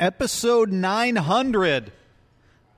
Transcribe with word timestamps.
episode 0.00 0.72
900. 0.72 1.92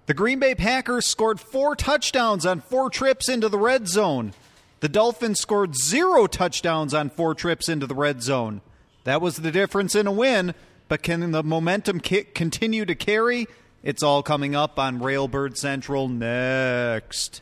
The 0.07 0.15
Green 0.15 0.41
Bay 0.41 0.55
Packers 0.57 1.07
scored 1.07 1.41
four 1.41 1.77
touchdowns 1.77 2.45
on 2.45 2.61
four 2.61 2.91
trips 2.91 3.29
into 3.29 3.49
the 3.49 3.59
red 3.59 3.87
zone. 3.87 4.35
The 4.81 4.89
Dolphins 4.89 5.39
scored 5.39 5.77
zero 5.77 6.27
touchdowns 6.27 6.93
on 6.93 7.09
four 7.09 7.35
trips 7.37 7.69
into 7.69 7.87
the 7.87 7.95
red 7.95 8.21
zone. 8.23 8.61
That 9.05 9.21
was 9.21 9.37
the 9.37 9.53
difference 9.53 9.95
in 9.95 10.09
a 10.09 10.13
win, 10.13 10.55
but 10.89 11.03
can 11.03 11.31
the 11.31 11.45
momentum 11.45 12.01
continue 12.01 12.85
to 12.85 12.95
carry? 12.97 13.47
It's 13.85 14.03
all 14.03 14.25
coming 14.25 14.57
up 14.57 14.79
on 14.79 14.99
Railbird 14.99 15.57
Central 15.57 16.09
next. 16.09 17.41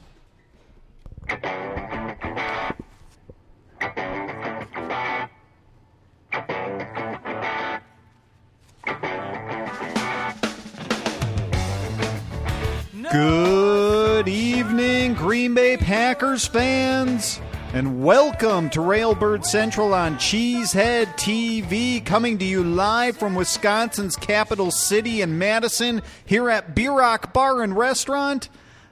Good 13.10 14.28
evening, 14.28 15.14
Green 15.14 15.52
Bay 15.52 15.76
Packers 15.76 16.46
fans, 16.46 17.40
and 17.72 18.04
welcome 18.04 18.70
to 18.70 18.78
Railbird 18.78 19.44
Central 19.44 19.92
on 19.94 20.14
Cheesehead 20.14 21.06
TV, 21.16 22.06
coming 22.06 22.38
to 22.38 22.44
you 22.44 22.62
live 22.62 23.16
from 23.16 23.34
Wisconsin's 23.34 24.14
capital 24.14 24.70
city 24.70 25.22
in 25.22 25.38
Madison, 25.38 26.02
here 26.24 26.48
at 26.50 26.78
Rock 26.78 27.32
Bar 27.32 27.64
and 27.64 27.76
Restaurant. 27.76 28.48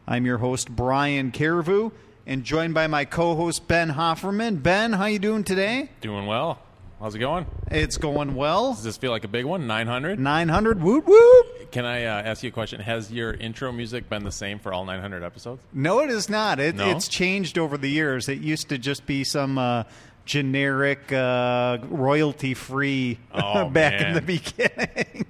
I'm 0.08 0.26
your 0.26 0.38
host 0.38 0.68
Brian 0.68 1.30
Carriveau, 1.30 1.92
and 2.26 2.42
joined 2.42 2.74
by 2.74 2.88
my 2.88 3.04
co-host 3.04 3.68
Ben 3.68 3.90
Hofferman. 3.90 4.64
Ben, 4.64 4.94
how 4.94 5.06
you 5.06 5.20
doing 5.20 5.44
today? 5.44 5.90
Doing 6.00 6.26
well. 6.26 6.58
How's 7.00 7.14
it 7.14 7.20
going? 7.20 7.46
It's 7.70 7.96
going 7.96 8.34
well. 8.34 8.74
Does 8.74 8.82
this 8.82 8.96
feel 8.96 9.12
like 9.12 9.22
a 9.22 9.28
big 9.28 9.44
one? 9.44 9.68
900? 9.68 10.18
900, 10.18 10.82
woot 10.82 11.06
woot. 11.06 11.70
Can 11.70 11.84
I 11.84 12.04
uh, 12.06 12.22
ask 12.22 12.42
you 12.42 12.48
a 12.48 12.52
question? 12.52 12.80
Has 12.80 13.12
your 13.12 13.34
intro 13.34 13.70
music 13.70 14.08
been 14.08 14.24
the 14.24 14.32
same 14.32 14.58
for 14.58 14.72
all 14.72 14.84
900 14.84 15.22
episodes? 15.22 15.62
No, 15.72 16.00
it 16.00 16.10
is 16.10 16.28
not. 16.28 16.58
It, 16.58 16.74
No? 16.74 16.90
It's 16.90 17.06
changed 17.06 17.56
over 17.56 17.78
the 17.78 17.88
years. 17.88 18.28
It 18.28 18.38
used 18.38 18.70
to 18.70 18.78
just 18.78 19.06
be 19.06 19.22
some 19.22 19.58
uh, 19.58 19.84
generic, 20.24 21.12
uh, 21.12 21.78
royalty-free 21.88 23.18
Oh, 23.32 23.68
back 23.70 24.00
in 24.00 24.14
the 24.14 24.22
beginning. 24.22 25.26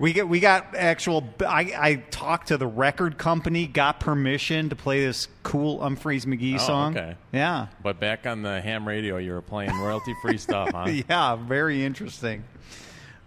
We 0.00 0.12
get 0.12 0.28
we 0.28 0.40
got 0.40 0.74
actual. 0.74 1.22
I, 1.46 1.72
I 1.78 1.94
talked 2.10 2.48
to 2.48 2.56
the 2.56 2.66
record 2.66 3.18
company, 3.18 3.66
got 3.68 4.00
permission 4.00 4.70
to 4.70 4.76
play 4.76 5.04
this 5.04 5.28
cool 5.44 5.80
Humphreys 5.80 6.24
McGee 6.26 6.54
Oh, 6.54 6.58
song. 6.66 6.96
okay. 6.96 7.16
Yeah, 7.32 7.66
But 7.82 8.00
back 8.00 8.26
on 8.26 8.42
the 8.42 8.60
ham 8.60 8.88
radio, 8.88 9.18
you 9.18 9.32
were 9.32 9.42
playing 9.42 9.70
royalty 9.78 10.14
free 10.22 10.38
stuff, 10.38 10.70
huh? 10.74 10.86
yeah, 10.88 11.36
very 11.36 11.84
interesting. 11.84 12.42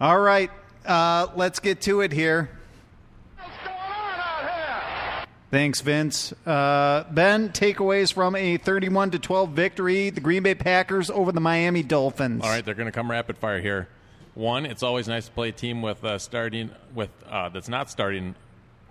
All 0.01 0.19
right, 0.19 0.51
uh, 0.85 1.27
let's 1.35 1.59
get 1.59 1.79
to 1.81 2.01
it 2.01 2.11
here. 2.11 2.49
Thanks, 5.51 5.81
Vince. 5.81 6.33
Uh, 6.47 7.03
ben, 7.11 7.49
takeaways 7.49 8.11
from 8.11 8.35
a 8.35 8.57
31 8.57 9.11
to 9.11 9.19
12 9.19 9.51
victory, 9.51 10.09
the 10.09 10.19
Green 10.19 10.41
Bay 10.41 10.55
Packers 10.55 11.11
over 11.11 11.31
the 11.31 11.39
Miami 11.41 11.83
Dolphins. 11.83 12.44
All 12.44 12.49
right, 12.49 12.66
they're 12.66 12.73
going 12.73 12.88
to 12.88 12.91
come 12.91 13.11
rapid 13.11 13.38
fire 13.38 13.61
here. 13.61 13.88
One, 14.35 14.65
it's 14.65 14.83
always 14.83 15.07
nice 15.07 15.25
to 15.27 15.31
play 15.31 15.49
a 15.49 15.51
team 15.51 15.81
with 15.81 16.03
uh, 16.03 16.17
starting 16.17 16.71
with 16.95 17.09
uh, 17.29 17.49
that's 17.49 17.69
not 17.69 17.89
starting. 17.89 18.35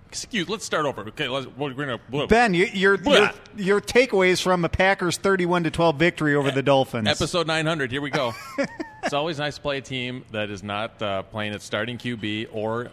Excuse. 0.09 0.49
Let's 0.49 0.65
start 0.65 0.85
over. 0.85 1.03
Okay, 1.09 1.27
let's, 1.27 1.47
we're 1.57 1.73
going 1.73 1.99
to 1.99 2.27
Ben, 2.27 2.53
you, 2.53 2.67
your, 2.67 3.01
your 3.03 3.31
your 3.57 3.81
takeaways 3.81 4.43
from 4.43 4.63
a 4.65 4.69
Packers 4.69 5.17
31 5.17 5.65
to 5.65 5.71
12 5.71 5.99
victory 5.99 6.35
over 6.35 6.51
the 6.51 6.63
Dolphins. 6.63 7.09
Episode 7.09 7.47
900. 7.47 7.91
Here 7.91 8.03
we 8.03 8.11
go. 8.11 8.35
it's 9.03 9.15
always 9.15 9.39
nice 9.39 9.57
to 9.57 9.63
play 9.63 9.79
a 9.79 9.81
team 9.81 10.25
that 10.31 10.51
is 10.51 10.63
not 10.63 11.01
uh, 11.01 11.23
playing 11.23 11.55
its 11.55 11.65
starting 11.65 11.97
QB 11.97 12.49
or 12.53 12.91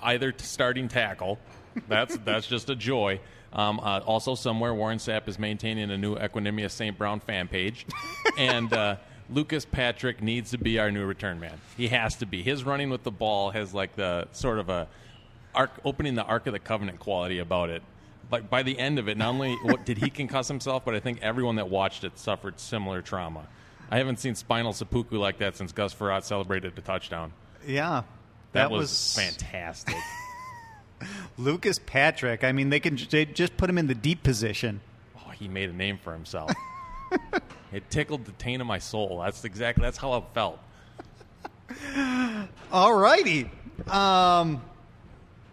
either 0.00 0.32
starting 0.38 0.88
tackle. 0.88 1.38
That's 1.88 2.16
that's 2.24 2.46
just 2.46 2.70
a 2.70 2.76
joy. 2.76 3.20
Um, 3.52 3.80
uh, 3.80 4.00
also, 4.00 4.34
somewhere 4.34 4.74
Warren 4.74 4.98
Sapp 4.98 5.28
is 5.28 5.38
maintaining 5.38 5.90
a 5.90 5.96
new 5.96 6.16
Equanimous 6.16 6.72
St. 6.72 6.96
Brown 6.96 7.20
fan 7.20 7.48
page, 7.48 7.86
and 8.38 8.72
uh, 8.72 8.96
Lucas 9.28 9.64
Patrick 9.64 10.22
needs 10.22 10.50
to 10.52 10.58
be 10.58 10.78
our 10.78 10.90
new 10.90 11.04
return 11.04 11.40
man. 11.40 11.60
He 11.76 11.88
has 11.88 12.16
to 12.16 12.26
be. 12.26 12.42
His 12.42 12.64
running 12.64 12.90
with 12.90 13.02
the 13.02 13.10
ball 13.10 13.50
has 13.50 13.74
like 13.74 13.96
the 13.96 14.28
sort 14.32 14.58
of 14.58 14.68
a 14.68 14.88
arc 15.54 15.72
opening 15.84 16.14
the 16.14 16.24
Ark 16.24 16.46
of 16.46 16.52
the 16.52 16.58
Covenant 16.58 17.00
quality 17.00 17.38
about 17.38 17.70
it. 17.70 17.82
Like 18.30 18.50
by 18.50 18.62
the 18.62 18.78
end 18.78 18.98
of 18.98 19.08
it, 19.08 19.16
not 19.16 19.28
only 19.30 19.54
what, 19.62 19.84
did 19.84 19.98
he 19.98 20.10
concuss 20.10 20.48
himself, 20.48 20.84
but 20.84 20.94
I 20.94 21.00
think 21.00 21.20
everyone 21.22 21.56
that 21.56 21.68
watched 21.68 22.04
it 22.04 22.18
suffered 22.18 22.60
similar 22.60 23.02
trauma. 23.02 23.46
I 23.90 23.98
haven't 23.98 24.18
seen 24.18 24.34
spinal 24.34 24.72
seppuku 24.72 25.16
like 25.18 25.38
that 25.38 25.56
since 25.56 25.72
Gus 25.72 25.94
Frerotte 25.94 26.24
celebrated 26.24 26.74
the 26.74 26.82
touchdown. 26.82 27.32
yeah. 27.66 28.02
That, 28.52 28.70
was, 28.70 29.14
fantastic. 29.14 29.94
Lucas 31.38 31.78
Patrick. 31.84 32.42
I 32.42 32.52
mean, 32.52 32.70
they 32.70 32.80
can 32.80 32.98
they 33.10 33.26
just 33.26 33.54
put 33.58 33.68
him 33.68 33.76
in 33.76 33.86
the 33.86 33.94
deep 33.94 34.22
position. 34.22 34.80
oh, 35.18 35.30
he 35.30 35.46
made 35.46 35.68
a 35.68 35.74
name 35.74 35.98
for 35.98 36.14
himself. 36.14 36.50
it 37.72 37.90
tickled 37.90 38.24
the 38.24 38.32
taint 38.32 38.60
of 38.60 38.66
my 38.66 38.78
soul. 38.78 39.20
That's 39.24 39.44
exactly 39.44 39.82
that's 39.82 39.98
how 39.98 40.12
I 40.12 40.22
felt. 40.34 40.58
All 42.72 42.94
righty. 42.94 43.50
Um, 43.88 44.62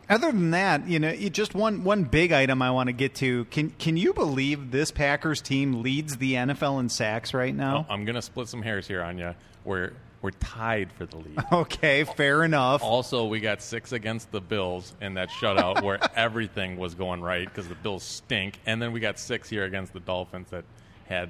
other 0.09 0.31
than 0.31 0.51
that, 0.51 0.87
you 0.87 0.99
know, 0.99 1.11
you- 1.11 1.29
just 1.29 1.55
one 1.55 1.83
one 1.83 2.03
big 2.03 2.31
item 2.31 2.61
I 2.61 2.71
want 2.71 2.87
to 2.87 2.93
get 2.93 3.15
to. 3.15 3.45
Can 3.45 3.71
can 3.71 3.97
you 3.97 4.13
believe 4.13 4.71
this 4.71 4.91
Packers 4.91 5.41
team 5.41 5.81
leads 5.81 6.17
the 6.17 6.33
NFL 6.35 6.79
in 6.79 6.89
sacks 6.89 7.33
right 7.33 7.53
now? 7.55 7.85
I'm 7.89 8.05
gonna 8.05 8.21
split 8.21 8.47
some 8.47 8.61
hairs 8.61 8.87
here 8.87 9.01
on 9.01 9.17
you. 9.17 9.33
We're 9.63 9.93
we're 10.21 10.31
tied 10.31 10.91
for 10.93 11.05
the 11.05 11.17
lead. 11.17 11.37
Okay, 11.51 12.03
fair 12.05 12.43
enough. 12.43 12.81
Also, 12.83 13.25
we 13.25 13.39
got 13.41 13.61
six 13.61 13.91
against 13.91 14.31
the 14.31 14.39
Bills 14.39 14.93
in 15.01 15.15
that 15.15 15.29
shutout 15.29 15.81
where 15.83 15.99
everything 16.15 16.77
was 16.77 16.93
going 16.95 17.21
right 17.21 17.45
because 17.47 17.67
the 17.67 17.75
Bills 17.75 18.03
stink, 18.03 18.59
and 18.65 18.81
then 18.81 18.91
we 18.93 18.99
got 18.99 19.19
six 19.19 19.49
here 19.49 19.65
against 19.65 19.91
the 19.93 19.99
Dolphins 19.99 20.49
that 20.51 20.63
had 21.05 21.29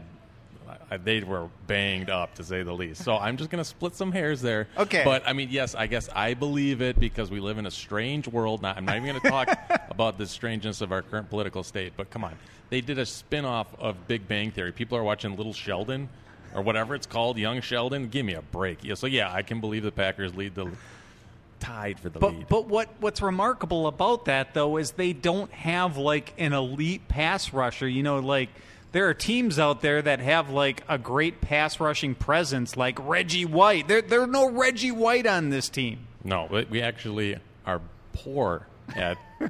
uh, 0.91 0.97
they 1.03 1.21
were 1.21 1.49
banged 1.67 2.09
up 2.09 2.35
to 2.35 2.43
say 2.43 2.63
the 2.63 2.73
least. 2.73 3.03
So 3.03 3.17
I'm 3.17 3.37
just 3.37 3.49
going 3.49 3.63
to 3.63 3.67
split 3.69 3.95
some 3.95 4.11
hairs 4.11 4.41
there. 4.41 4.67
Okay. 4.77 5.03
but 5.03 5.23
I 5.27 5.33
mean, 5.33 5.49
yes, 5.51 5.75
I 5.75 5.87
guess 5.87 6.09
I 6.15 6.33
believe 6.33 6.81
it 6.81 6.99
because 6.99 7.29
we 7.31 7.39
live 7.39 7.57
in 7.57 7.65
a 7.65 7.71
strange 7.71 8.27
world. 8.27 8.61
Not, 8.61 8.77
I'm 8.77 8.85
not 8.85 8.95
even 8.97 9.09
going 9.09 9.21
to 9.21 9.29
talk 9.29 9.57
about 9.89 10.17
the 10.17 10.25
strangeness 10.27 10.81
of 10.81 10.91
our 10.91 11.01
current 11.01 11.29
political 11.29 11.63
state. 11.63 11.93
But 11.97 12.09
come 12.09 12.23
on, 12.23 12.35
they 12.69 12.81
did 12.81 12.97
a 12.99 13.05
spin-off 13.05 13.67
of 13.79 14.07
Big 14.07 14.27
Bang 14.27 14.51
Theory. 14.51 14.71
People 14.71 14.97
are 14.97 15.03
watching 15.03 15.35
Little 15.35 15.53
Sheldon. 15.53 16.09
Or 16.55 16.61
whatever 16.61 16.93
it's 16.93 17.07
called, 17.07 17.39
Young 17.39 17.61
Sheldon. 17.61 18.09
Give 18.09 18.23
me 18.23 18.35
a 18.35 18.43
break. 18.43 18.83
Yeah, 18.83 18.93
so 18.93 19.07
yeah, 19.07 19.33
I 19.33 19.41
can 19.41 19.59
believe 19.59 19.81
the 19.81 19.91
Packers 19.91 20.35
lead 20.35 20.53
the 20.53 20.69
tied 21.59 21.99
for 21.99 22.09
the 22.09 22.19
But 22.19 22.33
lead. 22.33 22.47
but 22.47 22.67
what 22.67 22.89
what's 22.99 23.21
remarkable 23.23 23.87
about 23.87 24.25
that 24.25 24.53
though 24.53 24.77
is 24.77 24.91
they 24.91 25.13
don't 25.13 25.51
have 25.51 25.97
like 25.97 26.33
an 26.37 26.53
elite 26.53 27.07
pass 27.07 27.53
rusher. 27.53 27.87
You 27.87 28.03
know, 28.03 28.19
like 28.19 28.49
there 28.93 29.09
are 29.09 29.13
teams 29.13 29.59
out 29.59 29.81
there 29.81 30.01
that 30.01 30.19
have 30.19 30.49
like 30.49 30.83
a 30.87 30.97
great 30.97 31.41
pass 31.41 31.79
rushing 31.79 32.15
presence, 32.15 32.77
like 32.77 32.97
Reggie 33.05 33.45
White. 33.45 33.87
There 33.89 34.01
there 34.01 34.21
are 34.21 34.27
no 34.27 34.49
Reggie 34.49 34.91
White 34.91 35.27
on 35.27 35.49
this 35.49 35.67
team. 35.69 36.07
no, 36.23 36.47
we- 36.49 36.63
we 36.65 36.81
actually 36.81 37.37
are 37.65 37.81
poor 38.13 38.67
at 38.95 39.17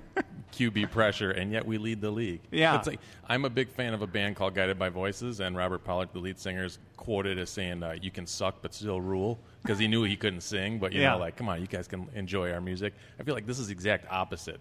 QB 0.53 0.91
pressure, 0.91 1.31
and 1.31 1.51
yet 1.51 1.65
we 1.65 1.77
lead 1.79 1.99
the 2.01 2.11
league. 2.11 2.41
Yeah. 2.51 2.77
it's 2.77 2.87
like 2.87 2.99
I'm 3.27 3.43
a 3.45 3.49
big 3.49 3.69
fan 3.69 3.93
of 3.93 4.01
a 4.01 4.07
band 4.07 4.35
called 4.35 4.53
Guided 4.53 4.77
by 4.77 4.89
Voices, 4.89 5.39
and 5.39 5.55
Robert 5.57 5.83
Pollard, 5.83 6.09
the 6.13 6.19
lead 6.19 6.39
singer, 6.39 6.63
is 6.65 6.77
quoted 6.97 7.39
as 7.39 7.49
saying, 7.49 7.81
uh, 7.83 7.95
"You 8.01 8.11
can 8.11 8.27
suck 8.27 8.61
but 8.61 8.73
still 8.73 9.01
rule," 9.01 9.39
because 9.63 9.79
he 9.79 9.87
knew 9.87 10.03
he 10.03 10.15
couldn't 10.15 10.41
sing. 10.41 10.77
But 10.79 10.91
you 10.93 11.01
Yeah. 11.01 11.11
know, 11.13 11.17
like, 11.19 11.35
come 11.35 11.49
on, 11.49 11.59
you 11.59 11.67
guys 11.67 11.87
can 11.87 12.07
enjoy 12.15 12.51
our 12.53 12.61
music. 12.61 12.93
I 13.19 13.23
feel 13.23 13.33
like 13.33 13.45
this 13.47 13.57
is 13.59 13.67
the 13.67 13.73
exact 13.73 14.05
opposite. 14.11 14.59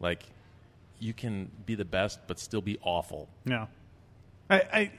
Like, 0.00 0.24
you 0.98 1.12
can 1.14 1.50
be 1.66 1.74
the 1.76 1.84
best 1.84 2.18
but 2.26 2.38
still 2.40 2.60
be 2.62 2.78
awful. 2.82 3.28
Yeah. 3.44 3.66
I, 4.52 4.56
I 4.80 4.90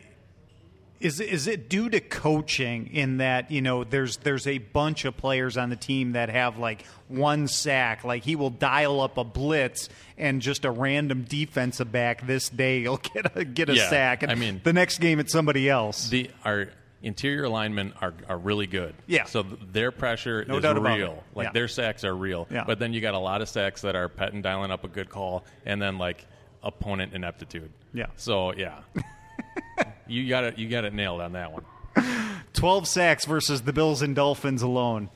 is 0.99 1.19
is 1.19 1.47
it 1.47 1.67
due 1.69 1.89
to 1.89 1.99
coaching 1.99 2.87
in 2.93 3.17
that 3.17 3.51
you 3.51 3.61
know 3.61 3.83
there's 3.83 4.17
there's 4.17 4.47
a 4.47 4.57
bunch 4.59 5.03
of 5.05 5.17
players 5.17 5.57
on 5.57 5.69
the 5.69 5.75
team 5.75 6.13
that 6.13 6.29
have 6.29 6.57
like 6.57 6.85
one 7.09 7.47
sack 7.47 8.03
like 8.05 8.23
he 8.23 8.35
will 8.37 8.49
dial 8.49 9.01
up 9.01 9.17
a 9.17 9.23
blitz 9.25 9.89
and 10.17 10.41
just 10.41 10.63
a 10.63 10.71
random 10.71 11.23
defensive 11.27 11.91
back 11.91 12.25
this 12.25 12.47
day 12.49 12.81
he'll 12.81 12.97
get 13.13 13.35
a 13.37 13.43
get 13.43 13.69
a 13.69 13.75
Yeah, 13.75 13.89
sack 13.89 14.23
and 14.23 14.31
I 14.31 14.35
mean- 14.35 14.61
the 14.63 14.71
next 14.73 14.99
game 14.99 15.19
it's 15.19 15.33
somebody 15.33 15.69
else 15.69 16.07
The 16.09 16.31
our 16.45 16.69
interior 17.01 17.49
linemen 17.49 17.91
are, 17.99 18.13
are 18.29 18.37
really 18.37 18.65
good. 18.65 18.95
Yeah. 19.07 19.25
So 19.25 19.43
th- 19.43 19.59
their 19.73 19.91
pressure 19.91 20.45
No 20.47 20.59
is 20.59 20.63
real. 20.63 21.21
Like 21.35 21.47
Yeah. 21.47 21.51
their 21.51 21.67
sacks 21.67 22.05
are 22.05 22.15
real. 22.15 22.47
Yeah. 22.49 22.63
But 22.65 22.79
then 22.79 22.93
you 22.93 23.01
got 23.01 23.13
a 23.13 23.19
lot 23.19 23.41
of 23.41 23.49
sacks 23.49 23.81
that 23.81 23.93
are 23.97 24.07
Pettine 24.07 24.41
dialing 24.41 24.71
up 24.71 24.85
a 24.85 24.87
good 24.87 25.09
call, 25.09 25.43
and 25.65 25.81
then 25.81 25.97
like 25.97 26.25
opponent 26.63 27.13
ineptitude. 27.13 27.73
Yeah. 27.93 28.05
So 28.15 28.53
yeah, 28.53 28.79
you 30.07 30.27
got 30.29 30.43
it. 30.43 30.57
You 30.57 30.67
got 30.69 30.85
it 30.85 30.93
nailed 30.93 31.21
on 31.21 31.33
that 31.33 31.51
one. 31.51 31.65
12 32.53 32.87
sacks 32.87 33.25
versus 33.25 33.61
the 33.63 33.73
Bills 33.73 34.01
and 34.01 34.15
Dolphins 34.15 34.61
alone 34.61 35.09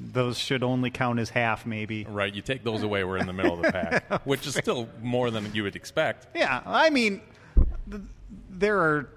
those 0.00 0.36
should 0.36 0.64
only 0.64 0.90
count 0.90 1.20
as 1.20 1.30
half 1.30 1.64
maybe 1.64 2.04
Right. 2.04 2.34
You 2.34 2.42
take 2.42 2.64
those 2.64 2.82
away, 2.82 3.04
we're 3.04 3.18
in 3.18 3.26
the 3.28 3.32
middle 3.32 3.54
of 3.54 3.62
the 3.62 3.70
pack, 3.70 4.24
which 4.26 4.44
is 4.46 4.54
still 4.56 4.88
more 5.00 5.30
than 5.30 5.54
you 5.54 5.62
would 5.62 5.76
expect. 5.76 6.26
Yeah, 6.34 6.62
I 6.66 6.90
mean, 6.90 7.20
th- 7.88 8.02
there 8.50 8.80
are 8.80 9.08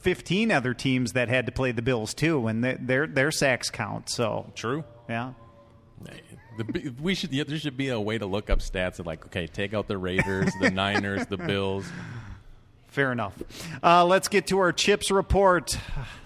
15 0.00 0.50
other 0.50 0.72
teams 0.72 1.12
that 1.12 1.28
had 1.28 1.44
to 1.46 1.52
play 1.52 1.70
the 1.72 1.82
Bills 1.82 2.14
too, 2.14 2.46
and 2.46 2.62
th- 2.64 2.78
their 2.80 3.06
their 3.06 3.30
sacks 3.30 3.68
count. 3.68 4.08
So 4.08 4.50
True. 4.54 4.84
yeah, 5.06 5.34
The, 6.56 6.94
we 7.00 7.14
should. 7.14 7.30
Yeah, 7.32 7.44
there 7.46 7.58
should 7.58 7.76
be 7.76 7.90
a 7.90 8.00
way 8.00 8.16
to 8.16 8.24
look 8.26 8.48
up 8.48 8.60
stats 8.60 8.98
of 8.98 9.06
like, 9.06 9.26
okay, 9.26 9.46
take 9.46 9.74
out 9.74 9.86
the 9.86 9.98
Raiders, 9.98 10.50
the 10.62 10.70
Niners, 10.74 11.26
the 11.26 11.36
Bills. 11.36 11.84
Fair 12.92 13.10
enough. 13.10 13.32
Uh, 13.82 14.04
let's 14.04 14.28
get 14.28 14.48
to 14.48 14.58
our 14.58 14.70
chips 14.70 15.10
report. 15.10 15.78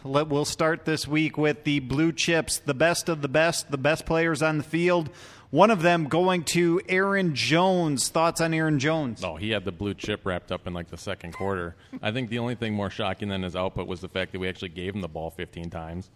Let, 0.03 0.27
we'll 0.27 0.45
start 0.45 0.85
this 0.85 1.07
week 1.07 1.39
with 1.39 1.63
the 1.63 1.79
blue 1.79 2.11
chips, 2.11 2.59
the 2.59 2.75
best 2.75 3.09
of 3.09 3.23
the 3.23 3.29
best, 3.29 3.71
the 3.71 3.79
best 3.79 4.05
players 4.05 4.43
on 4.43 4.59
the 4.59 4.65
field. 4.65 5.09
One 5.51 5.71
of 5.71 5.83
them 5.83 6.09
going 6.09 6.43
to 6.47 6.81
Aaron 6.89 7.37
Jones. 7.37 8.09
Thoughts 8.09 8.41
on 8.41 8.53
Aaron 8.53 8.81
Jones? 8.81 9.23
Oh, 9.23 9.37
he 9.37 9.51
had 9.51 9.65
the 9.65 9.71
blue 9.71 9.95
chip 9.95 10.27
wrapped 10.27 10.51
up 10.51 10.67
in 10.67 10.75
like 10.75 10.89
the 10.89 10.97
second 10.97 11.35
quarter. 11.35 11.77
I 12.03 12.11
think 12.11 12.31
the 12.31 12.41
only 12.41 12.57
thing 12.57 12.75
more 12.75 12.91
shocking 12.91 13.29
than 13.29 13.45
his 13.45 13.55
output 13.55 13.87
was 13.87 14.01
the 14.01 14.09
fact 14.09 14.33
that 14.33 14.41
we 14.41 14.49
actually 14.49 14.71
gave 14.71 14.93
him 14.93 15.03
the 15.03 15.09
ball 15.09 15.31
15 15.31 15.71
times. 15.71 16.11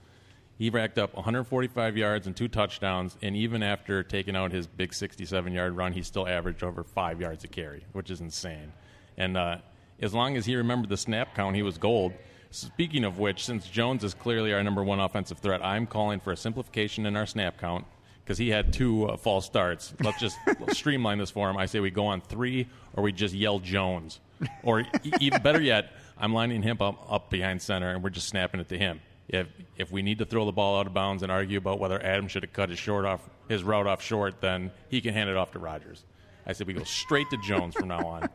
He 0.59 0.69
racked 0.69 0.99
up 0.99 1.15
145 1.15 1.97
yards 1.97 2.27
and 2.27 2.35
two 2.35 2.49
touchdowns, 2.49 3.17
and 3.23 3.37
even 3.37 3.63
after 3.63 4.03
taking 4.03 4.35
out 4.35 4.51
his 4.51 4.67
big 4.67 4.95
67 4.95 5.53
yard 5.53 5.77
run, 5.77 5.93
he 5.93 6.03
still 6.03 6.27
averaged 6.27 6.65
over 6.65 6.83
five 6.83 7.21
yards 7.21 7.45
a 7.45 7.49
carry, 7.49 7.85
which 7.93 8.11
is 8.11 8.21
insane. 8.21 8.73
And 9.17 9.37
uh, 9.37 9.59
as 10.01 10.15
long 10.15 10.37
as 10.37 10.47
he 10.47 10.57
remembered 10.57 10.91
the 10.91 10.97
snap 10.97 11.35
count, 11.35 11.57
he 11.57 11.63
was 11.63 11.79
gold. 11.79 12.13
Speaking 12.51 13.05
of 13.05 13.19
which, 13.19 13.45
since 13.45 13.69
Jones 13.69 14.03
is 14.03 14.15
clearly 14.15 14.53
our 14.53 14.63
number 14.63 14.83
one 14.83 14.99
offensive 14.99 15.39
threat, 15.39 15.65
I'm 15.65 15.87
calling 15.87 16.19
for 16.21 16.33
a 16.33 16.37
simplification 16.37 17.07
in 17.07 17.17
our 17.17 17.27
snap 17.27 17.59
count 17.61 17.85
because 18.25 18.39
he 18.39 18.49
had 18.49 18.73
two 18.73 19.07
uh, 19.07 19.17
false 19.17 19.47
starts. 19.47 19.95
Let's 20.03 20.19
just 20.19 20.37
streamline 20.71 21.19
this 21.19 21.31
for 21.31 21.49
him. 21.49 21.57
I 21.57 21.67
say 21.67 21.81
we 21.81 21.91
go 21.91 22.07
on 22.07 22.21
three, 22.21 22.69
or 22.95 23.03
we 23.05 23.13
just 23.13 23.35
yell 23.35 23.61
Jones, 23.61 24.21
or 24.63 24.81
e- 24.81 24.87
even 25.21 25.43
better 25.43 25.61
yet, 25.61 25.93
I'm 26.19 26.35
lining 26.35 26.63
him 26.63 26.79
up, 26.81 27.07
up 27.11 27.31
behind 27.31 27.63
center, 27.63 27.91
and 27.91 28.03
we're 28.03 28.11
just 28.11 28.29
snapping 28.29 28.61
it 28.61 28.69
to 28.71 28.79
him. 28.79 29.01
If 29.29 29.47
if 29.77 29.93
we 29.93 30.03
need 30.03 30.19
to 30.19 30.25
throw 30.25 30.45
the 30.45 30.53
ball 30.53 30.81
out 30.81 30.89
of 30.89 30.95
bounds 30.95 31.23
and 31.23 31.31
argue 31.31 31.59
about 31.59 31.79
whether 31.79 32.03
Adam 32.05 32.27
should 32.27 32.43
have 32.43 32.53
cut 32.53 32.69
his 32.69 32.81
short 32.81 33.05
off 33.05 33.21
his 33.49 33.63
route 33.63 33.87
off 33.87 34.03
short, 34.03 34.41
then 34.41 34.73
he 34.89 35.01
can 35.01 35.15
hand 35.15 35.31
it 35.31 35.37
off 35.37 35.53
to 35.53 35.61
Rodgers. 35.61 36.05
I 36.47 36.53
said 36.53 36.67
we 36.67 36.73
go 36.73 36.83
straight 36.83 37.31
to 37.31 37.37
Jones 37.47 37.75
from 37.75 37.89
now 37.89 38.05
on. 38.07 38.29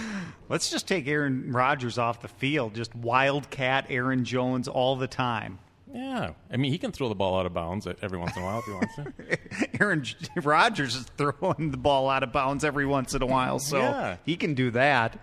Let's 0.50 0.70
just 0.70 0.88
take 0.88 1.08
Aaron 1.08 1.52
Rodgers 1.54 1.98
off 1.98 2.22
the 2.22 2.28
field. 2.28 2.74
Just 2.74 2.94
wildcat 2.96 3.86
Aaron 3.90 4.26
Jones 4.26 4.68
all 4.68 4.96
the 4.96 5.08
time. 5.08 5.60
Yeah, 5.94 6.32
I 6.52 6.58
mean 6.58 6.72
he 6.72 6.78
can 6.78 6.92
throw 6.92 7.10
the 7.10 7.16
ball 7.16 7.40
out 7.40 7.46
of 7.48 7.54
bounds 7.54 7.88
every 8.02 8.18
once 8.20 8.36
in 8.36 8.44
a 8.44 8.46
while 8.46 8.60
if 8.60 8.66
he 8.66 8.72
wants 8.72 8.96
to. 8.96 9.82
Aaron 9.82 10.06
Rodgers 10.44 10.96
is 10.96 11.06
throwing 11.18 11.72
the 11.72 11.78
ball 11.78 12.10
out 12.10 12.22
of 12.24 12.32
bounds 12.32 12.64
every 12.64 12.86
once 12.86 13.16
in 13.16 13.22
a 13.24 13.26
while, 13.26 13.58
so 13.60 13.78
Yeah. 13.80 14.18
he 14.26 14.36
can 14.36 14.54
do 14.54 14.70
that. 14.72 15.18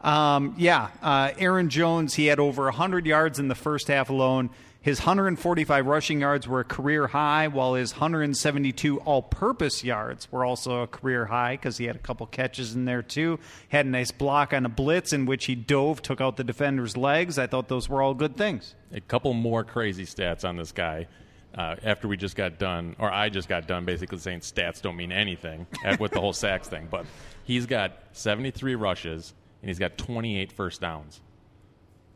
Um, 0.00 0.56
yeah, 0.58 0.88
uh, 1.02 1.30
Aaron 1.38 1.68
Jones, 1.68 2.14
he 2.14 2.26
had 2.26 2.40
over 2.40 2.64
100 2.64 3.06
yards 3.06 3.38
in 3.38 3.46
the 3.46 3.54
first 3.54 3.86
half 3.86 4.10
alone. 4.10 4.50
His 4.82 4.98
145 4.98 5.86
rushing 5.86 6.20
yards 6.20 6.48
were 6.48 6.58
a 6.58 6.64
career 6.64 7.06
high, 7.06 7.46
while 7.46 7.74
his 7.74 7.92
172 7.92 8.98
all 9.00 9.22
purpose 9.22 9.84
yards 9.84 10.30
were 10.32 10.44
also 10.44 10.82
a 10.82 10.88
career 10.88 11.26
high 11.26 11.54
because 11.54 11.78
he 11.78 11.84
had 11.84 11.94
a 11.94 12.00
couple 12.00 12.26
catches 12.26 12.74
in 12.74 12.84
there 12.84 13.00
too. 13.00 13.38
Had 13.68 13.86
a 13.86 13.88
nice 13.88 14.10
block 14.10 14.52
on 14.52 14.66
a 14.66 14.68
blitz 14.68 15.12
in 15.12 15.24
which 15.24 15.44
he 15.44 15.54
dove, 15.54 16.02
took 16.02 16.20
out 16.20 16.36
the 16.36 16.42
defender's 16.42 16.96
legs. 16.96 17.38
I 17.38 17.46
thought 17.46 17.68
those 17.68 17.88
were 17.88 18.02
all 18.02 18.12
good 18.12 18.36
things. 18.36 18.74
a 18.92 19.00
couple 19.00 19.32
more 19.34 19.62
crazy 19.62 20.04
stats 20.04 20.46
on 20.46 20.56
this 20.56 20.72
guy. 20.72 21.06
Uh, 21.54 21.76
after 21.84 22.08
we 22.08 22.16
just 22.16 22.34
got 22.34 22.58
done, 22.58 22.96
or 22.98 23.12
I 23.12 23.28
just 23.28 23.48
got 23.48 23.68
done, 23.68 23.84
basically 23.84 24.18
saying 24.18 24.40
stats 24.40 24.82
don't 24.82 24.96
mean 24.96 25.12
anything 25.12 25.66
with 26.00 26.10
the 26.10 26.18
whole 26.18 26.32
sacks 26.32 26.66
thing. 26.66 26.88
But 26.90 27.06
he's 27.44 27.66
got 27.66 27.92
73 28.12 28.74
rushes 28.74 29.32
and 29.60 29.68
he's 29.68 29.78
got 29.78 29.96
28 29.96 30.50
first 30.50 30.80
downs. 30.80 31.20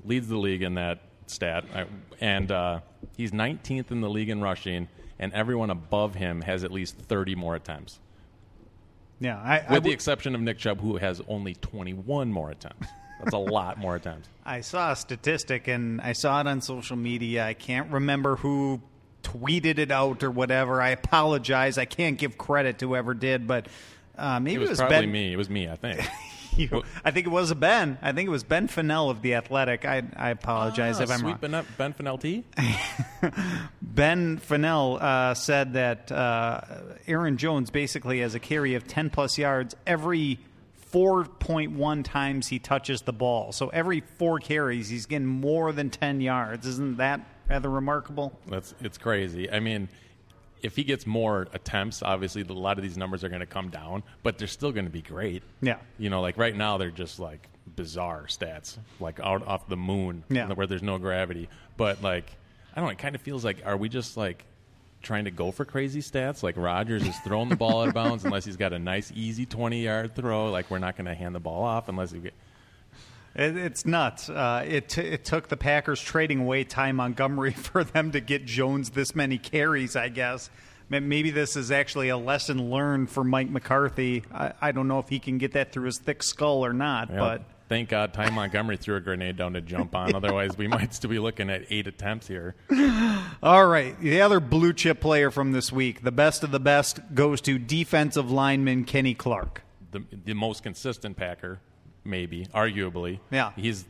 Leads 0.04 0.26
the 0.26 0.38
league 0.38 0.62
in 0.62 0.74
that 0.74 1.00
stat, 1.26 1.64
and 2.20 2.50
uh, 2.50 2.80
he's 3.16 3.32
19th 3.32 3.90
in 3.90 4.00
the 4.00 4.08
league 4.10 4.28
in 4.30 4.40
rushing, 4.40 4.88
and 5.18 5.32
everyone 5.32 5.70
above 5.70 6.14
him 6.14 6.42
has 6.42 6.64
at 6.64 6.70
least 6.70 6.96
30 6.96 7.34
more 7.34 7.54
attempts, 7.54 7.98
Yeah, 9.20 9.38
I, 9.38 9.64
I 9.68 9.74
with 9.74 9.84
the 9.84 9.92
exception 9.92 10.34
of 10.34 10.40
Nick 10.40 10.58
Chubb, 10.58 10.80
who 10.80 10.96
has 10.96 11.20
only 11.28 11.54
21 11.54 12.30
more 12.32 12.50
attempts. 12.50 12.88
That's 13.22 13.34
a 13.34 13.38
lot 13.38 13.78
more 13.78 13.96
attempts. 13.96 14.28
I 14.44 14.60
saw 14.60 14.92
a 14.92 14.96
statistic 14.96 15.68
and 15.68 16.00
I 16.02 16.12
saw 16.12 16.40
it 16.40 16.46
on 16.46 16.60
social 16.60 16.96
media. 16.96 17.46
I 17.46 17.54
can't 17.54 17.90
remember 17.90 18.36
who 18.36 18.80
tweeted 19.22 19.78
it 19.78 19.90
out 19.90 20.22
or 20.22 20.30
whatever. 20.30 20.80
I 20.82 20.90
apologize. 20.90 21.78
I 21.78 21.86
can't 21.86 22.18
give 22.18 22.36
credit 22.36 22.78
to 22.80 22.88
whoever 22.88 23.14
did, 23.14 23.46
but 23.46 23.68
uh, 24.18 24.38
maybe 24.38 24.56
It 24.56 24.58
was, 24.58 24.68
it 24.68 24.72
was 24.72 24.78
probably 24.80 24.98
Ben. 24.98 25.12
me. 25.12 25.32
It 25.32 25.36
was 25.36 25.48
me, 25.50 25.66
I 25.68 25.76
think. 25.76 26.00
You- 26.72 26.82
I 27.04 27.10
think 27.10 27.26
it 27.26 27.30
was 27.30 27.50
a 27.50 27.54
Ben. 27.54 27.98
I 28.02 28.12
think 28.12 28.26
it 28.26 28.30
was 28.30 28.44
Ben 28.44 28.66
Fennell 28.68 29.10
of 29.10 29.20
the 29.22 29.34
Athletic. 29.34 29.84
I, 29.84 30.02
I 30.16 30.30
apologize 30.30 31.00
Ah, 31.00 31.04
if 31.04 31.10
I'm 31.10 31.18
sweet 31.20 31.36
wrong. 31.42 31.50
Ben, 31.52 31.64
ben 31.76 31.92
Fennell 31.92 32.18
T? 32.18 32.44
Ben 33.82 34.38
Fennell 34.38 34.98
uh, 35.00 35.34
said 35.34 35.72
that 35.74 36.10
uh, 36.12 36.60
Aaron 37.06 37.36
Jones 37.36 37.70
basically 37.70 38.20
has 38.20 38.34
a 38.34 38.40
carry 38.40 38.74
of 38.74 38.86
10 38.86 39.10
plus 39.10 39.38
yards 39.38 39.74
every 39.86 40.38
4.1 40.92 42.04
times 42.04 42.48
he 42.48 42.58
touches 42.58 43.02
the 43.02 43.12
ball. 43.12 43.52
So 43.52 43.68
every 43.68 44.00
four 44.18 44.38
carries, 44.38 44.88
he's 44.88 45.06
getting 45.06 45.26
more 45.26 45.72
than 45.72 45.90
10 45.90 46.20
yards. 46.20 46.66
Isn't 46.66 46.96
that 46.98 47.20
rather 47.48 47.68
remarkable? 47.70 48.38
That's 48.48 48.74
it's 48.80 48.98
crazy. 48.98 49.50
I 49.50 49.60
mean, 49.60 49.88
if 50.66 50.76
he 50.76 50.84
gets 50.84 51.06
more 51.06 51.46
attempts, 51.52 52.02
obviously 52.02 52.42
a 52.42 52.52
lot 52.52 52.76
of 52.76 52.82
these 52.82 52.96
numbers 52.96 53.22
are 53.24 53.28
going 53.28 53.40
to 53.40 53.46
come 53.46 53.68
down, 53.70 54.02
but 54.22 54.36
they're 54.36 54.48
still 54.48 54.72
going 54.72 54.84
to 54.84 54.90
be 54.90 55.00
great. 55.02 55.42
Yeah. 55.62 55.76
You 55.98 56.10
know, 56.10 56.20
like 56.20 56.36
right 56.36 56.54
now 56.54 56.76
they're 56.76 56.90
just 56.90 57.18
like 57.20 57.48
bizarre 57.76 58.24
stats, 58.28 58.76
like 59.00 59.20
out 59.20 59.46
off 59.46 59.68
the 59.68 59.76
moon, 59.76 60.24
Yeah. 60.28 60.52
where 60.52 60.66
there's 60.66 60.82
no 60.82 60.98
gravity. 60.98 61.48
But 61.76 62.02
like, 62.02 62.30
I 62.74 62.80
don't 62.80 62.86
know. 62.88 62.92
It 62.92 62.98
kind 62.98 63.14
of 63.14 63.20
feels 63.22 63.44
like 63.44 63.62
are 63.64 63.76
we 63.76 63.88
just 63.88 64.16
like 64.16 64.44
trying 65.02 65.24
to 65.26 65.30
go 65.30 65.52
for 65.52 65.64
crazy 65.64 66.00
stats? 66.02 66.42
Like 66.42 66.56
Rodgers 66.56 67.06
is 67.06 67.16
throwing 67.20 67.48
the 67.48 67.56
ball 67.56 67.82
out 67.82 67.88
of 67.88 67.94
bounds 67.94 68.24
unless 68.24 68.44
he's 68.44 68.56
got 68.56 68.72
a 68.72 68.78
nice 68.78 69.12
easy 69.14 69.46
20 69.46 69.82
yard 69.84 70.14
throw. 70.16 70.50
Like 70.50 70.70
we're 70.70 70.78
not 70.78 70.96
going 70.96 71.06
to 71.06 71.14
hand 71.14 71.34
the 71.34 71.40
ball 71.40 71.62
off 71.62 71.88
unless 71.88 72.10
he 72.10 72.18
get. 72.18 72.34
It, 73.36 73.56
it's 73.56 73.84
nuts. 73.86 74.28
Uh, 74.28 74.64
it, 74.66 74.88
t- 74.88 75.02
it 75.02 75.24
took 75.24 75.48
the 75.48 75.56
Packers 75.56 76.00
trading 76.00 76.40
away 76.40 76.64
Ty 76.64 76.92
Montgomery 76.92 77.52
for 77.52 77.84
them 77.84 78.10
to 78.12 78.20
get 78.20 78.44
Jones 78.46 78.90
this 78.90 79.14
many 79.14 79.38
carries, 79.38 79.94
I 79.94 80.08
guess. 80.08 80.50
Maybe 80.88 81.30
this 81.30 81.56
is 81.56 81.70
actually 81.72 82.10
a 82.10 82.16
lesson 82.16 82.70
learned 82.70 83.10
for 83.10 83.24
Mike 83.24 83.50
McCarthy. 83.50 84.22
I, 84.32 84.52
I 84.60 84.72
don't 84.72 84.86
know 84.88 85.00
if 85.00 85.08
he 85.08 85.18
can 85.18 85.36
get 85.38 85.52
that 85.52 85.72
through 85.72 85.86
his 85.86 85.98
thick 85.98 86.22
skull 86.22 86.64
or 86.64 86.72
not, 86.72 87.10
Yeah, 87.10 87.16
but 87.18 87.42
thank 87.68 87.88
God 87.88 88.12
Ty 88.14 88.30
Montgomery 88.30 88.76
threw 88.76 88.94
a 88.94 89.00
grenade 89.00 89.36
down 89.36 89.54
to 89.54 89.60
jump 89.60 89.96
on. 89.96 90.14
Otherwise, 90.14 90.56
we 90.56 90.68
might 90.68 90.94
still 90.94 91.10
be 91.10 91.18
looking 91.18 91.50
at 91.50 91.62
eight 91.70 91.88
attempts 91.88 92.28
here. 92.28 92.54
All 93.42 93.66
right. 93.66 93.98
The 94.00 94.20
other 94.20 94.38
blue 94.38 94.72
chip 94.72 95.00
player 95.00 95.32
from 95.32 95.50
this 95.50 95.72
week, 95.72 96.02
the 96.04 96.12
best 96.12 96.44
of 96.44 96.52
the 96.52 96.60
best, 96.60 97.00
goes 97.14 97.40
to 97.42 97.58
defensive 97.58 98.30
lineman 98.30 98.84
Kenny 98.84 99.14
Clark. 99.14 99.62
the 99.90 100.04
the 100.24 100.34
most 100.34 100.62
consistent 100.62 101.16
Packer, 101.16 101.58
maybe, 102.06 102.46
arguably. 102.46 103.20
Yeah. 103.30 103.52
He's 103.56 103.84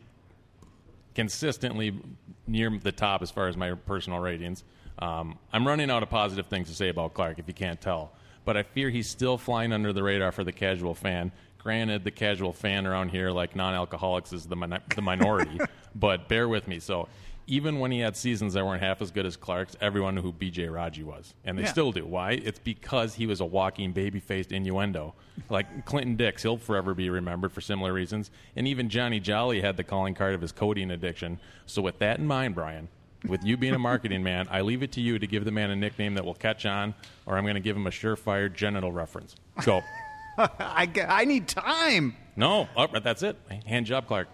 consistently 1.15 1.99
near 2.47 2.71
the 2.71 2.93
top 2.93 3.23
as 3.23 3.31
far 3.31 3.49
as 3.49 3.57
my 3.57 3.73
personal 3.73 4.19
ratings. 4.19 4.65
Um, 4.99 5.39
I'm 5.53 5.67
running 5.67 5.91
out 5.91 6.03
of 6.03 6.11
positive 6.11 6.47
things 6.47 6.69
to 6.69 6.75
say 6.75 6.89
about 6.89 7.15
Clark, 7.15 7.39
if 7.39 7.49
you 7.49 7.55
can't 7.55 7.81
tell. 7.81 8.13
But 8.45 8.57
I 8.57 8.63
fear 8.63 8.91
he's 8.91 9.09
still 9.09 9.37
flying 9.37 9.73
under 9.73 9.93
the 9.93 10.03
radar 10.03 10.33
for 10.33 10.45
the 10.45 10.53
casual 10.53 10.95
fan. 10.95 11.33
Granted, 11.59 12.05
the 12.05 12.11
casual 12.11 12.53
fan 12.53 12.87
around 12.87 13.09
here, 13.09 13.31
like 13.31 13.57
non-alcoholics, 13.57 14.33
is 14.33 14.47
the 14.47 14.57
min- 14.57 14.79
the 14.95 15.03
minority. 15.03 15.59
but 15.95 16.29
bear 16.29 16.49
with 16.49 16.69
me. 16.69 16.79
So 16.79 17.09
even 17.47 17.79
when 17.79 17.93
he 17.93 18.01
had 18.01 18.17
seasons 18.17 18.55
that 18.55 18.65
weren't 18.67 18.83
half 18.83 19.01
as 19.01 19.11
good 19.11 19.25
as 19.27 19.37
Clark's, 19.37 19.77
everyone 19.81 20.15
knew 20.17 20.23
who 20.23 20.33
B.J. 20.33 20.69
Raji 20.69 21.05
was, 21.05 21.35
and 21.45 21.57
they 21.57 21.63
Yeah. 21.63 21.71
still 21.71 21.93
do. 21.93 22.05
Why? 22.05 22.33
It's 22.33 22.59
because 22.59 23.15
he 23.15 23.27
was 23.27 23.41
a 23.41 23.45
walking 23.45 23.93
baby-faced 23.93 24.51
innuendo. 24.51 25.15
Like 25.49 25.85
Clinton 25.87 26.17
Dix, 26.17 26.43
he'll 26.43 26.57
forever 26.59 26.93
be 26.95 27.09
remembered 27.09 27.53
for 27.53 27.61
similar 27.61 27.93
reasons. 27.93 28.31
And 28.57 28.67
even 28.67 28.89
Johnny 28.89 29.21
Jolly 29.21 29.61
had 29.61 29.77
the 29.77 29.85
calling 29.85 30.15
card 30.15 30.35
of 30.35 30.41
his 30.41 30.51
codeine 30.51 30.91
addiction. 30.91 31.39
So 31.67 31.83
with 31.83 31.99
that 32.01 32.19
in 32.19 32.27
mind, 32.27 32.55
Brian, 32.57 32.89
with 33.29 33.45
you 33.45 33.57
being 33.57 33.75
a 33.75 33.79
marketing 33.79 34.23
man, 34.23 34.49
I 34.51 34.63
leave 34.63 34.83
it 34.83 34.93
to 34.93 35.01
you 35.01 35.19
to 35.19 35.27
give 35.27 35.45
the 35.45 35.51
man 35.53 35.71
a 35.71 35.77
nickname 35.77 36.15
that 36.15 36.25
will 36.25 36.35
catch 36.35 36.67
on, 36.67 36.95
or 37.27 37.37
I'm 37.37 37.45
going 37.45 37.55
to 37.55 37.61
give 37.61 37.77
him 37.77 37.87
a 37.87 37.91
surefire 37.91 38.53
genital 38.53 38.91
reference. 38.93 39.37
Go. 39.65 39.83
I 40.39 41.25
need 41.27 41.49
time. 41.49 42.17
No, 42.37 42.69
oh, 42.77 42.87
that's 43.01 43.23
it. 43.23 43.37
Hand 43.67 43.87
job, 43.87 44.07
Clark. 44.07 44.29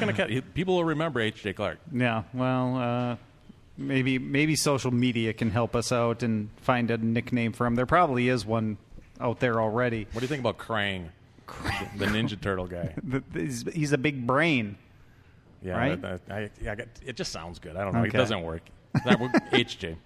Going 0.00 0.14
to. 0.16 0.42
People 0.42 0.76
will 0.76 0.84
remember 0.84 1.20
H.J. 1.20 1.52
Clark. 1.54 1.78
Yeah, 1.92 2.22
well, 2.34 2.76
uh, 2.76 3.16
maybe 3.76 4.18
maybe 4.18 4.56
social 4.56 4.90
media 4.90 5.32
can 5.32 5.50
help 5.50 5.76
us 5.76 5.92
out 5.92 6.22
and 6.22 6.50
find 6.62 6.90
a 6.90 6.96
nickname 6.98 7.52
for 7.52 7.66
him. 7.66 7.74
There 7.74 7.86
probably 7.86 8.28
is 8.28 8.44
one 8.46 8.78
out 9.20 9.40
there 9.40 9.60
already. 9.60 10.06
What 10.12 10.20
do 10.20 10.24
you 10.24 10.28
think 10.28 10.40
about 10.40 10.58
Krang, 10.58 11.08
the 11.96 12.06
Ninja 12.06 12.40
Turtle 12.40 12.66
guy? 12.66 12.94
He's, 13.34 13.64
he's 13.72 13.92
a 13.92 13.98
big 13.98 14.26
brain. 14.26 14.76
Yeah, 15.62 15.76
Right? 15.76 16.00
that- 16.00 16.26
that- 16.26 16.50
I, 16.66 16.70
I 16.70 16.74
got, 16.74 16.86
it 17.04 17.16
just 17.16 17.32
sounds 17.32 17.58
good. 17.58 17.76
I 17.76 17.84
don't 17.84 17.92
know. 17.92 18.02
It 18.04 18.12
doesn't 18.12 18.42
work. 18.42 18.62
That 19.04 19.18
HJ. 19.52 19.96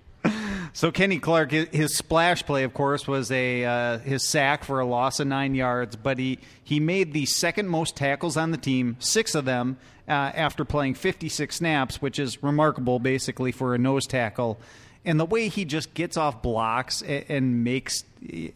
So 0.77 0.91
Kenny 0.91 1.21
Clark, 1.21 1.53
his, 1.53 1.97
splash 1.97 2.45
play, 2.45 2.65
of 2.65 2.75
course, 2.75 3.07
was 3.07 3.31
a 3.31 3.65
uh, 3.65 3.99
his 3.99 4.29
sack 4.29 4.65
for 4.65 4.81
a 4.81 4.85
loss 4.85 5.21
of 5.21 5.29
nine 5.29 5.55
yards. 5.55 5.95
But 5.95 6.19
he 6.19 6.41
he 6.65 6.81
made 6.81 7.13
the 7.13 7.27
second 7.27 7.69
most 7.69 7.97
tackles 7.97 8.37
on 8.37 8.51
the 8.51 8.57
team, 8.59 8.97
six 8.99 9.37
of 9.37 9.45
them 9.45 9.77
uh, 10.09 10.11
after 10.13 10.65
playing 10.65 10.95
56 10.95 11.55
snaps, 11.55 12.03
which 12.03 12.19
is 12.19 12.43
remarkable, 12.43 12.99
basically 12.99 13.53
for 13.53 13.75
a 13.75 13.79
nose 13.79 14.05
tackle. 14.05 14.59
and 15.05 15.21
the 15.21 15.25
way 15.25 15.47
he 15.49 15.65
just 15.65 15.95
gets 15.95 16.17
off 16.17 16.43
blocks 16.43 17.03
and, 17.03 17.25
and 17.29 17.63
makes 17.65 18.03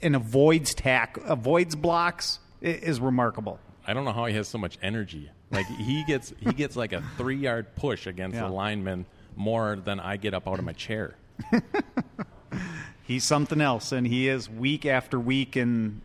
and 0.02 0.16
avoids 0.16 0.75
tack 0.75 1.18
avoids 1.25 1.76
blocks 1.76 2.40
is 2.60 2.98
remarkable. 2.98 3.60
I 3.87 3.94
don't 3.94 4.04
know 4.04 4.12
how 4.12 4.26
he 4.26 4.34
has 4.34 4.48
so 4.48 4.58
much 4.58 4.76
energy. 4.82 5.30
Like 5.52 5.66
he 5.66 6.02
gets 6.04 6.32
he 6.40 6.52
gets 6.52 6.75
like 6.75 6.92
a 6.92 7.02
three 7.16 7.37
yard 7.37 7.76
push 7.76 8.08
against 8.08 8.34
Yeah. 8.34 8.48
the 8.48 8.52
lineman 8.52 9.06
more 9.37 9.76
than 9.76 10.00
I 10.00 10.16
get 10.16 10.34
up 10.34 10.48
out 10.48 10.58
of 10.58 10.64
my 10.64 10.72
chair. 10.72 11.14
He's 13.02 13.25
something 13.25 13.61
else, 13.61 13.90
and 13.92 14.07
he 14.07 14.28
is 14.28 14.50
week 14.50 14.85
after 14.85 15.18
week, 15.18 15.57
and 15.57 16.02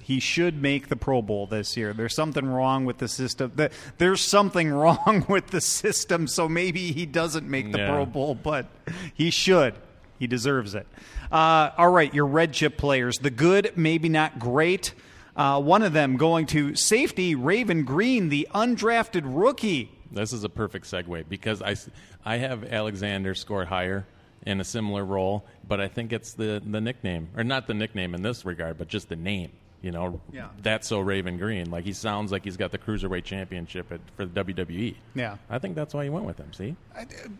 he 0.00 0.18
should 0.18 0.60
make 0.60 0.88
the 0.88 0.96
Pro 0.96 1.22
Bowl 1.22 1.46
this 1.46 1.76
year. 1.76 1.92
There's 1.92 2.14
something 2.14 2.44
wrong 2.44 2.84
with 2.84 2.98
the 2.98 3.06
system. 3.06 3.52
There's 3.98 4.20
something 4.20 4.70
wrong 4.72 5.24
with 5.28 5.48
the 5.48 5.60
system, 5.60 6.26
so 6.26 6.48
maybe 6.48 6.90
he 6.92 7.06
doesn't 7.06 7.48
make 7.48 7.70
the 7.70 7.78
Yeah. 7.78 7.88
Pro 7.90 8.04
Bowl, 8.06 8.34
but 8.34 8.66
he 9.14 9.30
should. 9.30 9.74
He 10.18 10.26
deserves 10.26 10.74
it. 10.74 10.86
Uh, 11.30 11.70
all 11.78 11.90
right, 11.90 12.12
your 12.12 12.26
red 12.26 12.52
chip 12.52 12.76
players. 12.76 13.18
The 13.18 13.30
good, 13.30 13.72
maybe 13.76 14.08
not 14.08 14.38
great. 14.40 14.92
Uh, 15.36 15.60
one 15.60 15.82
of 15.82 15.92
them 15.92 16.16
going 16.16 16.46
to 16.46 16.74
safety, 16.74 17.34
Raven 17.34 17.84
Greene, 17.84 18.28
the 18.28 18.48
undrafted 18.54 19.22
rookie. 19.24 19.92
This 20.10 20.32
is 20.32 20.44
a 20.44 20.48
perfect 20.48 20.86
segue 20.86 21.28
because 21.28 21.62
I, 21.62 21.76
I 22.24 22.36
have 22.38 22.64
Alexander 22.64 23.34
scored 23.34 23.68
higher 23.68 24.06
in 24.44 24.60
a 24.60 24.64
similar 24.64 25.04
role, 25.04 25.44
but 25.66 25.80
I 25.80 25.88
think 25.88 26.12
it's 26.12 26.34
the, 26.34 26.62
the 26.64 26.80
nickname, 26.80 27.28
or 27.36 27.42
not 27.44 27.66
the 27.66 27.74
nickname 27.74 28.14
in 28.14 28.22
this 28.22 28.44
regard, 28.44 28.78
but 28.78 28.88
just 28.88 29.08
the 29.08 29.16
name. 29.16 29.50
You 29.82 29.92
know, 29.92 30.20
Yeah. 30.32 30.48
that's 30.62 30.88
so 30.88 30.98
Raven 31.00 31.36
Greene. 31.38 31.70
Like 31.70 31.84
he 31.84 31.92
sounds 31.92 32.32
like 32.32 32.42
he's 32.44 32.56
got 32.56 32.72
the 32.72 32.78
cruiserweight 32.78 33.24
championship 33.24 33.92
at, 33.92 34.00
for 34.16 34.24
the 34.24 34.42
WWE. 34.44 34.96
Yeah. 35.14 35.36
I 35.50 35.58
think 35.58 35.76
that's 35.76 35.94
why 35.94 36.04
he 36.04 36.10
went 36.10 36.24
with 36.24 36.38
him. 36.38 36.52
See, 36.54 36.74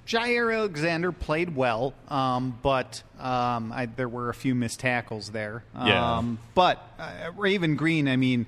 Jaire 0.06 0.54
Alexander 0.54 1.12
played 1.12 1.56
well, 1.56 1.94
um, 2.08 2.58
but 2.62 3.02
um, 3.18 3.72
I, 3.72 3.86
there 3.86 4.08
were 4.08 4.28
a 4.28 4.34
few 4.34 4.54
missed 4.54 4.80
tackles 4.80 5.30
there. 5.30 5.64
Yeah. 5.74 6.18
Um, 6.18 6.38
but 6.54 6.78
uh, 6.98 7.30
Raven 7.36 7.74
Greene, 7.76 8.06
I 8.06 8.16
mean, 8.16 8.46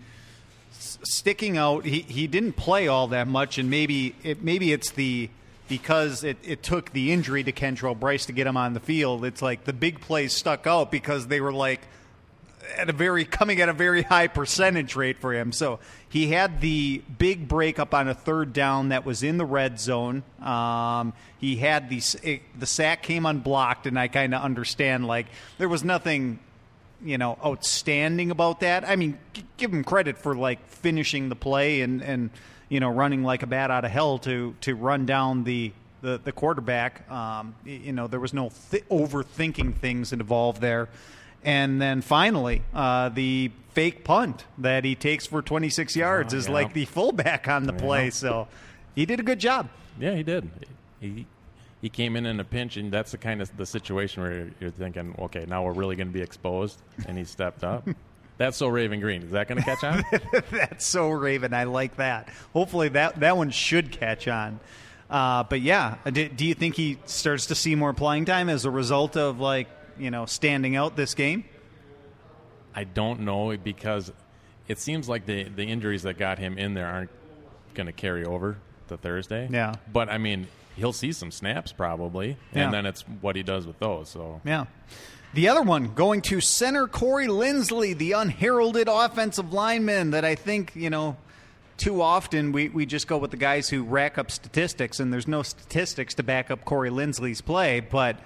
sticking 0.79 1.57
out, 1.57 1.85
he, 1.85 2.01
he 2.01 2.27
didn't 2.27 2.55
play 2.55 2.89
all 2.89 3.09
that 3.09 3.29
much, 3.29 3.59
and 3.59 3.69
maybe 3.71 4.15
it, 4.23 4.43
maybe 4.43 4.73
it's 4.73 4.91
the 4.93 5.31
because 5.69 6.25
it, 6.25 6.39
it 6.43 6.63
took 6.63 6.93
the 6.93 7.13
injury 7.13 7.45
to 7.45 7.53
Kentrell 7.53 7.99
Brice 7.99 8.27
to 8.27 8.33
get 8.33 8.47
him 8.47 8.57
on 8.57 8.73
the 8.73 8.81
field. 8.81 9.25
It's 9.25 9.43
like 9.43 9.65
the 9.65 9.73
big 9.73 10.01
plays 10.01 10.33
stuck 10.33 10.67
out 10.67 10.91
because 10.91 11.27
they 11.27 11.41
were 11.41 11.53
like 11.53 11.83
at 12.77 12.89
a 12.89 12.93
very 12.93 13.25
coming 13.25 13.61
at 13.61 13.69
a 13.69 13.73
very 13.73 14.03
high 14.03 14.29
percentage 14.29 14.97
rate 14.97 15.19
for 15.19 15.33
him. 15.33 15.53
So 15.53 15.79
he 16.09 16.29
had 16.29 16.61
the 16.61 17.03
big 17.19 17.49
break 17.49 17.79
up 17.79 17.95
on 17.95 18.09
a 18.09 18.15
third 18.15 18.53
down 18.53 18.91
that 18.91 19.05
was 19.05 19.23
in 19.23 19.37
the 19.37 19.45
red 19.45 19.79
zone. 19.79 20.23
Um, 20.41 21.13
he 21.39 21.57
had 21.57 21.89
the 21.91 22.03
it, 22.23 22.43
the 22.59 22.67
sack 22.67 23.03
came 23.03 23.27
unblocked, 23.27 23.87
and 23.87 23.99
I 23.99 24.09
kind 24.09 24.35
of 24.35 24.43
understand 24.43 25.07
like 25.07 25.27
there 25.59 25.69
was 25.69 25.85
nothing 25.85 26.39
you 27.03 27.19
know 27.19 27.39
outstanding 27.45 28.31
about 28.31 28.61
that. 28.61 28.89
I 28.89 28.97
mean, 28.97 29.19
g- 29.33 29.45
give 29.57 29.73
him 29.73 29.85
credit 29.85 30.19
for 30.19 30.35
like 30.35 30.67
finishing 30.69 31.29
the 31.29 31.37
play 31.37 31.83
and 31.83 32.03
and 32.03 32.31
you 32.69 32.81
know 32.81 32.91
running 32.91 33.23
like 33.23 33.43
a 33.43 33.47
bat 33.47 33.71
out 33.71 33.85
of 33.85 33.91
hell 33.91 34.19
to 34.21 34.55
to 34.63 34.75
run 34.75 35.07
down 35.07 35.45
the. 35.45 35.73
The, 36.01 36.21
the 36.23 36.31
quarterback, 36.31 37.11
um, 37.11 37.57
you 37.65 37.91
know, 37.91 38.07
there 38.07 38.21
was 38.21 38.33
no 38.33 38.53
th- 38.71 38.85
overthinking 38.89 39.75
things 39.79 40.13
involved 40.13 40.61
there. 40.61 40.89
And 41.43 41.83
then 41.83 42.03
finally, 42.03 42.63
uh, 42.73 43.09
the 43.09 43.51
fake 43.73 44.05
punt 44.05 44.45
that 44.59 44.85
he 44.85 44.95
takes 44.95 45.27
for 45.27 45.43
26 45.43 45.97
yards 45.97 46.35
is 46.35 46.47
yeah. 46.47 46.53
like 46.53 46.73
the 46.73 46.85
fullback 46.85 47.49
on 47.49 47.65
the 47.65 47.73
play. 47.73 48.11
So 48.11 48.47
he 48.95 49.07
did 49.07 49.19
a 49.19 49.23
good 49.23 49.41
job. 49.41 49.71
Yeah, 49.99 50.15
he 50.15 50.23
did. 50.23 50.49
He 51.01 51.27
he 51.81 51.89
came 51.89 52.17
in 52.17 52.27
in 52.27 52.41
a 52.41 52.45
pinch, 52.45 52.77
and 52.77 52.93
that's 52.93 53.13
the 53.13 53.19
kind 53.19 53.41
of 53.41 53.57
the 53.57 53.67
situation 53.67 54.23
where 54.23 54.33
you're, 54.33 54.51
you're 54.61 54.71
thinking, 54.71 55.15
okay, 55.19 55.45
now 55.47 55.65
we're 55.65 55.73
really 55.73 55.97
going 55.97 56.09
to 56.09 56.13
be 56.13 56.23
exposed, 56.23 56.81
and 57.07 57.17
he 57.17 57.25
stepped 57.25 57.63
up. 57.63 57.89
that's 58.39 58.57
so 58.57 58.69
Raven 58.69 59.01
Greene. 59.01 59.23
Is 59.23 59.31
that 59.31 59.49
going 59.49 59.59
to 59.59 59.65
catch 59.65 59.85
on? 59.85 60.03
That's 60.51 60.87
so 60.87 61.11
Raven. 61.11 61.53
I 61.53 61.65
like 61.65 61.97
that. 61.97 62.29
Hopefully 62.53 62.89
that 62.91 63.19
that 63.21 63.37
one 63.37 63.51
should 63.51 63.91
catch 63.91 64.29
on. 64.29 64.61
Uh, 65.11 65.43
but 65.43 65.61
yeah, 65.61 65.97
do, 66.11 66.29
do 66.29 66.47
you 66.47 66.55
think 66.55 66.77
he 66.77 66.99
starts 67.07 67.47
to 67.47 67.55
see 67.55 67.75
more 67.75 67.93
playing 67.93 68.27
time 68.27 68.49
as 68.49 68.65
a 68.65 68.71
result 68.71 69.17
of 69.17 69.41
like 69.41 69.69
you 69.99 70.11
know 70.11 70.25
standing 70.27 70.77
out 70.77 70.97
this 70.97 71.15
game? 71.15 71.45
I 72.75 72.85
don't 72.85 73.21
know 73.21 73.57
because 73.57 74.13
it 74.69 74.79
seems 74.79 75.09
like 75.09 75.27
the 75.27 75.45
the 75.45 75.65
injuries 75.65 76.05
that 76.05 76.19
got 76.19 76.39
him 76.39 76.59
in 76.59 76.75
there 76.75 76.87
aren't 76.87 77.11
going 77.75 77.87
to 77.87 77.93
carry 77.93 78.25
over 78.25 78.59
to 78.89 78.97
Thursday. 78.97 79.49
Yeah. 79.51 79.75
but 79.93 80.09
I 80.09 80.19
mean, 80.19 80.47
he'll 80.79 80.93
see 80.93 81.13
some 81.13 81.31
snaps 81.31 81.73
probably, 81.73 82.37
Yeah. 82.55 82.65
and 82.65 82.75
then 82.75 82.87
it's 82.87 83.03
what 83.21 83.37
he 83.37 83.43
does 83.43 83.67
with 83.67 83.79
those. 83.79 84.09
So 84.09 84.41
Yeah. 84.45 84.67
The 85.35 85.49
other 85.49 85.61
one 85.61 85.93
going 85.95 86.23
to 86.23 86.41
center 86.41 86.87
Corey 86.87 87.27
Linsley, 87.27 87.97
the 87.97 88.13
unheralded 88.13 88.89
offensive 88.89 89.53
lineman 89.53 90.13
that 90.13 90.25
I 90.25 90.35
think, 90.35 90.73
you 90.75 90.89
know, 90.89 91.17
too 91.77 92.01
often 92.01 92.51
we, 92.53 92.71
we 92.71 92.87
just 92.87 93.07
go 93.07 93.19
with 93.19 93.31
the 93.31 93.37
guys 93.37 93.69
who 93.69 93.83
rack 93.85 94.17
up 94.17 94.31
statistics, 94.31 94.99
and 95.01 95.13
there's 95.13 95.29
no 95.29 95.43
statistics 95.43 96.15
to 96.15 96.23
back 96.23 96.51
up 96.51 96.65
Corey 96.65 96.91
Linsley's 96.91 97.41
play. 97.43 97.81
But 97.81 98.17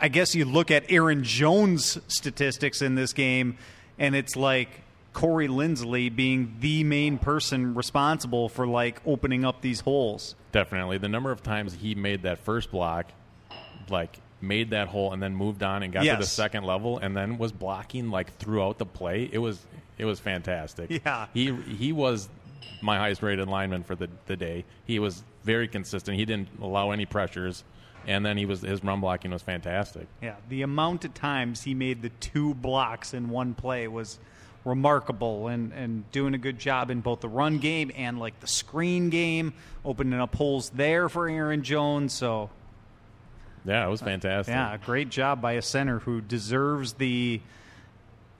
I 0.00 0.06
guess 0.08 0.34
you 0.36 0.44
look 0.44 0.70
at 0.70 0.84
Aaron 0.88 1.24
Jones' 1.24 1.98
statistics 2.06 2.80
in 2.80 2.94
this 2.94 3.12
game, 3.12 3.58
and 3.98 4.14
it's 4.14 4.36
like 4.36 4.82
Corey 5.16 5.48
Linsley 5.48 6.14
being 6.14 6.56
the 6.60 6.84
main 6.84 7.16
person 7.16 7.74
responsible 7.74 8.50
for 8.50 8.66
like 8.66 9.00
opening 9.06 9.46
up 9.46 9.62
these 9.62 9.80
holes. 9.80 10.34
definitely 10.52 10.98
the 10.98 11.08
number 11.08 11.30
of 11.30 11.42
times 11.42 11.72
he 11.72 11.94
made 11.94 12.24
that 12.24 12.38
first 12.40 12.70
block, 12.70 13.06
like 13.88 14.20
made 14.42 14.70
that 14.70 14.88
hole 14.88 15.14
and 15.14 15.22
then 15.22 15.34
moved 15.34 15.62
on 15.62 15.82
and 15.82 15.90
got 15.90 16.04
to 16.04 16.16
the 16.18 16.26
second 16.26 16.64
level 16.64 16.98
and 16.98 17.16
then 17.16 17.38
was 17.38 17.50
blocking 17.50 18.10
like 18.10 18.36
throughout 18.36 18.76
the 18.76 18.84
play. 18.84 19.26
It 19.32 19.38
was 19.38 19.58
it 19.96 20.04
was 20.04 20.20
fantastic. 20.20 21.02
Yeah. 21.06 21.28
he 21.32 21.50
he 21.54 21.94
was 21.94 22.28
my 22.82 22.98
highest 22.98 23.22
rated 23.22 23.48
lineman 23.48 23.84
for 23.84 23.94
the 23.94 24.10
the 24.26 24.36
day. 24.36 24.66
He 24.84 24.98
was 24.98 25.24
very 25.44 25.66
consistent. 25.66 26.18
He 26.18 26.26
didn't 26.26 26.50
allow 26.60 26.90
any 26.90 27.06
pressures, 27.06 27.64
and 28.06 28.26
then 28.26 28.36
he 28.36 28.44
was 28.44 28.60
his 28.60 28.84
run 28.84 29.00
blocking 29.00 29.30
was 29.30 29.40
fantastic. 29.40 30.08
Yeah, 30.20 30.34
the 30.50 30.60
amount 30.60 31.06
of 31.06 31.14
times 31.14 31.62
he 31.62 31.72
made 31.72 32.02
the 32.02 32.10
two 32.20 32.52
blocks 32.52 33.14
in 33.14 33.30
one 33.30 33.54
play 33.54 33.88
was 33.88 34.18
remarkable 34.66 35.46
and, 35.48 35.72
and 35.72 36.10
doing 36.12 36.34
a 36.34 36.38
good 36.38 36.58
job 36.58 36.90
in 36.90 37.00
both 37.00 37.20
the 37.20 37.28
run 37.28 37.58
game 37.58 37.90
and 37.96 38.18
like 38.18 38.38
the 38.40 38.46
screen 38.46 39.08
game, 39.08 39.54
opening 39.84 40.18
up 40.20 40.34
holes 40.34 40.68
there 40.70 41.08
for 41.08 41.28
Aaron 41.28 41.62
Jones. 41.62 42.12
So, 42.12 42.50
Yeah, 43.64 43.86
it 43.86 43.90
was 43.90 44.02
fantastic. 44.02 44.52
yeah, 44.52 44.76
great 44.84 45.08
job 45.08 45.40
by 45.40 45.52
a 45.52 45.62
center 45.62 46.00
who 46.00 46.20
deserves 46.20 46.94
the 46.94 47.40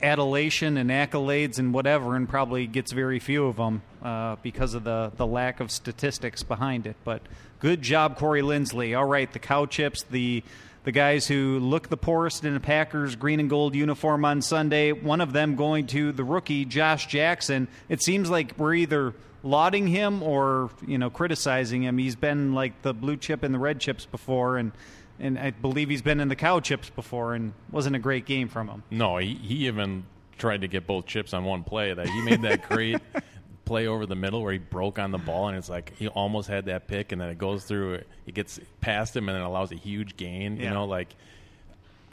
adulation 0.02 0.76
and 0.76 0.90
accolades 0.90 1.58
and 1.58 1.72
whatever, 1.72 2.16
and 2.16 2.28
probably 2.28 2.66
gets 2.66 2.92
very 2.92 3.18
few 3.18 3.46
of 3.46 3.56
them 3.56 3.82
uh, 4.02 4.36
because 4.42 4.74
of 4.74 4.84
the, 4.84 5.10
the 5.16 5.26
lack 5.26 5.60
of 5.60 5.70
statistics 5.70 6.42
behind 6.42 6.86
it. 6.86 6.96
But 7.04 7.22
good 7.60 7.80
job, 7.82 8.16
Corey 8.18 8.42
Linsley. 8.42 8.96
All 8.98 9.06
right, 9.06 9.32
the 9.32 9.38
cow 9.38 9.64
chips, 9.66 10.02
the 10.10 10.42
the 10.86 10.92
guys 10.92 11.26
who 11.26 11.58
look 11.58 11.88
the 11.88 11.96
poorest 11.96 12.44
in 12.44 12.54
a 12.54 12.60
Packers 12.60 13.16
green 13.16 13.40
and 13.40 13.50
gold 13.50 13.74
uniform 13.74 14.24
on 14.24 14.40
Sunday. 14.40 14.92
One 14.92 15.20
of 15.20 15.32
them 15.32 15.56
going 15.56 15.88
to 15.88 16.12
the 16.12 16.22
rookie 16.22 16.64
Josh 16.64 17.08
Jackson. 17.08 17.66
It 17.88 18.02
seems 18.02 18.30
like 18.30 18.54
we're 18.56 18.74
either 18.74 19.12
lauding 19.42 19.88
him 19.88 20.22
or 20.22 20.70
you 20.86 20.96
know 20.96 21.10
criticizing 21.10 21.82
him. 21.82 21.98
He's 21.98 22.14
been 22.14 22.54
like 22.54 22.82
the 22.82 22.94
blue 22.94 23.16
chip 23.16 23.42
and 23.42 23.52
the 23.52 23.58
red 23.58 23.80
chips 23.80 24.06
before, 24.06 24.58
and 24.58 24.70
and 25.18 25.36
I 25.40 25.50
believe 25.50 25.90
he's 25.90 26.02
been 26.02 26.20
in 26.20 26.28
the 26.28 26.36
cow 26.36 26.60
chips 26.60 26.88
before, 26.88 27.34
and 27.34 27.52
wasn't 27.72 27.96
a 27.96 28.00
great 28.00 28.24
game 28.24 28.46
from 28.46 28.68
him. 28.68 28.84
No, 28.88 29.16
he, 29.16 29.34
he 29.34 29.66
even 29.66 30.04
tried 30.38 30.60
to 30.60 30.68
get 30.68 30.86
both 30.86 31.06
chips 31.06 31.34
on 31.34 31.42
one 31.42 31.64
play. 31.64 31.94
That 31.94 32.06
he 32.08 32.22
made 32.22 32.42
that 32.42 32.68
great 32.68 33.00
play 33.66 33.86
over 33.86 34.06
the 34.06 34.14
middle 34.14 34.42
where 34.42 34.52
he 34.52 34.58
broke 34.58 34.98
on 34.98 35.10
the 35.10 35.18
ball, 35.18 35.48
and 35.48 35.58
it's 35.58 35.68
like 35.68 35.94
he 35.98 36.08
almost 36.08 36.48
had 36.48 36.64
that 36.66 36.86
pick, 36.88 37.12
and 37.12 37.20
then 37.20 37.28
it 37.28 37.36
goes 37.36 37.64
through, 37.64 38.00
it 38.26 38.34
gets 38.34 38.58
past 38.80 39.14
him, 39.14 39.28
and 39.28 39.36
it 39.36 39.44
allows 39.44 39.72
a 39.72 39.76
huge 39.76 40.16
gain. 40.16 40.56
Yeah. 40.56 40.64
You 40.64 40.70
know, 40.70 40.84
like 40.86 41.14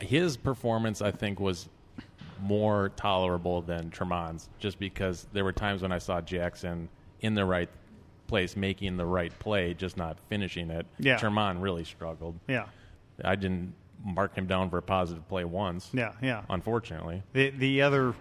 his 0.02 0.36
performance, 0.36 1.02
I 1.02 1.12
think, 1.12 1.40
was 1.40 1.70
more 2.42 2.90
tolerable 2.98 3.62
than 3.62 3.90
Tramon's, 3.92 4.50
just 4.60 4.78
because 4.80 5.26
there 5.32 5.46
were 5.46 5.54
times 5.54 5.82
when 5.82 5.94
I 5.94 6.00
saw 6.00 6.20
Jackson 6.20 6.90
in 7.22 7.36
the 7.36 7.46
right 7.46 7.70
place, 8.28 8.58
making 8.58 8.98
the 8.98 9.06
right 9.06 9.38
play, 9.40 9.74
just 9.74 9.96
not 9.96 10.18
finishing 10.28 10.70
it. 10.72 10.86
Yeah. 11.00 11.18
Tramon 11.20 11.62
really 11.62 11.86
struggled. 11.86 12.38
Yeah, 12.48 12.66
I 13.24 13.36
didn't 13.36 13.74
mark 14.04 14.36
him 14.36 14.48
down 14.48 14.70
for 14.70 14.80
a 14.80 14.82
positive 14.82 15.26
play 15.30 15.46
once. 15.46 15.90
yeah, 15.94 16.12
yeah. 16.22 16.42
Unfortunately. 16.50 17.24
The 17.32 17.52
the 17.52 17.82
other 17.84 18.16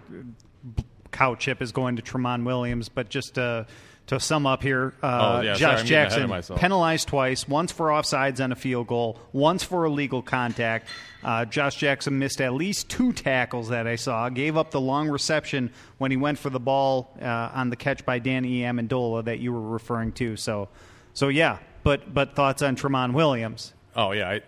cow 1.13 1.35
chip 1.35 1.61
is 1.61 1.71
going 1.71 1.95
to 1.95 2.01
Tramon 2.01 2.43
Williams, 2.45 2.89
but 2.89 3.07
just 3.09 3.35
to, 3.35 3.65
to 4.07 4.19
sum 4.19 4.45
up 4.45 4.61
here, 4.61 4.93
uh, 5.01 5.37
Oh, 5.37 5.41
yeah, 5.41 5.53
Josh 5.53 5.81
I'm 5.81 5.85
getting 5.87 6.13
ahead 6.15 6.23
of 6.23 6.29
Jackson 6.29 6.57
penalized 6.57 7.07
twice, 7.07 7.47
once 7.47 7.71
for 7.71 7.87
offsides 7.87 8.43
on 8.43 8.51
a 8.51 8.55
field 8.55 8.87
goal, 8.87 9.17
once 9.31 9.63
for 9.63 9.85
illegal 9.85 10.21
contact. 10.21 10.87
Uh, 11.23 11.45
Josh 11.45 11.77
Jackson 11.77 12.19
missed 12.19 12.41
at 12.41 12.53
least 12.53 12.89
two 12.89 13.13
tackles 13.13 13.69
that 13.69 13.87
I 13.87 13.95
saw, 13.95 14.27
gave 14.27 14.57
up 14.57 14.71
the 14.71 14.81
long 14.81 15.07
reception 15.07 15.71
when 15.97 16.11
he 16.11 16.17
went 16.17 16.37
for 16.37 16.49
the 16.49 16.59
ball 16.59 17.09
uh, 17.21 17.25
on 17.53 17.69
the 17.69 17.77
catch 17.77 18.05
by 18.05 18.19
Danny 18.19 18.59
Amendola 18.59 19.23
that 19.23 19.39
you 19.39 19.53
were 19.53 19.61
referring 19.61 20.11
to. 20.13 20.35
So, 20.35 20.67
so 21.13 21.29
yeah, 21.29 21.59
but 21.83 22.13
but 22.13 22.35
thoughts 22.35 22.61
on 22.61 22.75
Tramon 22.75 23.13
Williams? 23.13 23.71
Oh 23.95 24.11
yeah, 24.11 24.27
I, 24.29 24.41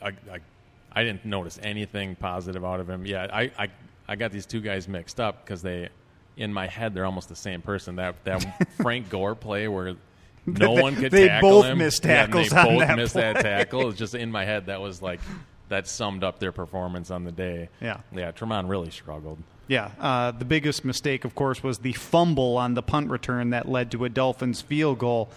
I, 0.00 0.08
I, 0.08 0.38
I 0.94 1.04
didn't 1.04 1.26
notice 1.26 1.58
anything 1.62 2.14
positive 2.16 2.64
out 2.64 2.80
of 2.80 2.88
him. 2.88 3.04
Yeah, 3.04 3.26
I, 3.30 3.50
I, 3.58 3.68
I 4.12 4.16
got 4.16 4.30
these 4.30 4.46
two 4.46 4.60
guys 4.60 4.86
mixed 4.88 5.18
up 5.20 5.44
because 5.44 5.62
they, 5.62 5.88
in 6.36 6.52
my 6.52 6.66
head, 6.66 6.92
they're 6.94 7.06
almost 7.06 7.28
the 7.28 7.36
same 7.36 7.62
person. 7.62 7.96
That 7.96 8.22
that 8.24 8.68
Frank 8.82 9.08
Gore 9.08 9.34
play 9.34 9.68
where 9.68 9.94
no 10.46 10.74
They- 10.74 10.82
one 10.82 10.96
could 10.96 11.10
they 11.12 11.28
tackle 11.28 11.50
both 11.50 11.64
him. 11.66 11.78
missed 11.78 12.04
Yeah, 12.04 12.26
tackles 12.26 12.50
they 12.50 12.56
on 12.58 12.66
both 12.66 12.78
that 12.80 12.96
missed 12.96 13.12
play. 13.14 13.32
that 13.32 13.42
tackle. 13.42 13.88
It's 13.90 13.98
just 14.04 14.14
in 14.14 14.30
my 14.30 14.44
head. 14.44 14.66
That 14.66 14.80
was 14.80 15.00
like 15.02 15.20
that 15.68 15.88
summed 15.88 16.22
up 16.24 16.38
their 16.38 16.52
performance 16.52 17.10
on 17.10 17.24
the 17.24 17.32
day. 17.32 17.68
Yeah. 17.80 18.00
yeah. 18.14 18.32
Tramon 18.32 18.68
really 18.68 18.90
struggled. 18.90 19.38
Yeah, 19.68 19.90
uh, 20.00 20.32
the 20.32 20.44
biggest 20.44 20.84
mistake, 20.84 21.24
of 21.24 21.34
course, 21.34 21.62
was 21.62 21.78
the 21.78 21.92
fumble 21.94 22.58
on 22.58 22.74
the 22.74 22.82
punt 22.82 23.08
return 23.08 23.50
that 23.50 23.66
led 23.68 23.90
to 23.92 24.04
a 24.04 24.10
Dolphins 24.10 24.60
field 24.60 24.98
goal. 24.98 25.30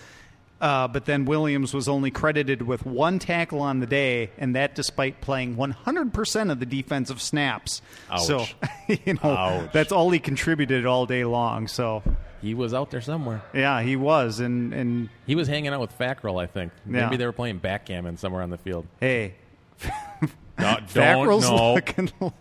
Uh, 0.61 0.87
but 0.87 1.05
then 1.05 1.25
Williams 1.25 1.73
was 1.73 1.87
only 1.89 2.11
credited 2.11 2.61
with 2.61 2.85
one 2.85 3.19
tackle 3.19 3.59
on 3.61 3.81
the 3.81 3.85
day, 3.85 4.31
and 4.37 4.55
that 4.55 4.73
despite 4.73 5.19
playing 5.19 5.57
100% 5.57 6.51
of 6.51 6.59
the 6.59 6.65
defensive 6.65 7.21
snaps. 7.21 7.81
Ouch. 8.09 8.25
So, 8.25 8.45
you 8.87 9.15
know, 9.15 9.19
Ouch. 9.35 9.71
that's 9.73 9.91
all 9.91 10.09
he 10.11 10.19
contributed 10.19 10.85
all 10.85 11.05
day 11.05 11.25
long. 11.25 11.67
So, 11.67 12.03
He 12.41 12.53
was 12.53 12.73
out 12.73 12.89
there 12.91 13.01
somewhere. 13.01 13.41
yeah, 13.53 13.81
he 13.81 13.95
was. 13.97 14.39
And, 14.39 14.73
and 14.73 15.09
He 15.27 15.35
was 15.35 15.47
hanging 15.49 15.73
out 15.73 15.81
with 15.81 15.97
Fackrell, 15.97 16.41
I 16.41 16.45
think. 16.47 16.71
Maybe 16.85 16.99
Yeah. 17.11 17.17
they 17.17 17.25
were 17.25 17.31
playing 17.33 17.57
backgammon 17.57 18.15
somewhere 18.17 18.41
on 18.41 18.49
the 18.49 18.57
field. 18.57 18.85
hey, 19.01 19.33
Don't, 20.59 20.87
Fackrell's 20.87 21.49
looking. 21.49 22.11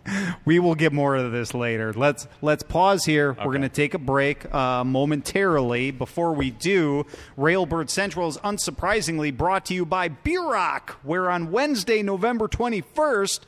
We 0.45 0.59
will 0.59 0.75
get 0.75 0.93
more 0.93 1.15
of 1.15 1.31
this 1.31 1.53
later. 1.53 1.91
Let's 1.91 2.27
let's 2.41 2.63
pause 2.63 3.03
here. 3.03 3.33
We're 3.33 3.51
going 3.51 3.61
to 3.63 3.69
take 3.69 3.93
a 3.93 3.99
break 3.99 4.53
uh, 4.53 4.83
momentarily. 4.83 5.91
Before 5.91 6.33
we 6.33 6.51
do, 6.51 7.05
Railbird 7.37 7.89
Central 7.89 8.29
is 8.29 8.37
unsurprisingly 8.37 9.35
brought 9.35 9.65
to 9.65 9.73
you 9.73 9.85
by 9.85 10.07
Beer 10.07 10.43
Rock, 10.43 10.99
where 11.03 11.29
on 11.29 11.51
Wednesday, 11.51 12.01
November 12.03 12.47
twenty 12.47 12.81
first. 12.81 13.45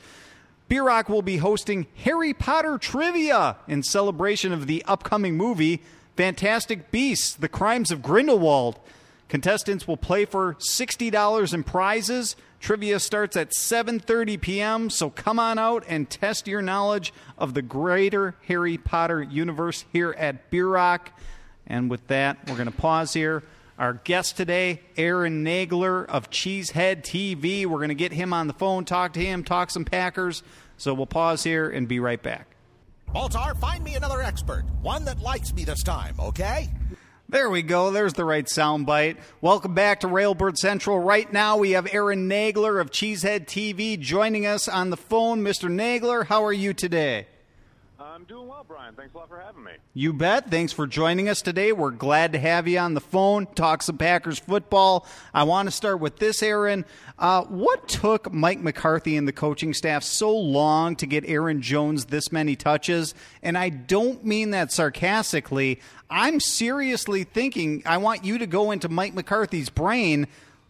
Beer 0.68 0.84
Rock 0.84 1.08
will 1.08 1.22
be 1.22 1.38
hosting 1.38 1.86
Harry 2.04 2.34
Potter 2.34 2.76
trivia 2.76 3.56
in 3.66 3.82
celebration 3.82 4.52
of 4.52 4.66
the 4.66 4.84
upcoming 4.84 5.34
movie 5.34 5.80
Fantastic 6.16 6.90
Beasts: 6.90 7.34
The 7.34 7.48
Crimes 7.48 7.90
of 7.90 8.02
Grindelwald. 8.02 8.78
Contestants 9.28 9.86
will 9.86 9.96
play 9.96 10.24
for 10.24 10.54
$60 10.54 11.54
in 11.54 11.62
prizes. 11.64 12.36
Trivia 12.60 12.98
starts 12.98 13.36
at 13.36 13.50
7:30 13.50 14.40
p.m., 14.40 14.90
so 14.90 15.10
come 15.10 15.38
on 15.38 15.58
out 15.58 15.84
and 15.86 16.08
test 16.08 16.48
your 16.48 16.62
knowledge 16.62 17.12
of 17.36 17.54
the 17.54 17.62
greater 17.62 18.34
Harry 18.46 18.78
Potter 18.78 19.22
universe 19.22 19.84
here 19.92 20.14
at 20.18 20.50
Beer 20.50 20.66
Rock. 20.66 21.12
And 21.66 21.90
with 21.90 22.06
that, 22.08 22.38
we're 22.48 22.56
going 22.56 22.70
to 22.70 22.76
pause 22.76 23.12
here. 23.12 23.44
Our 23.78 23.92
guest 23.92 24.36
today, 24.36 24.80
Aaron 24.96 25.44
Nagler 25.44 26.04
of 26.06 26.30
Cheesehead 26.30 27.02
TV. 27.02 27.64
We're 27.64 27.76
going 27.76 27.90
to 27.90 27.94
get 27.94 28.12
him 28.12 28.32
on 28.32 28.48
the 28.48 28.54
phone, 28.54 28.84
talk 28.84 29.12
to 29.12 29.20
him, 29.20 29.44
talk 29.44 29.70
some 29.70 29.84
Packers. 29.84 30.42
So 30.78 30.94
we'll 30.94 31.06
pause 31.06 31.44
here 31.44 31.68
and 31.70 31.86
be 31.86 32.00
right 32.00 32.20
back. 32.20 32.48
Baltar, 33.14 33.56
find 33.58 33.84
me 33.84 33.94
another 33.94 34.20
expert. 34.20 34.64
One 34.82 35.04
that 35.04 35.20
likes 35.20 35.54
me 35.54 35.64
this 35.64 35.82
time, 35.82 36.16
okay? 36.18 36.70
There 37.30 37.50
we 37.50 37.60
go. 37.60 37.90
There's 37.90 38.14
the 38.14 38.24
right 38.24 38.46
soundbite. 38.46 39.18
Welcome 39.42 39.74
back 39.74 40.00
to 40.00 40.06
Railbird 40.06 40.56
Central. 40.56 40.98
Right 40.98 41.30
now, 41.30 41.58
we 41.58 41.72
have 41.72 41.86
Aaron 41.92 42.26
Nagler 42.26 42.80
of 42.80 42.90
Cheesehead 42.90 43.44
TV 43.44 44.00
joining 44.00 44.46
us 44.46 44.66
on 44.66 44.88
the 44.88 44.96
phone. 44.96 45.42
Mr. 45.42 45.68
Nagler, 45.68 46.24
how 46.24 46.42
are 46.42 46.54
you 46.54 46.72
today? 46.72 47.26
I'm 48.18 48.24
doing 48.24 48.48
well, 48.48 48.64
Brian. 48.66 48.96
Thanks 48.96 49.14
a 49.14 49.18
lot 49.18 49.28
for 49.28 49.38
having 49.38 49.62
me. 49.62 49.70
You 49.94 50.12
bet. 50.12 50.50
Thanks 50.50 50.72
for 50.72 50.88
joining 50.88 51.28
us 51.28 51.40
today. 51.40 51.70
We're 51.70 51.92
glad 51.92 52.32
to 52.32 52.40
have 52.40 52.66
you 52.66 52.80
on 52.80 52.94
the 52.94 53.00
phone. 53.00 53.46
Talk 53.46 53.80
some 53.80 53.96
Packers 53.96 54.40
football. 54.40 55.06
I 55.32 55.44
want 55.44 55.68
to 55.68 55.70
start 55.70 56.00
with 56.00 56.16
this, 56.18 56.42
Aaron. 56.42 56.84
Uh, 57.16 57.44
what 57.44 57.86
took 57.86 58.32
Mike 58.32 58.58
McCarthy 58.58 59.16
and 59.16 59.28
the 59.28 59.32
coaching 59.32 59.72
staff 59.72 60.02
so 60.02 60.36
long 60.36 60.96
to 60.96 61.06
get 61.06 61.28
Aaron 61.28 61.62
Jones 61.62 62.06
this 62.06 62.32
many 62.32 62.56
touches? 62.56 63.14
And 63.40 63.56
I 63.56 63.68
don't 63.68 64.24
mean 64.24 64.50
that 64.50 64.72
sarcastically. 64.72 65.78
I'm 66.10 66.40
seriously 66.40 67.22
thinking, 67.22 67.84
I 67.86 67.98
want 67.98 68.24
you 68.24 68.38
to 68.38 68.48
go 68.48 68.72
into 68.72 68.88
Mike 68.88 69.14
McCarthy's 69.14 69.70
brain. 69.70 70.26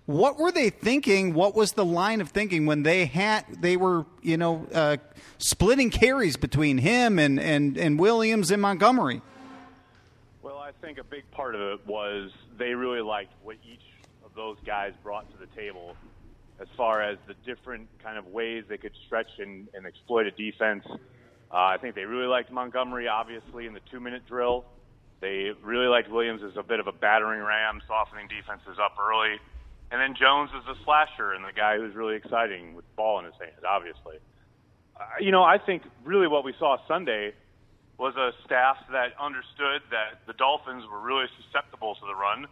What 0.09 0.39
were 0.39 0.51
they 0.51 0.71
thinking? 0.71 1.35
What 1.35 1.55
was 1.55 1.73
the 1.73 1.85
line 1.85 2.23
of 2.23 2.31
thinking 2.31 2.65
when 2.65 2.83
they 2.83 3.05
had 3.05 3.45
they 3.61 3.77
were 3.77 4.07
you 4.23 4.39
know 4.39 4.67
uh, 4.73 4.97
splitting 5.37 5.91
carries 5.91 6.39
between 6.39 6.79
him 6.79 7.19
and, 7.19 7.39
and, 7.39 7.77
and 7.77 8.01
Williams 8.01 8.51
and 8.51 8.63
Montgomery? 8.63 9.21
Well, 10.41 10.57
I 10.57 10.71
think 10.81 10.97
a 10.97 11.05
big 11.05 11.31
part 11.31 11.55
of 11.55 11.61
it 11.61 11.87
was 11.87 12.31
they 12.57 12.71
really 12.71 13.03
liked 13.03 13.35
what 13.43 13.57
each 13.71 13.83
of 14.25 14.35
those 14.35 14.57
guys 14.65 14.95
brought 15.03 15.31
to 15.31 15.37
the 15.37 15.55
table 15.55 15.95
as 16.59 16.69
far 16.75 17.03
as 17.03 17.19
the 17.27 17.35
different 17.45 17.87
kind 18.03 18.17
of 18.17 18.29
ways 18.29 18.65
they 18.67 18.79
could 18.79 18.95
stretch 19.05 19.29
and, 19.39 19.69
and 19.75 19.85
exploit 19.85 20.25
a 20.25 20.31
defense. 20.31 20.87
Uh, 20.89 20.97
I 21.51 21.77
think 21.83 21.95
they 21.95 22.05
really 22.05 22.29
liked 22.29 22.51
Montgomery, 22.51 23.09
obviously, 23.09 23.67
in 23.67 23.75
the 23.75 23.83
two 23.91 24.01
minute 24.01 24.27
drill. 24.27 24.65
They 25.21 25.51
really 25.63 25.89
liked 25.89 26.11
Williams 26.11 26.41
as 26.43 26.57
a 26.57 26.63
bit 26.63 26.81
of 26.81 26.87
a 26.87 26.93
battering 26.93 27.43
ram, 27.43 27.83
softening 27.87 28.27
defenses 28.29 28.79
up 28.83 28.97
early. 28.99 29.37
And 29.91 30.01
then 30.01 30.15
Jones 30.15 30.51
as 30.55 30.77
a 30.77 30.79
slasher 30.85 31.33
and 31.33 31.45
the 31.45 31.53
guy 31.53 31.79
who's 31.79 31.95
really 31.95 32.17
exciting 32.17 32.75
with 32.75 32.85
the 32.85 32.95
ball 32.97 33.19
in 33.19 33.25
his 33.25 33.35
hand, 33.41 33.65
obviously. 33.67 34.19
Uh, 34.99 35.05
you 35.21 35.31
know, 35.31 35.43
I 35.43 35.59
think 35.59 35.83
really 36.05 36.29
what 36.29 36.45
we 36.45 36.53
saw 36.59 36.77
Sunday 36.87 37.33
was 37.97 38.15
a 38.17 38.33
staff 38.45 38.77
that 38.93 39.15
understood 39.19 39.83
that 39.91 40.21
the 40.27 40.33
Dolphins 40.35 40.85
were 40.91 41.01
really 41.01 41.27
susceptible 41.41 41.95
to 41.95 42.07
the 42.07 42.15
run. 42.15 42.47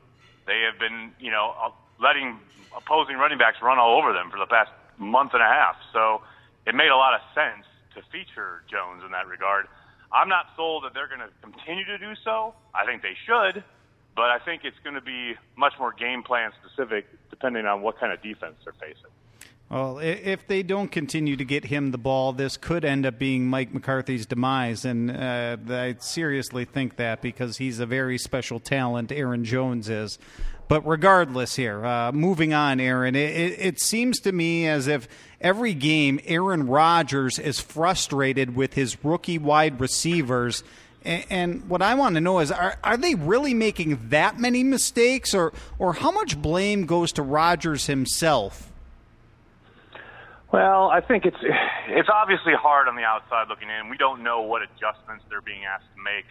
They 0.46 0.62
have 0.70 0.78
been, 0.80 1.12
you 1.20 1.30
know, 1.30 1.54
uh, 1.62 1.70
letting 2.00 2.38
opposing 2.76 3.16
running 3.16 3.38
backs 3.38 3.58
run 3.62 3.78
all 3.78 3.98
over 3.98 4.12
them 4.12 4.30
for 4.30 4.38
the 4.38 4.46
past 4.46 4.70
month 4.98 5.34
and 5.34 5.42
a 5.42 5.46
half. 5.46 5.76
So 5.92 6.22
it 6.66 6.74
made 6.74 6.88
a 6.88 6.96
lot 6.96 7.14
of 7.14 7.20
sense 7.34 7.66
to 7.94 8.02
feature 8.10 8.62
Jones 8.70 9.02
in 9.04 9.12
that 9.12 9.26
regard. 9.26 9.66
I'm 10.12 10.28
not 10.28 10.46
sold 10.56 10.84
that 10.84 10.94
they're 10.94 11.08
going 11.08 11.20
to 11.20 11.30
continue 11.42 11.84
to 11.84 11.98
do 11.98 12.14
so. 12.24 12.54
I 12.74 12.86
think 12.86 13.02
they 13.02 13.16
should, 13.26 13.62
but 14.16 14.30
I 14.30 14.38
think 14.38 14.64
it's 14.64 14.78
going 14.82 14.94
to 14.94 15.02
be 15.02 15.34
much 15.56 15.74
more 15.78 15.92
game 15.92 16.22
plan 16.22 16.50
specific 16.64 17.06
depending 17.30 17.66
on 17.66 17.82
what 17.82 18.00
kind 18.00 18.12
of 18.12 18.22
defense 18.22 18.56
they're 18.64 18.72
facing. 18.72 19.10
Well, 19.68 19.98
if 19.98 20.46
they 20.46 20.62
don't 20.62 20.92
continue 20.92 21.36
to 21.36 21.44
get 21.44 21.64
him 21.64 21.90
the 21.90 21.98
ball, 21.98 22.32
this 22.32 22.56
could 22.56 22.84
end 22.84 23.04
up 23.04 23.18
being 23.18 23.48
Mike 23.48 23.74
McCarthy's 23.74 24.24
demise, 24.24 24.84
and 24.84 25.10
uh, 25.10 25.56
I 25.68 25.96
seriously 25.98 26.64
think 26.64 26.96
that 26.96 27.20
because 27.20 27.58
he's 27.58 27.80
a 27.80 27.86
very 27.86 28.16
special 28.16 28.60
talent. 28.60 29.10
Aaron 29.10 29.44
Jones 29.44 29.88
is. 29.88 30.20
But 30.68 30.86
regardless, 30.86 31.56
here, 31.56 31.84
uh, 31.84 32.12
moving 32.12 32.54
on, 32.54 32.78
Aaron, 32.80 33.16
it, 33.16 33.30
it, 33.36 33.58
it 33.58 33.80
seems 33.80 34.20
to 34.20 34.32
me 34.32 34.68
as 34.68 34.86
if 34.86 35.08
every 35.40 35.74
game 35.74 36.20
Aaron 36.26 36.66
Rodgers 36.68 37.38
is 37.38 37.60
frustrated 37.60 38.54
with 38.54 38.74
his 38.74 39.04
rookie 39.04 39.38
wide 39.38 39.80
receivers. 39.80 40.62
And 41.06 41.68
what 41.68 41.82
I 41.82 41.94
want 41.94 42.16
to 42.16 42.20
know 42.20 42.40
is, 42.40 42.50
are, 42.50 42.78
are 42.82 42.96
they 42.96 43.14
really 43.14 43.54
making 43.54 44.08
that 44.08 44.40
many 44.40 44.64
mistakes, 44.64 45.34
or, 45.34 45.52
or 45.78 45.94
how 45.94 46.10
much 46.10 46.40
blame 46.40 46.86
goes 46.86 47.12
to 47.12 47.22
Rodgers 47.22 47.86
himself? 47.86 48.72
Well, 50.52 50.88
I 50.88 51.00
think 51.00 51.26
it's 51.26 51.36
it's 51.88 52.08
obviously 52.12 52.54
hard 52.54 52.88
on 52.88 52.96
the 52.96 53.02
outside 53.02 53.48
looking 53.48 53.68
in. 53.68 53.88
We 53.88 53.96
don't 53.96 54.22
know 54.22 54.42
what 54.42 54.62
adjustments 54.62 55.24
they're 55.28 55.40
being 55.40 55.64
asked 55.64 55.86
to 55.94 56.02
make 56.02 56.24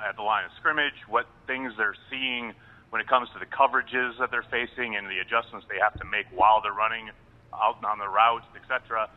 at 0.00 0.16
the 0.16 0.22
line 0.22 0.44
of 0.44 0.50
scrimmage, 0.58 0.94
what 1.08 1.26
things 1.46 1.72
they're 1.76 1.96
seeing 2.10 2.54
when 2.90 3.00
it 3.00 3.08
comes 3.08 3.28
to 3.34 3.38
the 3.38 3.46
coverages 3.46 4.18
that 4.18 4.30
they're 4.30 4.46
facing 4.50 4.96
and 4.96 5.06
the 5.10 5.18
adjustments 5.18 5.66
they 5.68 5.78
have 5.78 5.98
to 5.98 6.04
make 6.04 6.26
while 6.34 6.60
they're 6.62 6.72
running 6.72 7.10
out 7.52 7.82
on 7.84 7.98
the 7.98 8.08
routes, 8.08 8.46
etc. 8.54 9.08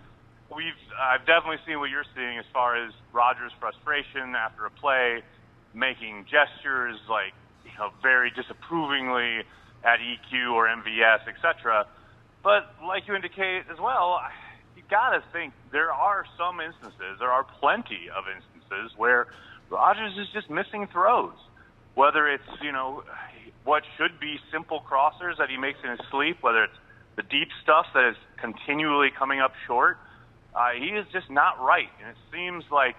We've 0.55 0.77
I've 0.97 1.25
definitely 1.25 1.61
seen 1.65 1.79
what 1.79 1.89
you're 1.89 2.07
seeing 2.15 2.37
as 2.37 2.45
far 2.51 2.75
as 2.75 2.91
Rodgers' 3.13 3.53
frustration 3.59 4.33
after 4.35 4.65
a 4.65 4.71
play, 4.71 5.21
making 5.73 6.25
gestures 6.25 6.97
like 7.09 7.33
you 7.63 7.71
know 7.77 7.91
very 8.01 8.31
disapprovingly 8.31 9.45
at 9.83 9.99
EQ 9.99 10.53
or 10.53 10.67
MVS, 10.67 11.27
etc. 11.29 11.85
But 12.43 12.73
like 12.85 13.03
you 13.07 13.15
indicate 13.15 13.69
as 13.71 13.79
well, 13.79 14.19
you 14.75 14.83
got 14.89 15.11
to 15.11 15.23
think 15.31 15.53
there 15.71 15.91
are 15.91 16.25
some 16.37 16.59
instances, 16.59 17.19
there 17.19 17.31
are 17.31 17.45
plenty 17.59 18.09
of 18.15 18.25
instances 18.27 18.95
where 18.97 19.27
Rodgers 19.69 20.13
is 20.17 20.27
just 20.33 20.49
missing 20.49 20.87
throws. 20.91 21.35
Whether 21.95 22.31
it's, 22.31 22.47
you 22.61 22.71
know, 22.71 23.03
what 23.65 23.83
should 23.97 24.19
be 24.19 24.37
simple 24.51 24.81
crossers 24.89 25.37
that 25.37 25.49
he 25.49 25.57
makes 25.57 25.79
in 25.83 25.91
his 25.91 25.99
sleep, 26.11 26.37
whether 26.41 26.63
it's 26.63 26.79
the 27.17 27.23
deep 27.23 27.49
stuff 27.61 27.85
that 27.93 28.07
is 28.07 28.15
continually 28.39 29.09
coming 29.11 29.41
up 29.41 29.51
short, 29.67 29.97
uh, 30.55 30.73
he 30.77 30.95
is 30.97 31.05
just 31.11 31.29
not 31.29 31.59
right. 31.61 31.89
And 32.01 32.09
it 32.09 32.19
seems 32.33 32.63
like 32.71 32.95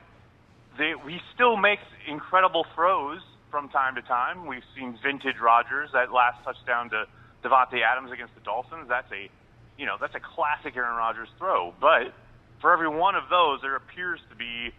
they, 0.79 0.95
he 1.09 1.19
still 1.35 1.57
makes 1.57 1.83
incredible 2.09 2.65
throws 2.75 3.21
from 3.51 3.69
time 3.69 3.97
to 3.97 4.03
time. 4.03 4.47
We've 4.47 4.67
seen 4.77 4.99
vintage 5.03 5.39
Rodgers 5.43 5.91
that 5.93 6.13
last 6.13 6.39
touchdown 6.45 6.91
to 6.91 7.07
Davante 7.43 7.83
Adams 7.83 8.13
against 8.13 8.35
the 8.35 8.41
Dolphins. 8.43 8.87
That's 8.89 9.11
a, 9.11 9.29
you 9.77 9.87
know, 9.87 9.97
that's 10.01 10.15
a 10.15 10.23
classic 10.23 10.77
Aaron 10.77 10.97
Rodgers 10.97 11.29
throw. 11.39 11.75
But 11.81 12.15
for 12.61 12.73
every 12.73 12.89
one 12.89 13.15
of 13.15 13.27
those, 13.31 13.61
there 13.63 13.75
appears 13.75 14.21
to 14.31 14.37
be 14.37 14.71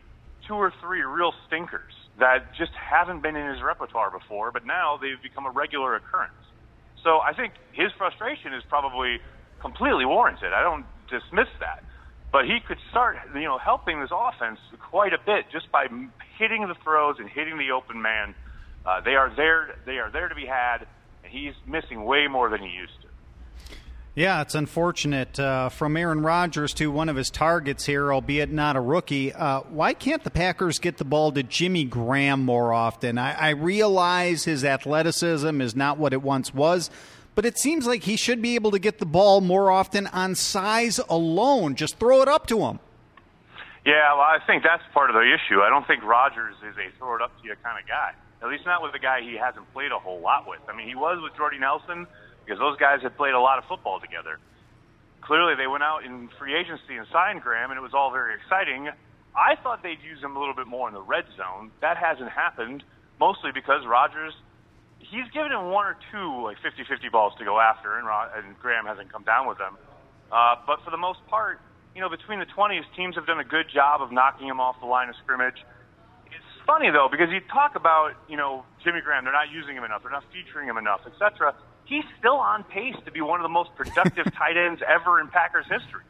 two 0.48 0.56
or 0.56 0.72
three 0.82 1.04
real 1.04 1.34
stinkers 1.48 1.94
that 2.20 2.56
just 2.58 2.72
haven't 2.74 3.22
been 3.22 3.36
in 3.36 3.48
his 3.50 3.62
repertoire 3.62 4.12
before, 4.12 4.52
but 4.52 4.66
now 4.66 4.98
they've 5.02 5.22
become 5.22 5.46
a 5.46 5.52
regular 5.52 5.96
occurrence. 5.96 6.34
So 7.04 7.20
I 7.20 7.34
think 7.34 7.54
his 7.74 7.92
frustration 7.98 8.54
is 8.54 8.64
probably 8.70 9.18
completely 9.62 10.06
warranted. 10.06 10.54
I 10.54 10.62
don't 10.62 10.86
dismiss 11.10 11.50
that. 11.60 11.84
But 12.32 12.46
he 12.46 12.60
could 12.66 12.78
start, 12.90 13.18
you 13.36 13.42
know, 13.42 13.58
helping 13.58 14.00
this 14.00 14.12
offense 14.12 14.60
quite 14.80 15.14
a 15.14 15.20
bit 15.26 15.46
just 15.52 15.72
by 15.72 15.88
hitting 16.38 16.68
the 16.68 16.76
throws 16.84 17.18
and 17.20 17.30
hitting 17.30 17.58
the 17.58 17.72
open 17.72 18.02
man. 18.02 18.34
Uh, 18.86 19.02
they 19.02 19.16
are 19.16 19.34
there. 19.36 19.76
They 19.86 19.98
are 19.98 20.10
there 20.10 20.30
to 20.30 20.36
be 20.36 20.46
had, 20.46 20.88
and 21.24 21.32
he's 21.32 21.54
missing 21.68 22.04
way 22.06 22.28
more 22.28 22.50
than 22.50 22.62
he 22.62 22.70
used 22.70 22.94
to. 23.02 23.08
Yeah, 24.14 24.42
it's 24.42 24.56
unfortunate. 24.56 25.40
Uh, 25.40 25.70
from 25.70 25.96
Aaron 25.96 26.22
Rodgers 26.22 26.74
to 26.76 26.92
one 26.92 27.08
of 27.08 27.16
his 27.16 27.30
targets 27.30 27.86
here, 27.86 28.12
albeit 28.12 28.52
not 28.52 28.76
a 28.76 28.82
rookie. 28.82 29.32
Uh, 29.32 29.62
why 29.70 29.94
can't 29.94 30.22
the 30.24 30.30
Packers 30.30 30.80
get 30.80 30.98
the 30.98 31.06
ball 31.06 31.32
to 31.32 31.44
Jimmy 31.44 31.86
Graham 31.86 32.44
more 32.44 32.74
often? 32.74 33.18
I, 33.18 33.32
I 33.32 33.50
realize 33.52 34.44
his 34.44 34.66
athleticism 34.66 35.62
is 35.62 35.78
not 35.78 35.98
what 35.98 36.12
it 36.12 36.22
once 36.22 36.54
was, 36.54 36.90
but 37.36 37.46
it 37.46 37.58
seems 37.58 37.88
like 37.88 38.04
he 38.04 38.16
should 38.16 38.42
be 38.42 38.56
able 38.56 38.72
to 38.72 38.80
get 38.80 39.00
the 39.00 39.06
ball 39.06 39.42
more 39.42 39.72
often 39.72 40.08
on 40.08 40.36
size 40.36 41.00
alone. 41.10 41.76
Just 41.76 41.98
throw 41.98 42.22
it 42.22 42.28
up 42.28 42.48
to 42.48 42.60
him. 42.62 42.80
Yeah, 43.86 44.14
well, 44.14 44.22
I 44.22 44.38
think 44.46 44.64
that's 44.64 44.84
part 44.94 45.10
of 45.10 45.16
the 45.16 45.26
issue. 45.26 45.62
I 45.62 45.70
don't 45.70 45.88
think 45.88 46.04
Rodgers 46.04 46.56
is 46.62 46.76
a 46.78 46.96
throw 47.00 47.16
it 47.16 47.22
up 47.22 47.32
to 47.42 47.48
you 47.48 47.56
kind 47.64 47.82
of 47.82 47.88
guy. 47.88 48.14
At 48.42 48.50
least 48.50 48.66
not 48.66 48.82
with 48.82 48.94
a 48.94 49.00
guy 49.00 49.22
he 49.22 49.38
hasn't 49.38 49.72
played 49.74 49.92
a 49.92 50.00
whole 50.00 50.20
lot 50.20 50.48
with. 50.48 50.60
I 50.70 50.76
mean, 50.76 50.88
he 50.88 50.96
was 50.96 51.20
with 51.22 51.36
Jordy 51.36 51.58
Nelson 51.58 52.06
because 52.46 52.60
those 52.60 52.78
guys 52.78 53.02
had 53.02 53.18
played 53.18 53.34
a 53.34 53.40
lot 53.40 53.58
of 53.58 53.66
football 53.66 54.00
together. 54.00 54.38
Clearly, 55.22 55.56
they 55.56 55.68
went 55.68 55.84
out 55.84 56.04
in 56.04 56.30
free 56.38 56.56
agency 56.56 56.98
and 56.98 57.08
signed 57.12 57.42
Graham, 57.42 57.70
and 57.72 57.78
it 57.78 57.82
was 57.82 57.94
all 57.94 58.12
very 58.12 58.36
exciting. 58.36 58.90
I 59.36 59.56
thought 59.62 59.82
they'd 59.82 60.02
use 60.02 60.22
him 60.22 60.36
a 60.36 60.40
little 60.40 60.56
bit 60.56 60.68
more 60.68 60.88
in 60.88 60.94
the 60.94 61.02
red 61.02 61.26
zone. 61.38 61.72
That 61.82 61.98
hasn't 61.98 62.30
happened, 62.30 62.84
mostly 63.20 63.52
because 63.54 63.86
Rodgers, 63.86 64.34
he's 65.12 65.30
given 65.34 65.52
him 65.52 65.70
one 65.70 65.86
or 65.86 65.98
two 66.12 66.44
like 66.44 66.58
50-50 66.64 67.12
balls 67.12 67.34
to 67.38 67.46
go 67.46 67.60
after, 67.60 68.00
and, 68.00 68.08
and 68.08 68.58
Graham 68.60 68.86
hasn't 68.86 69.12
come 69.12 69.24
down 69.24 69.48
with 69.48 69.58
them. 69.58 69.78
Uh, 70.32 70.56
but 70.66 70.80
for 70.84 70.92
the 70.92 70.98
most 70.98 71.20
part, 71.28 71.60
you 71.94 72.02
know, 72.02 72.10
between 72.10 72.40
the 72.40 72.48
20s, 72.48 72.88
teams 72.96 73.16
have 73.16 73.28
done 73.28 73.40
a 73.40 73.44
good 73.44 73.68
job 73.68 74.02
of 74.02 74.12
knocking 74.12 74.48
him 74.48 74.60
off 74.60 74.80
the 74.80 74.88
line 74.88 75.10
of 75.10 75.16
scrimmage. 75.22 75.60
It's 76.28 76.52
funny 76.66 76.90
though 76.90 77.10
because 77.12 77.30
you 77.30 77.42
talk 77.52 77.76
about, 77.76 78.16
you 78.30 78.38
know, 78.38 78.64
Jimmy 78.84 79.02
Graham, 79.04 79.26
they're 79.26 79.36
not 79.36 79.52
using 79.52 79.76
him 79.76 79.84
enough, 79.84 80.02
they're 80.02 80.12
not 80.12 80.24
featuring 80.32 80.68
him 80.68 80.78
enough, 80.78 81.02
etc 81.06 81.54
he's 81.92 82.08
still 82.18 82.40
on 82.40 82.64
pace 82.64 82.96
to 83.04 83.12
be 83.12 83.20
one 83.20 83.40
of 83.40 83.44
the 83.44 83.52
most 83.52 83.76
productive 83.76 84.32
tight 84.40 84.56
ends 84.56 84.82
ever 84.88 85.20
in 85.20 85.28
Packers 85.28 85.66
history. 85.68 86.08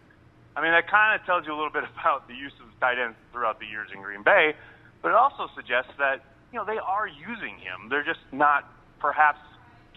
I 0.56 0.62
mean, 0.62 0.72
that 0.72 0.90
kind 0.90 1.20
of 1.20 1.26
tells 1.26 1.48
you 1.48 1.54
a 1.54 1.58
little 1.58 1.74
bit 1.74 1.84
about 1.98 2.28
the 2.28 2.36
use 2.36 2.54
of 2.62 2.68
tight 2.80 3.00
ends 3.02 3.18
throughout 3.32 3.60
the 3.60 3.66
years 3.66 3.90
in 3.94 4.02
Green 4.02 4.22
Bay, 4.22 4.54
but 5.02 5.10
it 5.10 5.16
also 5.16 5.50
suggests 5.56 5.92
that, 5.98 6.22
you 6.54 6.60
know, 6.60 6.66
they 6.66 6.78
are 6.78 7.08
using 7.08 7.58
him. 7.58 7.90
They're 7.90 8.06
just 8.06 8.22
not 8.32 8.70
perhaps 9.02 9.40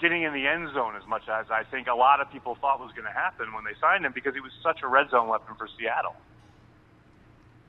getting 0.00 0.22
in 0.22 0.32
the 0.32 0.46
end 0.46 0.72
zone 0.74 0.96
as 0.96 1.06
much 1.06 1.28
as 1.28 1.46
I 1.50 1.62
think 1.64 1.86
a 1.86 1.94
lot 1.94 2.20
of 2.20 2.30
people 2.30 2.56
thought 2.60 2.80
was 2.80 2.90
going 2.92 3.06
to 3.06 3.12
happen 3.12 3.52
when 3.52 3.64
they 3.64 3.74
signed 3.80 4.04
him 4.04 4.12
because 4.12 4.34
he 4.34 4.40
was 4.40 4.52
such 4.62 4.80
a 4.82 4.88
red 4.88 5.10
zone 5.10 5.28
weapon 5.28 5.54
for 5.56 5.68
Seattle. 5.78 6.16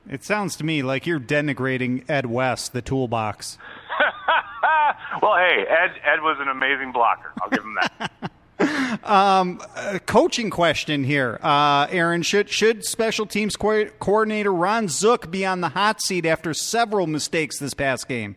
It 0.08 0.24
sounds 0.24 0.56
to 0.56 0.64
me 0.64 0.82
like 0.82 1.06
you're 1.06 1.20
denigrating 1.20 2.08
Ed 2.08 2.26
West, 2.26 2.72
the 2.72 2.82
toolbox. 2.82 3.58
well, 5.22 5.36
hey, 5.36 5.64
Ed 5.68 5.92
Ed 6.04 6.22
was 6.22 6.38
an 6.40 6.48
amazing 6.48 6.92
blocker. 6.92 7.32
I'll 7.42 7.50
give 7.50 7.64
him 7.64 7.76
that. 7.80 8.10
um, 9.04 9.58
coaching 10.06 10.50
question 10.50 11.04
here, 11.04 11.38
uh, 11.42 11.86
Aaron. 11.90 12.22
Should 12.22 12.48
should 12.48 12.84
special 12.84 13.26
teams 13.26 13.56
co- 13.56 13.86
coordinator 14.00 14.52
Ron 14.52 14.88
Zook 14.88 15.30
be 15.30 15.44
on 15.44 15.60
the 15.60 15.70
hot 15.70 16.00
seat 16.00 16.24
after 16.24 16.54
several 16.54 17.06
mistakes 17.06 17.58
this 17.58 17.74
past 17.74 18.08
game? 18.08 18.36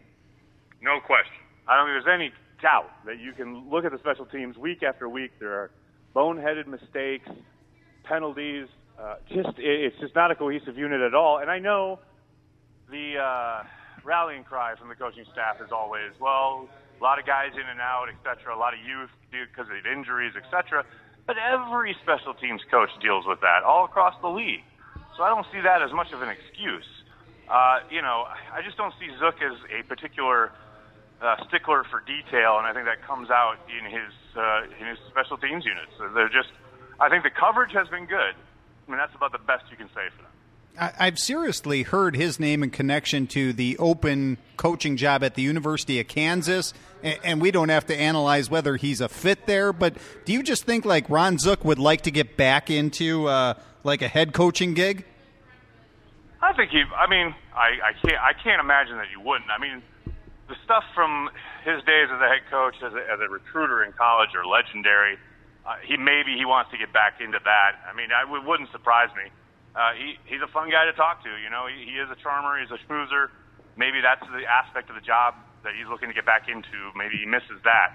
No 0.81 0.99
question. 0.99 1.35
I 1.67 1.77
don't 1.77 1.87
think 1.87 2.03
there's 2.03 2.13
any 2.13 2.33
doubt 2.61 2.91
that 3.05 3.19
you 3.19 3.33
can 3.33 3.69
look 3.69 3.85
at 3.85 3.91
the 3.91 3.99
special 3.99 4.25
teams 4.25 4.57
week 4.57 4.83
after 4.83 5.07
week. 5.07 5.31
There 5.39 5.53
are 5.53 5.71
boneheaded 6.15 6.67
mistakes, 6.67 7.29
penalties. 8.03 8.67
Uh, 8.99 9.15
just 9.29 9.49
it's 9.57 9.97
just 9.99 10.15
not 10.15 10.31
a 10.31 10.35
cohesive 10.35 10.77
unit 10.77 11.01
at 11.01 11.13
all. 11.13 11.39
And 11.39 11.49
I 11.49 11.59
know 11.59 11.99
the. 12.89 13.17
Uh, 13.17 13.63
rallying 14.05 14.45
cry 14.45 14.73
from 14.79 14.87
the 14.87 14.95
coaching 14.95 15.25
staff 15.31 15.57
is 15.59 15.71
always, 15.71 16.15
well, 16.21 16.69
a 16.99 17.03
lot 17.03 17.19
of 17.19 17.25
guys 17.25 17.51
in 17.53 17.67
and 17.67 17.81
out, 17.81 18.07
et 18.07 18.15
cetera, 18.23 18.55
a 18.55 18.57
lot 18.57 18.73
of 18.73 18.79
youth 18.79 19.11
because 19.27 19.67
of 19.67 19.75
injuries, 19.85 20.31
et 20.39 20.47
cetera. 20.49 20.85
But 21.27 21.35
every 21.37 21.95
special 22.01 22.33
teams 22.33 22.61
coach 22.71 22.89
deals 23.01 23.25
with 23.27 23.41
that 23.41 23.61
all 23.67 23.83
across 23.83 24.15
the 24.21 24.29
league. 24.29 24.63
So 25.17 25.23
I 25.23 25.29
don't 25.29 25.45
see 25.51 25.59
that 25.61 25.83
as 25.83 25.91
much 25.91 26.11
of 26.15 26.21
an 26.21 26.29
excuse. 26.29 26.87
Uh, 27.51 27.83
you 27.91 28.01
know, 28.01 28.23
I 28.55 28.63
just 28.63 28.77
don't 28.77 28.93
see 28.99 29.11
Zook 29.19 29.35
as 29.43 29.59
a 29.67 29.83
particular 29.83 30.51
uh, 31.21 31.35
stickler 31.47 31.83
for 31.83 32.01
detail, 32.01 32.57
and 32.57 32.65
I 32.65 32.73
think 32.73 32.85
that 32.85 33.01
comes 33.05 33.29
out 33.29 33.57
in 33.67 33.85
his 33.85 34.13
uh, 34.35 34.63
in 34.79 34.87
his 34.87 34.97
special 35.09 35.37
teams 35.37 35.65
units. 35.65 35.91
They're 36.13 36.29
just, 36.29 36.49
I 36.99 37.09
think 37.09 37.23
the 37.23 37.29
coverage 37.29 37.73
has 37.73 37.87
been 37.89 38.05
good. 38.05 38.35
I 38.35 38.91
mean, 38.91 38.97
that's 38.97 39.13
about 39.15 39.31
the 39.31 39.39
best 39.39 39.65
you 39.69 39.77
can 39.77 39.87
say 39.89 40.09
for 40.15 40.23
them. 40.23 40.31
I've 40.79 41.19
seriously 41.19 41.83
heard 41.83 42.15
his 42.15 42.39
name 42.39 42.63
in 42.63 42.69
connection 42.69 43.27
to 43.27 43.51
the 43.51 43.77
open 43.79 44.37
coaching 44.55 44.95
job 44.95 45.23
at 45.23 45.35
the 45.35 45.41
University 45.41 45.99
of 45.99 46.07
Kansas, 46.07 46.73
and 47.03 47.41
we 47.41 47.51
don't 47.51 47.67
have 47.67 47.85
to 47.87 47.95
analyze 47.95 48.49
whether 48.49 48.77
he's 48.77 49.01
a 49.01 49.09
fit 49.09 49.45
there. 49.45 49.73
But 49.73 49.97
do 50.23 50.31
you 50.31 50.41
just 50.41 50.63
think 50.63 50.85
like 50.85 51.09
Ron 51.09 51.37
Zook 51.37 51.65
would 51.65 51.79
like 51.79 52.03
to 52.03 52.11
get 52.11 52.37
back 52.37 52.69
into 52.69 53.27
uh, 53.27 53.55
like 53.83 54.01
a 54.01 54.07
head 54.07 54.31
coaching 54.31 54.73
gig? 54.73 55.05
I 56.41 56.53
think 56.53 56.71
he. 56.71 56.83
I 56.97 57.09
mean, 57.09 57.35
I, 57.53 57.89
I 57.89 57.93
can't. 58.01 58.21
I 58.21 58.31
can't 58.41 58.61
imagine 58.61 58.95
that 58.97 59.07
he 59.09 59.17
wouldn't. 59.17 59.49
I 59.51 59.59
mean, 59.59 59.81
the 60.49 60.57
stuff 60.65 60.83
from 60.97 61.29
his 61.63 61.79
days 61.85 62.09
as 62.09 62.19
a 62.19 62.27
head 62.27 62.43
coach, 62.49 62.75
as 62.81 62.91
a, 62.91 63.03
as 63.05 63.21
a 63.21 63.29
recruiter 63.29 63.85
in 63.85 63.93
college, 63.93 64.33
are 64.33 64.45
legendary. 64.45 65.15
Uh, 65.63 65.77
he 65.85 65.95
maybe 65.95 66.33
he 66.33 66.43
wants 66.43 66.73
to 66.73 66.77
get 66.77 66.91
back 66.91 67.21
into 67.21 67.37
that. 67.37 67.77
I 67.85 67.93
mean, 67.93 68.09
I, 68.09 68.25
it 68.25 68.43
wouldn't 68.43 68.71
surprise 68.73 69.13
me 69.13 69.29
uh, 69.75 69.93
he 69.93 70.17
he's 70.25 70.41
a 70.41 70.49
fun 70.49 70.69
guy 70.69 70.85
to 70.85 70.93
talk 70.93 71.21
to. 71.23 71.31
You 71.37 71.49
know, 71.49 71.69
he, 71.69 71.85
he 71.85 71.95
is 71.95 72.09
a 72.09 72.17
charmer. 72.17 72.57
He's 72.57 72.71
a 72.73 72.79
schmoozer. 72.87 73.29
Maybe 73.77 74.01
that's 74.01 74.23
the 74.27 74.43
aspect 74.45 74.89
of 74.89 74.95
the 74.95 75.05
job 75.05 75.35
that 75.63 75.71
he's 75.77 75.87
looking 75.87 76.09
to 76.09 76.15
get 76.15 76.25
back 76.25 76.49
into. 76.49 76.91
Maybe 76.95 77.21
he 77.21 77.25
misses 77.25 77.61
that, 77.63 77.93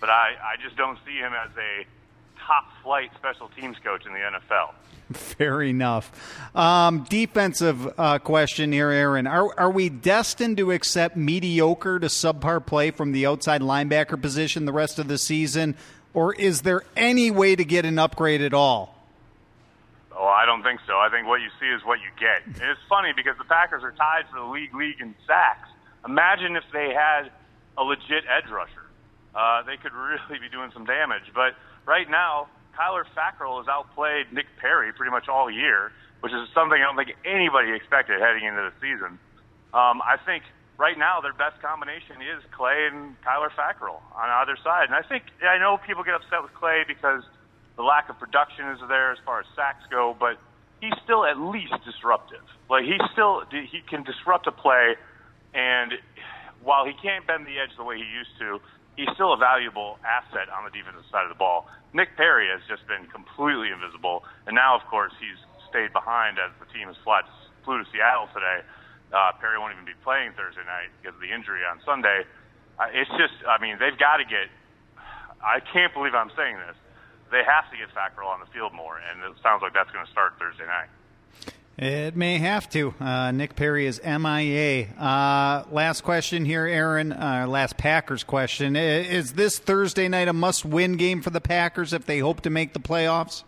but 0.00 0.10
I 0.10 0.34
I 0.42 0.54
just 0.58 0.76
don't 0.76 0.98
see 1.06 1.16
him 1.16 1.32
as 1.32 1.50
a 1.54 1.86
top 2.46 2.64
flight 2.82 3.10
special 3.18 3.48
teams 3.58 3.76
coach 3.82 4.06
in 4.06 4.12
the 4.12 4.18
NFL. 4.18 4.72
Fair 5.12 5.62
enough. 5.62 6.10
Um, 6.54 7.04
defensive 7.08 7.92
uh, 7.98 8.18
question 8.18 8.72
here, 8.72 8.90
Aaron. 8.90 9.26
Are 9.26 9.58
are 9.58 9.70
we 9.70 9.88
destined 9.88 10.56
to 10.58 10.72
accept 10.72 11.16
mediocre 11.16 11.98
to 11.98 12.06
subpar 12.06 12.64
play 12.64 12.90
from 12.90 13.12
the 13.12 13.26
outside 13.26 13.60
linebacker 13.60 14.20
position 14.20 14.64
the 14.64 14.72
rest 14.72 14.98
of 14.98 15.08
the 15.08 15.18
season, 15.18 15.76
or 16.14 16.34
is 16.34 16.62
there 16.62 16.82
any 16.96 17.30
way 17.30 17.56
to 17.56 17.64
get 17.64 17.84
an 17.84 17.98
upgrade 17.98 18.42
at 18.42 18.54
all? 18.54 18.96
Oh, 20.16 20.26
I 20.26 20.46
don't 20.46 20.62
think 20.62 20.80
so. 20.86 20.94
I 20.98 21.08
think 21.10 21.26
what 21.26 21.40
you 21.40 21.48
see 21.58 21.66
is 21.66 21.82
what 21.84 21.98
you 22.00 22.08
get. 22.18 22.46
And 22.46 22.70
it's 22.70 22.80
funny 22.88 23.12
because 23.16 23.36
the 23.38 23.44
Packers 23.44 23.82
are 23.82 23.92
tied 23.92 24.24
for 24.30 24.38
the 24.38 24.46
league 24.46 24.74
league 24.74 25.00
in 25.00 25.14
sacks. 25.26 25.68
Imagine 26.06 26.56
if 26.56 26.64
they 26.72 26.92
had 26.94 27.30
a 27.76 27.82
legit 27.82 28.24
edge 28.28 28.50
rusher. 28.50 28.86
Uh, 29.34 29.62
they 29.62 29.76
could 29.76 29.92
really 29.96 30.38
be 30.38 30.48
doing 30.48 30.70
some 30.72 30.84
damage. 30.84 31.32
But 31.34 31.54
right 31.86 32.08
now, 32.08 32.48
Kyler 32.78 33.04
Fackrell 33.16 33.58
has 33.58 33.68
outplayed 33.68 34.32
Nick 34.32 34.46
Perry 34.60 34.92
pretty 34.92 35.10
much 35.10 35.28
all 35.28 35.50
year, 35.50 35.92
which 36.20 36.32
is 36.32 36.48
something 36.54 36.80
I 36.80 36.86
don't 36.86 36.96
think 36.96 37.16
anybody 37.24 37.72
expected 37.72 38.20
heading 38.20 38.44
into 38.44 38.62
the 38.62 38.74
season. 38.80 39.18
Um, 39.74 40.00
I 40.00 40.16
think 40.24 40.44
right 40.78 40.96
now 40.96 41.20
their 41.20 41.34
best 41.34 41.60
combination 41.60 42.22
is 42.22 42.42
Clay 42.56 42.88
and 42.90 43.16
Kyler 43.22 43.50
Fackrell 43.52 44.00
on 44.16 44.28
either 44.42 44.56
side. 44.64 44.86
And 44.88 44.94
I 44.94 45.02
think 45.02 45.24
I 45.42 45.58
know 45.58 45.76
people 45.76 46.04
get 46.04 46.14
upset 46.14 46.42
with 46.42 46.54
Clay 46.54 46.84
because– 46.86 47.22
the 47.76 47.82
lack 47.82 48.08
of 48.08 48.18
production 48.18 48.68
is 48.68 48.78
there 48.88 49.12
as 49.12 49.18
far 49.24 49.40
as 49.40 49.46
sacks 49.56 49.84
go, 49.90 50.16
but 50.18 50.36
he's 50.80 50.92
still 51.04 51.24
at 51.24 51.38
least 51.38 51.74
disruptive. 51.84 52.44
Like 52.68 52.84
he 52.84 52.98
still 53.12 53.42
he 53.50 53.80
can 53.88 54.04
disrupt 54.04 54.46
a 54.46 54.52
play, 54.52 54.96
and 55.54 55.92
while 56.62 56.84
he 56.84 56.92
can't 57.00 57.26
bend 57.26 57.46
the 57.46 57.58
edge 57.58 57.74
the 57.76 57.84
way 57.84 57.96
he 57.96 58.04
used 58.04 58.36
to, 58.40 58.60
he's 58.96 59.10
still 59.14 59.32
a 59.32 59.40
valuable 59.40 59.98
asset 60.04 60.48
on 60.52 60.64
the 60.64 60.72
defensive 60.72 61.04
side 61.10 61.24
of 61.24 61.32
the 61.32 61.38
ball. 61.38 61.68
Nick 61.92 62.16
Perry 62.16 62.48
has 62.48 62.60
just 62.68 62.86
been 62.88 63.08
completely 63.08 63.68
invisible, 63.72 64.24
and 64.46 64.54
now 64.54 64.76
of 64.76 64.84
course 64.88 65.12
he's 65.20 65.38
stayed 65.68 65.92
behind 65.92 66.36
as 66.36 66.52
the 66.60 66.68
team 66.72 66.88
has 66.88 66.96
flew, 67.04 67.20
flew 67.64 67.78
to 67.80 67.86
Seattle 67.92 68.28
today. 68.32 68.64
Uh, 69.12 69.32
Perry 69.40 69.60
won't 69.60 69.76
even 69.76 69.84
be 69.84 69.96
playing 70.00 70.32
Thursday 70.32 70.64
night 70.64 70.88
because 71.00 71.16
of 71.16 71.20
the 71.20 71.28
injury 71.28 71.60
on 71.68 71.80
Sunday. 71.84 72.24
Uh, 72.80 72.88
it's 72.96 73.12
just, 73.20 73.36
I 73.44 73.60
mean, 73.60 73.76
they've 73.76 73.96
got 74.00 74.20
to 74.20 74.24
get. 74.24 74.48
I 75.42 75.60
can't 75.60 75.92
believe 75.92 76.14
I'm 76.14 76.32
saying 76.38 76.56
this 76.56 76.78
they 77.32 77.40
have 77.48 77.64
to 77.72 77.76
get 77.80 77.88
Fackrell 77.96 78.28
on 78.28 78.44
the 78.44 78.50
field 78.52 78.76
more, 78.76 79.00
and 79.00 79.24
it 79.24 79.32
sounds 79.40 79.64
like 79.64 79.72
that's 79.72 79.90
going 79.90 80.04
to 80.04 80.12
start 80.12 80.36
Thursday 80.36 80.68
night. 80.68 80.92
It 81.78 82.14
may 82.14 82.38
have 82.38 82.68
to. 82.70 82.94
Uh, 83.00 83.30
Nick 83.30 83.56
Perry 83.56 83.86
is 83.86 84.00
MIA. 84.04 84.88
Uh, 84.98 85.64
last 85.70 86.02
question 86.02 86.44
here, 86.44 86.66
Aaron. 86.66 87.12
Uh, 87.12 87.46
last 87.48 87.78
Packers 87.78 88.24
question. 88.24 88.76
Is 88.76 89.32
this 89.32 89.58
Thursday 89.58 90.06
night 90.06 90.28
a 90.28 90.34
must 90.34 90.66
win 90.66 90.96
game 90.96 91.22
for 91.22 91.30
the 91.30 91.40
Packers 91.40 91.92
if 91.92 92.04
they 92.04 92.18
hope 92.18 92.42
to 92.42 92.50
make 92.50 92.74
the 92.74 92.80
playoffs? 92.80 93.44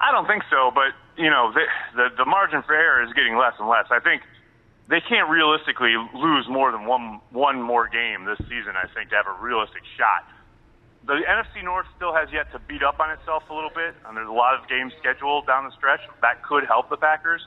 I 0.00 0.12
don't 0.12 0.26
think 0.26 0.44
so, 0.50 0.70
but, 0.72 0.92
you 1.20 1.30
know, 1.30 1.52
the, 1.52 1.62
the, 1.96 2.08
the 2.18 2.24
margin 2.24 2.62
for 2.62 2.74
error 2.74 3.02
is 3.02 3.12
getting 3.14 3.36
less 3.36 3.54
and 3.58 3.68
less. 3.68 3.86
I 3.90 3.98
think 3.98 4.22
they 4.88 5.00
can't 5.00 5.28
realistically 5.28 5.94
lose 6.14 6.46
more 6.48 6.70
than 6.70 6.86
one, 6.86 7.20
one 7.30 7.60
more 7.60 7.88
game 7.88 8.24
this 8.24 8.38
season, 8.46 8.74
I 8.76 8.86
think, 8.94 9.10
to 9.10 9.16
have 9.16 9.26
a 9.26 9.42
realistic 9.42 9.82
shot 9.98 10.24
the 11.06 11.22
NFC 11.22 11.62
North 11.62 11.86
still 11.94 12.12
has 12.12 12.28
yet 12.32 12.50
to 12.52 12.58
beat 12.58 12.82
up 12.82 12.98
on 12.98 13.10
itself 13.10 13.44
a 13.48 13.54
little 13.54 13.70
bit, 13.70 13.94
and 14.06 14.16
there's 14.16 14.28
a 14.28 14.32
lot 14.32 14.58
of 14.58 14.68
games 14.68 14.92
scheduled 14.98 15.46
down 15.46 15.64
the 15.64 15.70
stretch 15.70 16.00
that 16.20 16.42
could 16.42 16.64
help 16.64 16.90
the 16.90 16.96
Packers. 16.96 17.46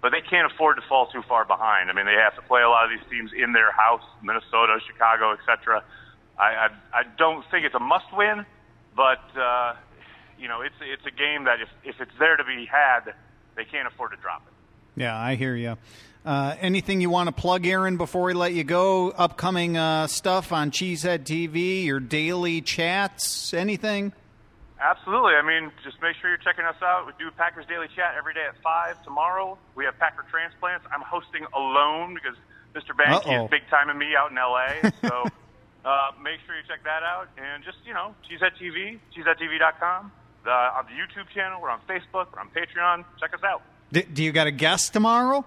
But 0.00 0.12
they 0.12 0.20
can't 0.20 0.50
afford 0.52 0.76
to 0.76 0.82
fall 0.86 1.06
too 1.06 1.22
far 1.28 1.46
behind. 1.46 1.88
I 1.88 1.94
mean, 1.94 2.04
they 2.04 2.20
have 2.20 2.34
to 2.36 2.42
play 2.42 2.60
a 2.60 2.68
lot 2.68 2.84
of 2.84 2.90
these 2.90 3.08
teams 3.08 3.30
in 3.32 3.52
their 3.52 3.72
house, 3.72 4.02
Minnesota, 4.22 4.78
Chicago, 4.86 5.32
etc. 5.32 5.82
I, 6.38 6.44
I 6.44 6.68
I 6.92 7.02
don't 7.16 7.44
think 7.50 7.64
it's 7.64 7.74
a 7.74 7.80
must-win, 7.80 8.44
but 8.94 9.24
uh, 9.36 9.74
you 10.38 10.48
know, 10.48 10.60
it's 10.60 10.76
it's 10.80 11.06
a 11.06 11.10
game 11.10 11.44
that 11.44 11.60
if 11.60 11.68
if 11.84 12.00
it's 12.00 12.12
there 12.18 12.36
to 12.36 12.44
be 12.44 12.66
had, 12.66 13.14
they 13.56 13.64
can't 13.64 13.88
afford 13.88 14.10
to 14.10 14.18
drop 14.18 14.42
it. 14.46 15.00
Yeah, 15.00 15.16
I 15.16 15.36
hear 15.36 15.56
you. 15.56 15.76
Uh, 16.24 16.56
anything 16.58 17.02
you 17.02 17.10
want 17.10 17.28
to 17.28 17.32
plug, 17.32 17.66
Aaron, 17.66 17.98
before 17.98 18.22
we 18.22 18.32
let 18.32 18.54
you 18.54 18.64
go? 18.64 19.10
Upcoming 19.10 19.76
uh, 19.76 20.06
stuff 20.06 20.52
on 20.52 20.70
Cheesehead 20.70 21.24
TV, 21.24 21.84
your 21.84 22.00
daily 22.00 22.62
chats, 22.62 23.52
anything? 23.52 24.12
Absolutely. 24.80 25.34
I 25.34 25.42
mean, 25.42 25.70
just 25.84 26.00
make 26.00 26.16
sure 26.20 26.30
you're 26.30 26.38
checking 26.38 26.64
us 26.64 26.76
out. 26.82 27.06
We 27.06 27.12
do 27.18 27.30
Packers 27.30 27.66
Daily 27.66 27.88
Chat 27.94 28.14
every 28.16 28.32
day 28.32 28.44
at 28.48 28.54
5 28.62 29.04
tomorrow. 29.04 29.58
We 29.74 29.84
have 29.84 29.98
Packer 29.98 30.24
Transplants. 30.30 30.86
I'm 30.92 31.02
hosting 31.02 31.44
alone 31.54 32.14
because 32.14 32.36
Mr. 32.74 32.96
Behnke 32.96 33.44
is 33.44 33.50
big 33.50 33.62
timing 33.70 33.98
me 33.98 34.16
out 34.16 34.30
in 34.30 34.38
L.A. 34.38 34.92
So 35.06 35.24
uh, 35.84 36.10
make 36.22 36.40
sure 36.46 36.56
you 36.56 36.62
check 36.66 36.84
that 36.84 37.02
out. 37.02 37.28
And 37.36 37.62
just, 37.64 37.78
you 37.86 37.94
know, 37.94 38.14
Cheesehead 38.28 38.56
TV, 38.60 38.98
cheeseheadtv.com. 39.16 40.12
The, 40.44 40.50
on 40.50 40.86
the 40.86 40.92
YouTube 40.92 41.28
channel, 41.34 41.60
we're 41.62 41.70
on 41.70 41.80
Facebook, 41.88 42.28
we're 42.32 42.40
on 42.40 42.50
Patreon. 42.50 43.04
Check 43.20 43.32
us 43.34 43.44
out. 43.44 43.62
Do 43.92 44.22
you 44.22 44.32
got 44.32 44.46
a 44.46 44.50
guest 44.50 44.92
tomorrow? 44.92 45.44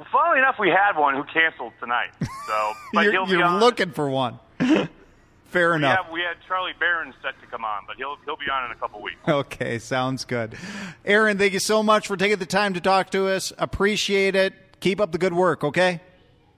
Well, 0.00 0.08
funnily 0.10 0.38
enough, 0.38 0.54
we 0.58 0.70
had 0.70 0.98
one 0.98 1.14
who 1.14 1.24
canceled 1.24 1.74
tonight. 1.78 2.08
So, 2.46 2.72
but 2.94 3.04
you're 3.04 3.12
he'll 3.12 3.26
be 3.26 3.32
you're 3.32 3.44
on. 3.44 3.60
looking 3.60 3.90
for 3.90 4.08
one. 4.08 4.38
Fair 4.58 5.70
we, 5.72 5.76
enough. 5.76 6.04
have, 6.04 6.10
we 6.10 6.20
had 6.22 6.38
Charlie 6.48 6.72
Barron 6.80 7.12
set 7.20 7.38
to 7.42 7.46
come 7.48 7.66
on, 7.66 7.82
but 7.86 7.96
he'll 7.96 8.16
he'll 8.24 8.38
be 8.38 8.48
on 8.50 8.64
in 8.64 8.70
a 8.70 8.76
couple 8.76 9.02
weeks. 9.02 9.18
Okay, 9.28 9.78
sounds 9.78 10.24
good. 10.24 10.56
Aaron, 11.04 11.36
thank 11.36 11.52
you 11.52 11.58
so 11.58 11.82
much 11.82 12.06
for 12.06 12.16
taking 12.16 12.38
the 12.38 12.46
time 12.46 12.72
to 12.72 12.80
talk 12.80 13.10
to 13.10 13.28
us. 13.28 13.52
Appreciate 13.58 14.34
it. 14.34 14.54
Keep 14.80 15.02
up 15.02 15.12
the 15.12 15.18
good 15.18 15.34
work, 15.34 15.64
okay? 15.64 16.00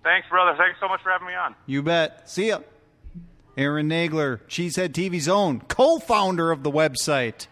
Thanks, 0.05 0.29
brother. 0.29 0.57
Thanks 0.57 0.79
so 0.79 0.87
much 0.87 1.03
for 1.03 1.11
having 1.11 1.27
me 1.27 1.35
on. 1.35 1.57
You 1.67 1.83
bet. 1.83 2.31
See 2.31 2.47
ya. 2.47 2.61
Aaron 3.57 3.89
Nagler, 3.89 4.39
Cheesehead 4.47 4.91
TV's 4.91 5.27
own 5.27 5.63
co 5.63 5.99
founder 5.99 6.53
of 6.53 6.63
the 6.63 6.71
website. 6.71 7.49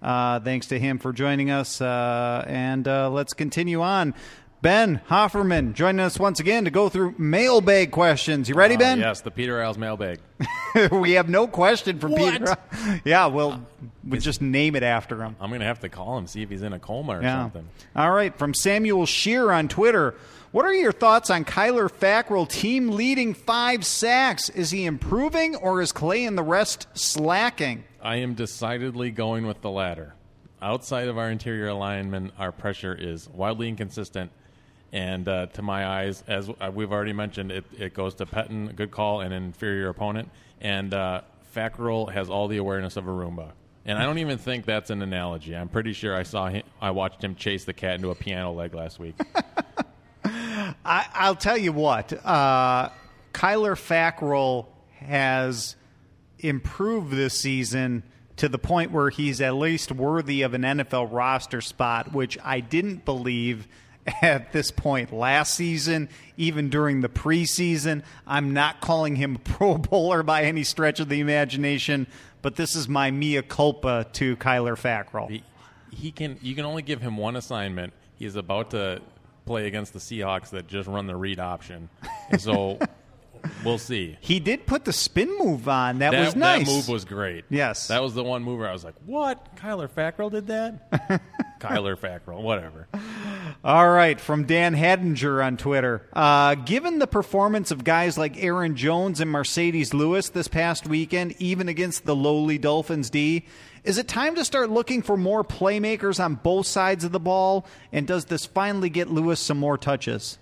Uh, 0.00 0.38
thanks 0.40 0.68
to 0.68 0.78
him 0.78 0.98
for 0.98 1.12
joining 1.12 1.50
us. 1.50 1.80
Uh, 1.80 2.44
and 2.46 2.88
uh, 2.88 3.10
let's 3.10 3.34
continue 3.34 3.82
on. 3.82 4.14
Ben 4.64 5.02
Hofferman 5.10 5.74
joining 5.74 6.00
us 6.00 6.18
once 6.18 6.40
again 6.40 6.64
to 6.64 6.70
go 6.70 6.88
through 6.88 7.14
mailbag 7.18 7.90
questions. 7.90 8.48
You 8.48 8.54
ready, 8.54 8.76
Uh, 8.76 8.78
Ben? 8.78 8.98
yes, 8.98 9.20
the 9.20 9.30
Peter 9.30 9.62
Isles 9.62 9.76
mailbag. 9.76 10.20
we 10.90 11.12
have 11.12 11.28
no 11.28 11.46
question 11.46 11.98
from 11.98 12.12
What? 12.12 12.32
Peter. 12.40 12.56
yeah, 13.04 13.26
we'll, 13.26 13.60
we'll 14.02 14.20
just 14.22 14.40
name 14.40 14.74
it 14.74 14.82
after 14.82 15.22
him. 15.22 15.36
I'm 15.38 15.50
going 15.50 15.60
to 15.60 15.66
have 15.66 15.80
to 15.80 15.90
call 15.90 16.16
him, 16.16 16.26
see 16.26 16.40
if 16.40 16.48
he's 16.48 16.62
in 16.62 16.72
a 16.72 16.78
coma 16.78 17.18
or 17.18 17.22
Yeah. 17.22 17.42
something. 17.42 17.68
All 17.94 18.10
right. 18.10 18.34
From 18.38 18.54
Samuel 18.54 19.04
Shear 19.04 19.52
on 19.52 19.68
Twitter. 19.68 20.14
What 20.50 20.64
are 20.64 20.72
your 20.72 20.92
thoughts 20.92 21.28
on 21.28 21.44
Kyler 21.44 21.90
Fackrell, 21.92 22.48
team 22.48 22.88
leading 22.92 23.34
five 23.34 23.84
sacks? 23.84 24.48
Is 24.48 24.70
he 24.70 24.86
improving 24.86 25.56
or 25.56 25.82
is 25.82 25.92
Clay 25.92 26.24
and 26.24 26.38
the 26.38 26.42
rest 26.42 26.86
slacking? 26.94 27.84
I 28.02 28.16
am 28.16 28.32
decidedly 28.32 29.10
going 29.10 29.46
with 29.46 29.60
the 29.60 29.70
latter. 29.70 30.14
Outside 30.62 31.08
of 31.08 31.18
our 31.18 31.28
interior 31.30 31.68
alignment, 31.68 32.32
our 32.38 32.50
pressure 32.50 32.94
is 32.98 33.28
wildly 33.28 33.68
inconsistent. 33.68 34.30
And 34.94 35.28
uh, 35.28 35.46
to 35.46 35.62
my 35.62 35.84
eyes, 35.84 36.22
as 36.28 36.48
uh, 36.48 36.70
we've 36.72 36.92
already 36.92 37.12
mentioned, 37.12 37.50
it, 37.50 37.64
it 37.76 37.94
goes 37.94 38.14
to 38.14 38.26
Pettine, 38.26 38.70
a 38.70 38.72
good 38.72 38.92
call, 38.92 39.22
and 39.22 39.34
an 39.34 39.42
inferior 39.42 39.88
opponent. 39.88 40.30
And 40.60 40.94
uh, 40.94 41.22
has 41.52 42.30
all 42.30 42.46
the 42.46 42.58
awareness 42.58 42.96
of 42.96 43.08
a 43.08 43.10
Roomba. 43.10 43.50
And 43.84 43.98
I 43.98 44.04
don't 44.04 44.18
even 44.18 44.38
think 44.38 44.64
that's 44.64 44.90
an 44.90 45.02
analogy. 45.02 45.54
I'm 45.54 45.68
pretty 45.68 45.94
sure 45.94 46.16
I 46.16 46.22
saw 46.22 46.48
him. 46.48 46.62
I 46.80 46.92
watched 46.92 47.24
him 47.24 47.34
chase 47.34 47.64
the 47.64 47.72
cat 47.72 47.96
into 47.96 48.10
a 48.10 48.14
piano 48.14 48.52
leg 48.52 48.72
last 48.72 49.00
week. 49.00 49.16
I, 50.24 51.06
I'll 51.12 51.34
tell 51.34 51.58
you 51.58 51.72
what. 51.72 52.12
Uh, 52.24 52.90
Kyler 53.32 53.74
Fackrell 53.74 54.66
has 55.00 55.74
improved 56.38 57.10
this 57.10 57.38
season 57.38 58.04
to 58.36 58.48
the 58.48 58.58
point 58.58 58.92
where 58.92 59.10
he's 59.10 59.40
at 59.40 59.54
least 59.54 59.90
worthy 59.90 60.42
of 60.42 60.54
an 60.54 60.62
NFL 60.62 61.12
roster 61.12 61.60
spot, 61.60 62.12
which 62.12 62.38
I 62.44 62.60
didn't 62.60 63.04
believe 63.04 63.66
at 64.22 64.52
this 64.52 64.70
point 64.70 65.12
last 65.12 65.54
season, 65.54 66.08
even 66.36 66.68
during 66.68 67.00
the 67.00 67.08
preseason. 67.08 68.02
I'm 68.26 68.52
not 68.52 68.80
calling 68.80 69.16
him 69.16 69.36
a 69.36 69.38
Pro 69.50 69.78
Bowler 69.78 70.22
by 70.22 70.42
any 70.44 70.64
stretch 70.64 71.00
of 71.00 71.08
the 71.08 71.20
imagination, 71.20 72.06
but 72.42 72.56
this 72.56 72.76
is 72.76 72.88
my 72.88 73.10
mea 73.10 73.42
culpa 73.42 74.06
to 74.14 74.36
Kyler 74.36 74.76
Fackrell. 74.78 75.30
he, 75.30 75.42
he 75.90 76.10
can. 76.10 76.38
You 76.42 76.54
can 76.54 76.64
only 76.64 76.82
give 76.82 77.00
him 77.00 77.16
one 77.16 77.36
assignment. 77.36 77.92
He's 78.16 78.36
about 78.36 78.70
to 78.72 79.00
play 79.46 79.66
against 79.66 79.92
the 79.92 79.98
Seahawks 79.98 80.50
that 80.50 80.66
just 80.66 80.88
run 80.88 81.06
the 81.06 81.16
read 81.16 81.38
option, 81.40 81.88
and 82.30 82.40
so 82.40 82.78
we'll 83.64 83.78
see. 83.78 84.16
He 84.20 84.40
did 84.40 84.66
put 84.66 84.84
the 84.84 84.92
spin 84.92 85.36
move 85.38 85.68
on. 85.68 85.98
That, 85.98 86.12
That, 86.12 86.24
was 86.26 86.36
nice. 86.36 86.66
that 86.66 86.72
move 86.74 86.88
was 86.88 87.04
great. 87.04 87.44
Yes. 87.50 87.88
that 87.88 88.02
was 88.02 88.14
the 88.14 88.24
one 88.24 88.42
move 88.42 88.58
where 88.60 88.68
I 88.68 88.72
was 88.72 88.84
like, 88.84 88.94
"What? 89.06 89.56
Kyler 89.56 89.88
Fackrell 89.88 90.30
did 90.30 90.46
that? 90.48 90.90
Kyler 91.60 91.96
Fackrell, 91.96 92.42
whatever." 92.42 92.88
All 93.64 93.88
right, 93.88 94.20
from 94.20 94.44
Dan 94.44 94.74
Hedinger 94.76 95.42
on 95.42 95.56
Twitter. 95.56 96.06
Uh, 96.12 96.54
given 96.54 96.98
the 96.98 97.06
performance 97.06 97.70
of 97.70 97.82
guys 97.82 98.18
like 98.18 98.36
Aaron 98.36 98.76
Jones 98.76 99.20
and 99.20 99.30
Marcedes 99.32 99.94
Lewis 99.94 100.28
this 100.28 100.48
past 100.48 100.86
weekend, 100.86 101.34
even 101.38 101.70
against 101.70 102.04
the 102.04 102.14
lowly 102.14 102.58
Dolphins 102.58 103.08
D, 103.08 103.46
is 103.82 103.96
it 103.96 104.06
time 104.06 104.34
to 104.34 104.44
start 104.44 104.68
looking 104.68 105.00
for 105.00 105.16
more 105.16 105.42
playmakers 105.42 106.22
on 106.22 106.34
both 106.34 106.66
sides 106.66 107.04
of 107.04 107.12
the 107.12 107.18
ball? 107.18 107.64
And 107.90 108.06
does 108.06 108.26
this 108.26 108.44
finally 108.44 108.90
get 108.90 109.08
Lewis 109.08 109.40
some 109.40 109.56
more 109.56 109.78
touches? 109.78 110.36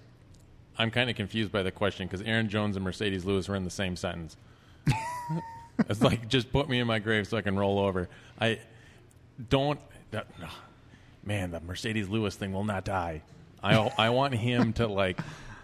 I'm 0.76 0.90
kind 0.90 1.08
of 1.08 1.14
confused 1.14 1.52
by 1.52 1.62
the 1.62 1.70
question 1.70 2.08
because 2.08 2.22
Aaron 2.22 2.48
Jones 2.48 2.74
and 2.74 2.84
Marcedes 2.84 3.24
Lewis 3.24 3.48
were 3.48 3.54
in 3.54 3.62
the 3.62 3.70
same 3.70 3.94
sentence. 3.94 4.36
it's 5.88 6.02
like 6.02 6.26
just 6.28 6.50
put 6.50 6.68
me 6.68 6.80
in 6.80 6.88
my 6.88 6.98
grave 6.98 7.28
so 7.28 7.36
I 7.36 7.42
can 7.42 7.56
roll 7.56 7.78
over. 7.78 8.08
I 8.40 8.58
don't. 9.48 9.78
That, 10.10 10.26
no. 10.40 10.48
Man, 11.24 11.50
the 11.52 11.60
Marcedes 11.60 12.08
Lewis 12.10 12.34
thing 12.34 12.52
will 12.52 12.64
not 12.64 12.84
die. 12.84 13.22
I 13.62 13.76
I 13.76 14.10
want 14.10 14.34
him 14.34 14.72
to 14.74 14.86
like 14.88 15.20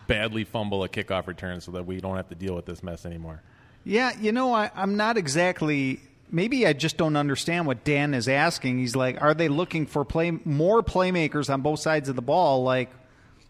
badly 0.07 0.45
fumble 0.45 0.85
a 0.85 0.89
kickoff 0.89 1.27
return 1.27 1.61
so 1.61 1.73
that 1.73 1.85
we 1.87 2.01
don't 2.01 2.17
have 2.17 2.29
to 2.29 2.35
deal 2.35 2.55
with 2.55 2.65
this 2.65 2.83
mess 2.83 3.05
anymore. 3.05 3.43
Yeah, 3.85 4.13
you 4.21 4.33
know, 4.33 4.53
I, 4.55 4.71
I'm 4.75 4.97
not 4.97 5.17
exactly. 5.17 6.01
Maybe 6.31 6.67
I 6.67 6.75
just 6.75 6.97
don't 6.99 7.17
understand 7.17 7.67
what 7.67 7.85
Dan 7.85 8.13
is 8.15 8.29
asking. 8.29 8.79
He's 8.79 8.95
like, 8.95 9.21
are 9.23 9.33
they 9.35 9.49
looking 9.49 9.87
for 9.87 10.05
play 10.05 10.31
more 10.45 10.83
playmakers 10.83 11.53
on 11.53 11.63
both 11.63 11.81
sides 11.81 12.09
of 12.09 12.17
the 12.17 12.23
ball? 12.23 12.63
Like, 12.63 12.91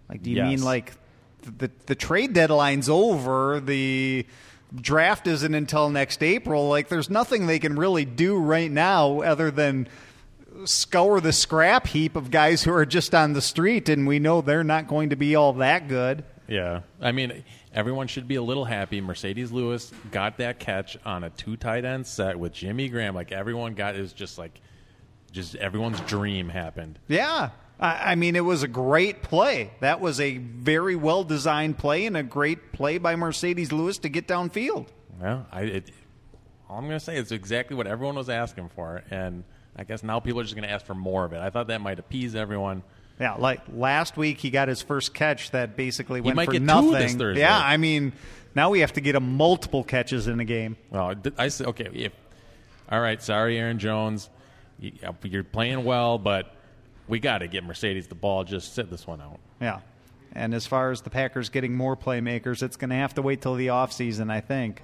like 0.09 0.23
do 0.23 0.31
you 0.31 0.37
Yes. 0.37 0.47
mean 0.49 0.63
like 0.63 0.93
the 1.59 1.71
the 1.87 1.95
trade 1.95 2.33
deadline's 2.35 2.89
over? 2.89 3.61
The 3.61 4.25
draft 4.75 5.27
isn't 5.27 5.55
until 5.55 5.91
next 5.91 6.23
April. 6.23 6.69
Like, 6.69 6.89
there's 6.89 7.11
nothing 7.11 7.47
they 7.47 7.59
can 7.59 7.77
really 7.77 8.05
do 8.05 8.37
right 8.39 8.71
now 8.71 9.23
other 9.23 9.51
than 9.51 9.89
scour 10.65 11.21
the 11.21 11.33
scrap 11.33 11.87
heap 11.87 12.17
of 12.17 12.31
guys 12.31 12.65
who 12.65 12.73
are 12.73 12.87
just 12.87 13.15
on 13.15 13.33
the 13.33 13.41
street, 13.43 13.89
and 13.89 14.07
we 14.07 14.19
know 14.19 14.41
they're 14.41 14.65
not 14.65 14.89
going 14.89 15.11
to 15.11 15.17
be 15.17 15.35
all 15.35 15.53
that 15.55 15.89
good. 15.89 16.25
Yeah, 16.47 16.81
I 17.01 17.13
mean, 17.13 17.45
everyone 17.75 18.07
should 18.09 18.27
be 18.27 18.37
a 18.37 18.43
little 18.43 18.65
happy. 18.65 19.01
Marcedes 19.01 19.53
Lewis 19.53 19.93
got 20.11 20.39
that 20.39 20.59
catch 20.59 20.97
on 21.05 21.25
a 21.25 21.31
two 21.31 21.57
tight 21.57 21.85
end 21.85 22.07
set 22.07 22.39
with 22.39 22.53
Jimmy 22.53 22.89
Graham. 22.89 23.15
Like 23.15 23.33
everyone 23.33 23.75
got 23.75 23.97
is 23.97 24.13
just 24.13 24.39
like, 24.39 24.61
just 25.31 25.55
everyone's 25.57 26.01
dream 26.01 26.49
happened. 26.49 26.99
Yeah. 27.09 27.51
I 27.79 28.13
I 28.13 28.15
mean, 28.15 28.35
it 28.35 28.45
was 28.45 28.63
a 28.63 28.69
great 28.69 29.23
play. 29.23 29.73
That 29.81 30.01
was 30.01 30.21
a 30.21 30.39
very 30.39 30.97
well 30.97 31.23
designed 31.23 31.79
play 31.79 32.07
and 32.07 32.17
a 32.17 32.23
great 32.23 32.73
play 32.73 32.99
by 32.99 33.15
Mercedes 33.15 33.71
Lewis 33.71 33.99
to 33.99 34.09
get 34.09 34.27
downfield. 34.27 34.87
Yeah, 35.21 35.43
I 35.53 35.63
it, 35.63 35.91
all 36.69 36.79
I'm 36.79 36.87
going 36.87 36.99
to 36.99 37.05
say 37.05 37.17
is 37.17 37.33
exactly 37.33 37.77
what 37.77 37.87
everyone 37.87 38.17
was 38.17 38.29
asking 38.29 38.71
for, 38.71 39.03
and 39.11 39.45
I 39.79 39.85
guess 39.85 40.03
now 40.03 40.19
people 40.21 40.41
are 40.41 40.45
just 40.45 40.55
going 40.57 40.67
to 40.67 40.73
ask 40.75 40.85
for 40.85 40.95
more 40.95 41.25
of 41.25 41.33
it. 41.33 41.39
I 41.39 41.51
thought 41.51 41.69
that 41.69 41.81
might 41.81 41.99
appease 41.99 42.35
everyone. 42.35 42.83
Yeah, 43.21 43.35
like 43.35 43.61
last 43.73 44.17
week 44.17 44.39
he 44.39 44.51
got 44.51 44.69
his 44.69 44.83
first 44.83 45.15
catch 45.15 45.51
that 45.53 45.77
basically 45.77 46.21
went 46.21 46.37
might 46.37 46.47
for 46.47 46.59
nothing. 46.59 47.37
Yeah, 47.37 47.59
I 47.59 47.77
mean, 47.77 48.13
now 48.55 48.71
we 48.71 48.81
have 48.81 48.93
to 48.95 49.01
get 49.01 49.15
him 49.15 49.37
multiple 49.37 49.83
catches 49.85 50.27
in 50.29 50.39
a 50.41 50.45
game. 50.45 50.77
Well, 50.91 51.15
I 51.37 51.49
say 51.49 51.65
okay. 51.67 51.89
If 51.93 52.13
all 52.91 53.01
right, 53.01 53.23
sorry, 53.23 53.59
Aaron 53.59 53.79
Jones, 53.79 54.29
You- 54.81 54.93
you're 55.25 55.45
playing 55.45 55.85
well, 55.85 56.19
but 56.19 56.55
we 57.09 57.19
got 57.19 57.39
to 57.39 57.49
get 57.49 57.65
Marcedes 57.65 58.09
the 58.09 58.15
ball. 58.15 58.45
Just 58.45 58.75
sit 58.75 58.91
this 58.91 59.07
one 59.07 59.21
out. 59.21 59.41
Yeah. 59.61 59.81
And 60.35 60.55
as 60.55 60.67
far 60.67 60.91
as 60.93 61.01
the 61.01 61.11
Packers 61.11 61.49
getting 61.49 61.75
more 61.75 61.97
playmakers, 61.97 62.63
it's 62.63 62.77
going 62.77 62.91
to 62.91 62.97
have 62.97 63.15
to 63.15 63.23
wait 63.23 63.41
till 63.41 63.55
the 63.57 63.69
offseason, 63.69 64.31
I 64.31 64.41
think. 64.41 64.83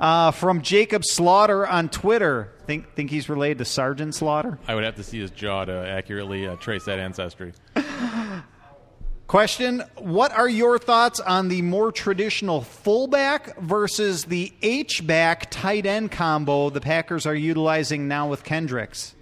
Uh, 0.00 0.30
from 0.30 0.62
Jacob 0.62 1.04
Slaughter 1.04 1.66
on 1.66 1.90
Twitter, 1.90 2.50
think 2.66 2.94
think 2.94 3.10
he's 3.10 3.28
related 3.28 3.58
to 3.58 3.66
Sergeant 3.66 4.14
Slaughter? 4.14 4.58
I 4.66 4.74
would 4.74 4.82
have 4.84 4.96
to 4.96 5.02
see 5.02 5.20
his 5.20 5.30
jaw 5.30 5.66
to 5.66 5.72
accurately 5.72 6.46
uh, 6.46 6.56
trace 6.56 6.86
that 6.86 6.98
ancestry. 6.98 7.52
Question 9.26 9.84
What 9.98 10.32
are 10.32 10.48
your 10.48 10.78
thoughts 10.78 11.20
on 11.20 11.48
the 11.48 11.60
more 11.60 11.92
traditional 11.92 12.62
fullback 12.62 13.60
versus 13.60 14.24
the 14.24 14.54
H 14.62 15.06
back 15.06 15.50
tight 15.50 15.84
end 15.84 16.10
combo 16.10 16.70
the 16.70 16.80
Packers 16.80 17.26
are 17.26 17.34
utilizing 17.34 18.08
now 18.08 18.26
with 18.26 18.42
Kendricks? 18.42 19.14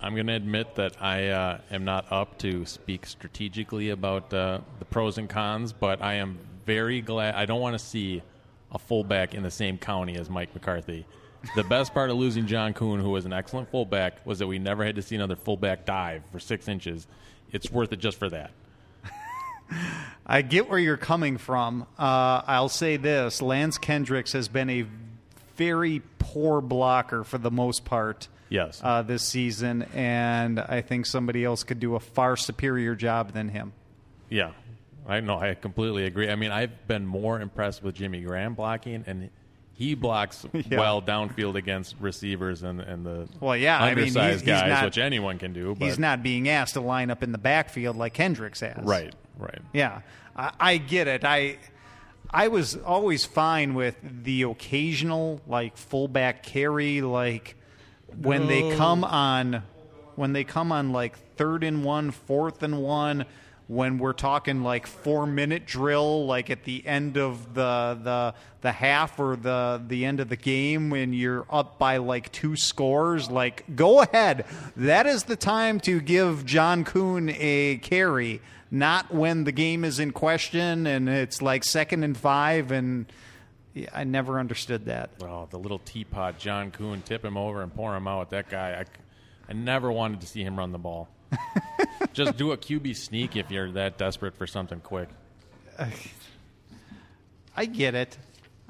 I'm 0.00 0.14
going 0.14 0.28
to 0.28 0.34
admit 0.34 0.76
that 0.76 1.02
I 1.02 1.28
uh, 1.28 1.60
am 1.70 1.84
not 1.84 2.10
up 2.10 2.38
to 2.38 2.64
speak 2.64 3.04
strategically 3.04 3.90
about 3.90 4.32
uh, 4.32 4.60
the 4.78 4.86
pros 4.86 5.18
and 5.18 5.28
cons, 5.28 5.74
but 5.74 6.00
I 6.00 6.14
am 6.14 6.38
very 6.64 7.02
glad. 7.02 7.34
I 7.34 7.44
don't 7.44 7.60
want 7.60 7.78
to 7.78 7.84
see 7.84 8.22
a 8.72 8.78
fullback 8.78 9.34
in 9.34 9.42
the 9.42 9.50
same 9.50 9.78
county 9.78 10.16
as 10.16 10.28
Mike 10.28 10.54
McCarthy. 10.54 11.06
The 11.54 11.64
best 11.64 11.94
part 11.94 12.10
of 12.10 12.16
losing 12.16 12.46
John 12.46 12.74
Kuhn, 12.74 13.00
who 13.00 13.10
was 13.10 13.24
an 13.24 13.32
excellent 13.32 13.70
fullback, 13.70 14.24
was 14.26 14.40
that 14.40 14.46
we 14.46 14.58
never 14.58 14.84
had 14.84 14.96
to 14.96 15.02
see 15.02 15.14
another 15.14 15.36
fullback 15.36 15.86
dive 15.86 16.22
for 16.32 16.40
six 16.40 16.68
inches. 16.68 17.06
It's 17.52 17.70
worth 17.70 17.92
it 17.92 18.00
just 18.00 18.18
for 18.18 18.28
that. 18.28 18.50
I 20.26 20.42
get 20.42 20.68
where 20.68 20.78
you're 20.78 20.96
coming 20.96 21.38
from. 21.38 21.82
Uh, 21.98 22.42
I'll 22.46 22.68
say 22.68 22.96
this 22.96 23.40
Lance 23.40 23.78
Kendricks 23.78 24.32
has 24.32 24.48
been 24.48 24.68
a 24.68 24.86
very 25.56 26.02
poor 26.18 26.60
blocker 26.60 27.24
for 27.24 27.38
the 27.38 27.50
most 27.50 27.84
part. 27.84 28.28
Yes. 28.50 28.80
Uh, 28.82 29.02
this 29.02 29.22
season, 29.22 29.82
and 29.94 30.58
I 30.58 30.80
think 30.80 31.06
somebody 31.06 31.44
else 31.44 31.64
could 31.64 31.80
do 31.80 31.96
a 31.96 32.00
far 32.00 32.36
superior 32.36 32.94
job 32.94 33.32
than 33.32 33.50
him. 33.50 33.72
Yeah, 34.30 34.52
I 35.08 35.20
know. 35.20 35.38
I 35.38 35.54
completely 35.54 36.04
agree. 36.04 36.28
I 36.30 36.36
mean, 36.36 36.50
I've 36.50 36.86
been 36.86 37.06
more 37.06 37.40
impressed 37.40 37.82
with 37.82 37.94
Jimmy 37.94 38.20
Graham 38.20 38.54
blocking, 38.54 39.04
and 39.06 39.30
he 39.72 39.94
blocks 39.94 40.44
Yeah. 40.52 40.78
well 40.78 41.00
downfield 41.00 41.54
against 41.54 41.94
receivers 41.98 42.62
and, 42.62 42.80
and 42.80 43.06
the 43.06 43.28
Well, 43.40 43.56
yeah, 43.56 43.80
I 43.82 43.94
mean, 43.94 44.04
he's- 44.04 44.16
undersized 44.16 44.40
he's 44.40 44.46
guys, 44.48 44.70
not- 44.70 44.84
which 44.84 44.98
anyone 44.98 45.38
can 45.38 45.52
do. 45.52 45.74
But 45.74 45.86
He's 45.86 45.98
not 45.98 46.22
being 46.22 46.48
asked 46.48 46.74
to 46.74 46.80
line 46.80 47.10
up 47.10 47.22
in 47.22 47.32
the 47.32 47.38
backfield 47.38 47.96
like 47.96 48.16
Hendricks 48.16 48.60
has. 48.60 48.84
right, 48.84 49.14
right. 49.38 49.60
Yeah, 49.72 50.00
I, 50.36 50.52
I 50.60 50.76
get 50.76 51.08
it. 51.08 51.24
I 51.24 51.58
I 52.30 52.48
was 52.48 52.76
always 52.76 53.24
fine 53.24 53.72
with 53.74 53.96
the 54.02 54.42
occasional 54.42 55.40
like 55.46 55.76
fullback 55.78 56.42
carry, 56.42 57.00
like 57.00 57.56
when 58.20 58.46
they 58.46 58.76
come 58.76 59.04
on 59.04 59.62
when 60.16 60.32
they 60.34 60.44
come 60.44 60.72
on 60.72 60.92
like 60.92 61.16
third 61.36 61.62
and 61.64 61.84
one, 61.84 62.10
fourth 62.10 62.62
and 62.62 62.82
one. 62.82 63.24
When 63.68 63.98
we're 63.98 64.14
talking 64.14 64.62
like 64.62 64.86
four 64.86 65.26
minute 65.26 65.66
drill, 65.66 66.26
like 66.26 66.48
at 66.50 66.64
the 66.64 66.86
end 66.86 67.16
of 67.18 67.54
the 67.54 67.98
the 68.02 68.34
the 68.62 68.72
half 68.72 69.20
or 69.20 69.36
the 69.36 69.82
the 69.86 70.04
end 70.04 70.20
of 70.20 70.28
the 70.28 70.36
game, 70.36 70.90
when 70.90 71.12
you're 71.12 71.46
up 71.50 71.78
by 71.78 71.98
like 71.98 72.32
two 72.32 72.56
scores, 72.56 73.30
like 73.30 73.76
go 73.76 74.00
ahead. 74.00 74.46
That 74.74 75.06
is 75.06 75.24
the 75.24 75.36
time 75.36 75.80
to 75.80 76.00
give 76.00 76.46
John 76.46 76.84
Kuhn 76.84 77.28
a 77.28 77.76
carry 77.76 78.40
not 78.70 79.12
when 79.12 79.44
the 79.44 79.52
game 79.52 79.84
is 79.84 79.98
in 79.98 80.12
question 80.12 80.86
and 80.86 81.08
it's 81.08 81.40
like 81.40 81.64
second 81.64 82.04
and 82.04 82.16
five 82.16 82.70
and 82.70 83.06
I 83.92 84.04
never 84.04 84.38
understood 84.38 84.86
that. 84.86 85.10
Oh, 85.22 85.46
the 85.50 85.58
little 85.58 85.78
teapot, 85.78 86.38
John 86.38 86.70
Kuhn, 86.70 87.02
tip 87.02 87.24
him 87.24 87.36
over 87.36 87.62
and 87.62 87.72
pour 87.72 87.94
him 87.96 88.08
out. 88.08 88.30
That 88.30 88.48
guy, 88.48 88.80
I, 88.80 88.84
I 89.48 89.52
never 89.52 89.92
wanted 89.92 90.20
to 90.22 90.26
see 90.26 90.42
him 90.42 90.58
run 90.58 90.72
the 90.72 90.78
ball. 90.78 91.08
Just 92.12 92.36
do 92.36 92.52
a 92.52 92.56
QB 92.56 92.96
sneak 92.96 93.36
if 93.36 93.50
you're 93.50 93.70
that 93.72 93.98
desperate 93.98 94.34
for 94.34 94.46
something 94.46 94.80
quick. 94.80 95.08
I 97.56 97.64
get 97.66 97.94
it. 97.94 98.16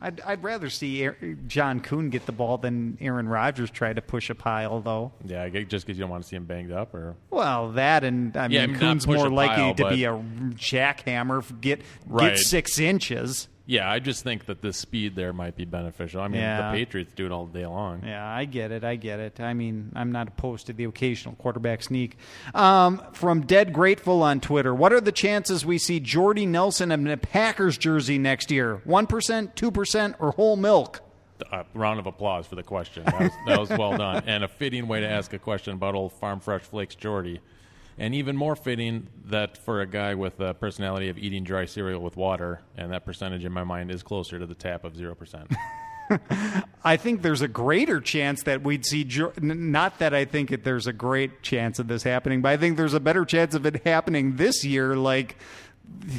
I'd, 0.01 0.21
I'd 0.21 0.43
rather 0.45 0.71
see 0.71 1.03
Aaron, 1.03 1.45
John 1.49 1.81
Kuhn 1.81 2.09
get 2.11 2.25
the 2.25 2.31
ball 2.33 2.57
than 2.59 2.97
Aaron 3.01 3.29
Rodgers 3.29 3.69
try 3.69 3.93
to 3.93 4.01
push 4.01 4.31
a 4.31 4.35
pile, 4.35 4.81
though. 4.81 5.11
Yeah, 5.25 5.43
I 5.43 5.49
just 5.65 5.85
because 5.87 5.99
you 5.99 6.03
don't 6.03 6.11
want 6.11 6.23
to 6.23 6.29
see 6.29 6.37
him 6.37 6.45
banged 6.45 6.71
up, 6.71 6.95
or 6.95 7.17
Well, 7.31 7.73
that 7.73 8.05
and 8.05 8.37
I 8.37 8.47
Yeah, 8.47 8.67
mean, 8.67 8.73
not 8.75 8.81
Kuhn's 8.81 9.07
push 9.07 9.17
more 9.17 9.27
a 9.27 9.31
likely 9.31 9.57
pile, 9.57 9.75
to 9.75 9.83
but- 9.85 9.91
be 9.95 10.05
a 10.05 10.13
jackhammer, 10.55 11.43
get 11.61 11.83
Right. 12.07 12.35
get 12.37 12.39
six 12.39 12.79
inches. 12.79 13.49
Yeah, 13.71 13.91
I 13.91 13.99
just 13.99 14.25
think 14.25 14.47
that 14.47 14.63
the 14.63 14.73
speed 14.73 15.15
there 15.15 15.35
might 15.35 15.55
be 15.55 15.67
beneficial. 15.67 16.23
I 16.23 16.29
mean, 16.29 16.41
Yeah. 16.41 16.71
the 16.73 16.79
Patriots 16.79 17.13
do 17.15 17.27
it 17.27 17.33
all 17.33 17.45
day 17.47 17.67
long. 17.67 18.03
Yeah, 18.03 18.27
I 18.27 18.47
get 18.47 18.73
it. 18.73 18.83
I 18.83 18.97
get 18.97 19.21
it. 19.21 19.41
I 19.41 19.53
mean, 19.53 19.93
I'm 19.95 20.11
not 20.11 20.29
opposed 20.29 20.67
to 20.69 20.73
the 20.73 20.85
occasional 20.85 21.35
quarterback 21.35 21.83
sneak. 21.83 22.17
Um, 22.55 23.03
from 23.13 23.43
Dead 23.43 23.75
Grateful 23.75 24.23
on 24.23 24.41
Twitter, 24.41 24.75
what 24.75 24.91
are 24.95 25.03
the 25.03 25.13
chances 25.13 25.67
we 25.67 25.77
see 25.77 26.01
Jordy 26.01 26.47
Nelson 26.47 26.91
in 26.91 27.07
a 27.09 27.19
Packers 27.19 27.77
jersey 27.77 28.17
next 28.17 28.51
year? 28.51 28.81
1%, 28.87 29.55
2%, 29.55 30.15
or 30.19 30.31
whole 30.33 30.57
milk? 30.57 31.03
A 31.53 31.67
round 31.75 32.01
of 32.01 32.07
applause 32.07 32.47
for 32.47 32.55
the 32.57 32.63
question. 32.63 33.05
That 33.05 33.21
was, 33.21 33.33
that 33.47 33.61
was 33.61 33.69
well 33.69 33.97
done, 33.99 34.25
and 34.27 34.43
a 34.45 34.49
fitting 34.49 34.89
way 34.89 35.01
to 35.01 35.07
ask 35.09 35.33
a 35.35 35.39
question 35.39 35.75
about 35.75 35.95
old 35.95 36.15
Farm 36.15 36.41
Fresh 36.41 36.63
Flakes 36.63 36.95
Jordy. 36.95 37.41
And 37.99 38.15
even 38.15 38.37
more 38.37 38.55
fitting 38.55 39.09
that 39.25 39.59
for 39.59 39.81
a 39.81 39.87
guy 39.87 40.15
with 40.15 40.37
the 40.37 40.55
personality 40.55 41.09
of 41.09 41.19
eating 41.19 41.43
dry 41.43 41.65
cereal 41.65 42.01
with 42.01 42.17
water, 42.17 42.61
and 42.77 42.93
that 42.93 43.05
percentage 43.05 43.45
in 43.45 43.53
my 43.53 43.65
mind 43.65 43.91
is 43.91 44.03
closer 44.05 44.39
to 44.39 44.47
the 44.47 44.55
tap 44.55 44.85
of 44.85 44.97
zero 44.97 45.15
percent. 45.17 45.53
I 46.85 46.97
think 46.97 47.23
there's 47.23 47.43
a 47.43 47.49
greater 47.49 48.01
chance 48.01 48.45
that 48.45 48.63
we'd 48.63 48.87
see. 48.87 49.05
Not 49.41 49.99
that 49.99 50.15
I 50.15 50.25
think 50.25 50.51
that 50.51 50.65
there's 50.65 50.87
a 50.87 50.93
great 50.93 51.43
chance 51.43 51.79
of 51.79 51.89
this 51.89 52.03
happening, 52.03 52.41
but 52.41 52.51
I 52.51 52.57
think 52.57 52.77
there's 52.77 52.95
a 52.95 53.01
better 53.01 53.25
chance 53.25 53.55
of 53.55 53.67
it 53.67 53.85
happening 53.85 54.37
this 54.37 54.65
year, 54.65 54.97
like 54.97 55.37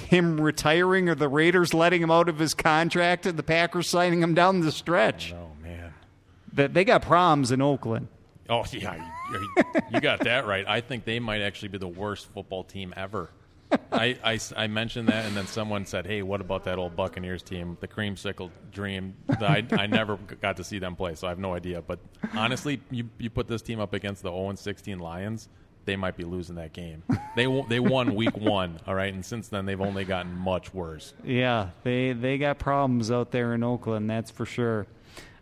him 0.10 0.40
retiring 0.42 1.10
or 1.10 1.16
the 1.16 1.30
Raiders 1.30 1.74
letting 1.74 2.02
him 2.02 2.12
out 2.12 2.28
of 2.28 2.40
his 2.40 2.54
contract 2.54 3.26
and 3.26 3.38
the 3.38 3.44
Packers 3.44 3.88
signing 3.88 4.22
him 4.22 4.34
down 4.34 4.60
the 4.62 4.72
stretch. 4.72 5.34
oh 5.34 5.52
man. 5.62 5.94
That 6.54 6.74
they 6.74 6.84
got 6.84 7.04
problems 7.04 7.52
in 7.52 7.62
Oakland. 7.62 8.08
Oh 8.50 8.66
yeah, 8.72 9.00
you, 9.92 10.02
got 10.02 10.22
that 10.22 10.46
right. 10.46 10.66
I 10.68 10.82
think 10.82 11.06
they 11.06 11.20
might 11.20 11.42
actually 11.42 11.70
be 11.70 11.78
the 11.78 11.88
worst 11.88 12.32
football 12.34 12.64
team 12.64 12.94
ever. 12.96 13.30
I, 13.92 14.18
I, 14.24 14.40
I 14.58 14.68
mentioned 14.68 15.10
that, 15.10 15.26
and 15.26 15.38
then 15.38 15.46
someone 15.46 15.86
said, 15.86 16.08
"Hey, 16.08 16.24
what 16.24 16.42
about 16.42 16.64
that 16.64 16.80
old 16.80 16.96
Buccaneers 16.96 17.44
team, 17.44 17.78
the 17.80 17.88
Creamsicle 17.88 18.50
Dream?" 18.72 19.16
I, 19.30 19.64
I 19.72 19.86
never 19.86 20.18
got 20.18 20.58
to 20.58 20.64
see 20.64 20.80
them 20.80 20.96
play, 20.96 21.14
so 21.14 21.28
I 21.28 21.30
have 21.30 21.40
no 21.40 21.54
idea. 21.54 21.82
But 21.82 22.00
honestly, 22.34 22.82
you 22.90 23.10
you 23.20 23.30
put 23.30 23.48
this 23.48 23.62
team 23.62 23.80
up 23.80 23.94
against 23.94 24.24
the 24.24 24.32
0 24.32 24.56
16 24.56 24.98
Lions, 24.98 25.50
they 25.86 25.96
might 25.96 26.16
be 26.16 26.24
losing 26.24 26.56
that 26.56 26.74
game. 26.74 27.04
They 27.36 27.46
they 27.68 27.80
won 27.80 28.16
Week 28.16 28.36
One, 28.38 28.80
all 28.86 28.96
right, 28.96 29.14
and 29.14 29.26
since 29.26 29.48
then 29.48 29.66
they've 29.66 29.80
only 29.80 30.06
gotten 30.06 30.36
much 30.36 30.74
worse. 30.74 31.14
Yeah, 31.24 31.70
they 31.84 32.14
they 32.14 32.38
got 32.38 32.60
problems 32.60 33.12
out 33.12 33.32
there 33.32 33.54
in 33.54 33.64
Oakland, 33.64 34.10
that's 34.10 34.30
for 34.32 34.46
sure. 34.46 34.88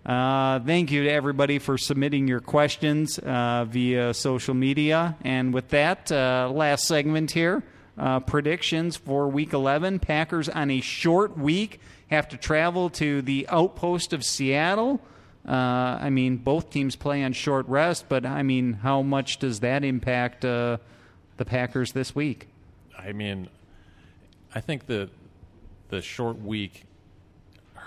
Uh, 0.07 0.61
thank 0.61 0.89
you 0.89 1.03
to 1.03 1.09
everybody 1.09 1.59
for 1.59 1.77
submitting 1.77 2.29
your 2.29 2.39
questions 2.39 3.19
uh, 3.19 3.65
via 3.67 4.13
social 4.13 4.53
media. 4.53 5.17
And 5.21 5.53
with 5.53 5.67
that, 5.69 6.09
uh, 6.09 6.49
last 6.49 6.85
segment 6.85 7.31
here 7.31 7.61
uh, 7.97 8.21
predictions 8.21 8.95
for 8.95 9.27
week 9.27 9.51
11. 9.51 9.99
Packers 9.99 10.47
on 10.47 10.71
a 10.71 10.79
short 10.79 11.37
week 11.37 11.81
have 12.09 12.29
to 12.29 12.37
travel 12.37 12.89
to 12.91 13.21
the 13.21 13.45
outpost 13.49 14.13
of 14.13 14.23
Seattle. 14.23 15.01
Uh, 15.45 15.51
I 15.51 16.09
mean, 16.09 16.37
both 16.37 16.69
teams 16.69 16.95
play 16.95 17.21
on 17.21 17.33
short 17.33 17.67
rest, 17.67 18.05
but 18.07 18.25
I 18.25 18.43
mean, 18.43 18.73
how 18.73 19.01
much 19.01 19.39
does 19.39 19.59
that 19.59 19.83
impact 19.83 20.41
the 20.41 20.79
Packers 21.37 21.91
this 21.91 22.15
week? 22.15 22.47
I 22.97 23.11
mean, 23.11 23.49
I 24.55 24.61
think 24.61 24.85
the 24.85 25.09
the 25.89 26.01
short 26.01 26.41
week 26.41 26.85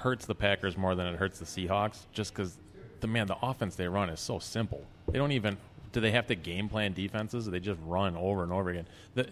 hurts 0.00 0.26
the 0.26 0.34
Packers 0.34 0.76
more 0.76 0.94
than 0.94 1.06
it 1.06 1.16
hurts 1.16 1.38
the 1.38 1.44
Seahawks, 1.44 2.04
just 2.12 2.34
because 2.34 2.58
the 3.00 3.06
man 3.06 3.26
the 3.26 3.36
offense 3.42 3.76
they 3.76 3.88
run 3.88 4.10
is 4.10 4.20
so 4.20 4.38
simple. 4.38 4.84
They 5.10 5.18
don't 5.18 5.32
even 5.32 5.56
do 5.92 6.00
they 6.00 6.12
have 6.12 6.26
to 6.28 6.34
game 6.34 6.68
plan 6.68 6.92
defenses? 6.92 7.46
They 7.46 7.60
just 7.60 7.80
run 7.84 8.16
over 8.16 8.42
and 8.42 8.52
over 8.52 8.70
again. 8.70 8.86
The 9.14 9.28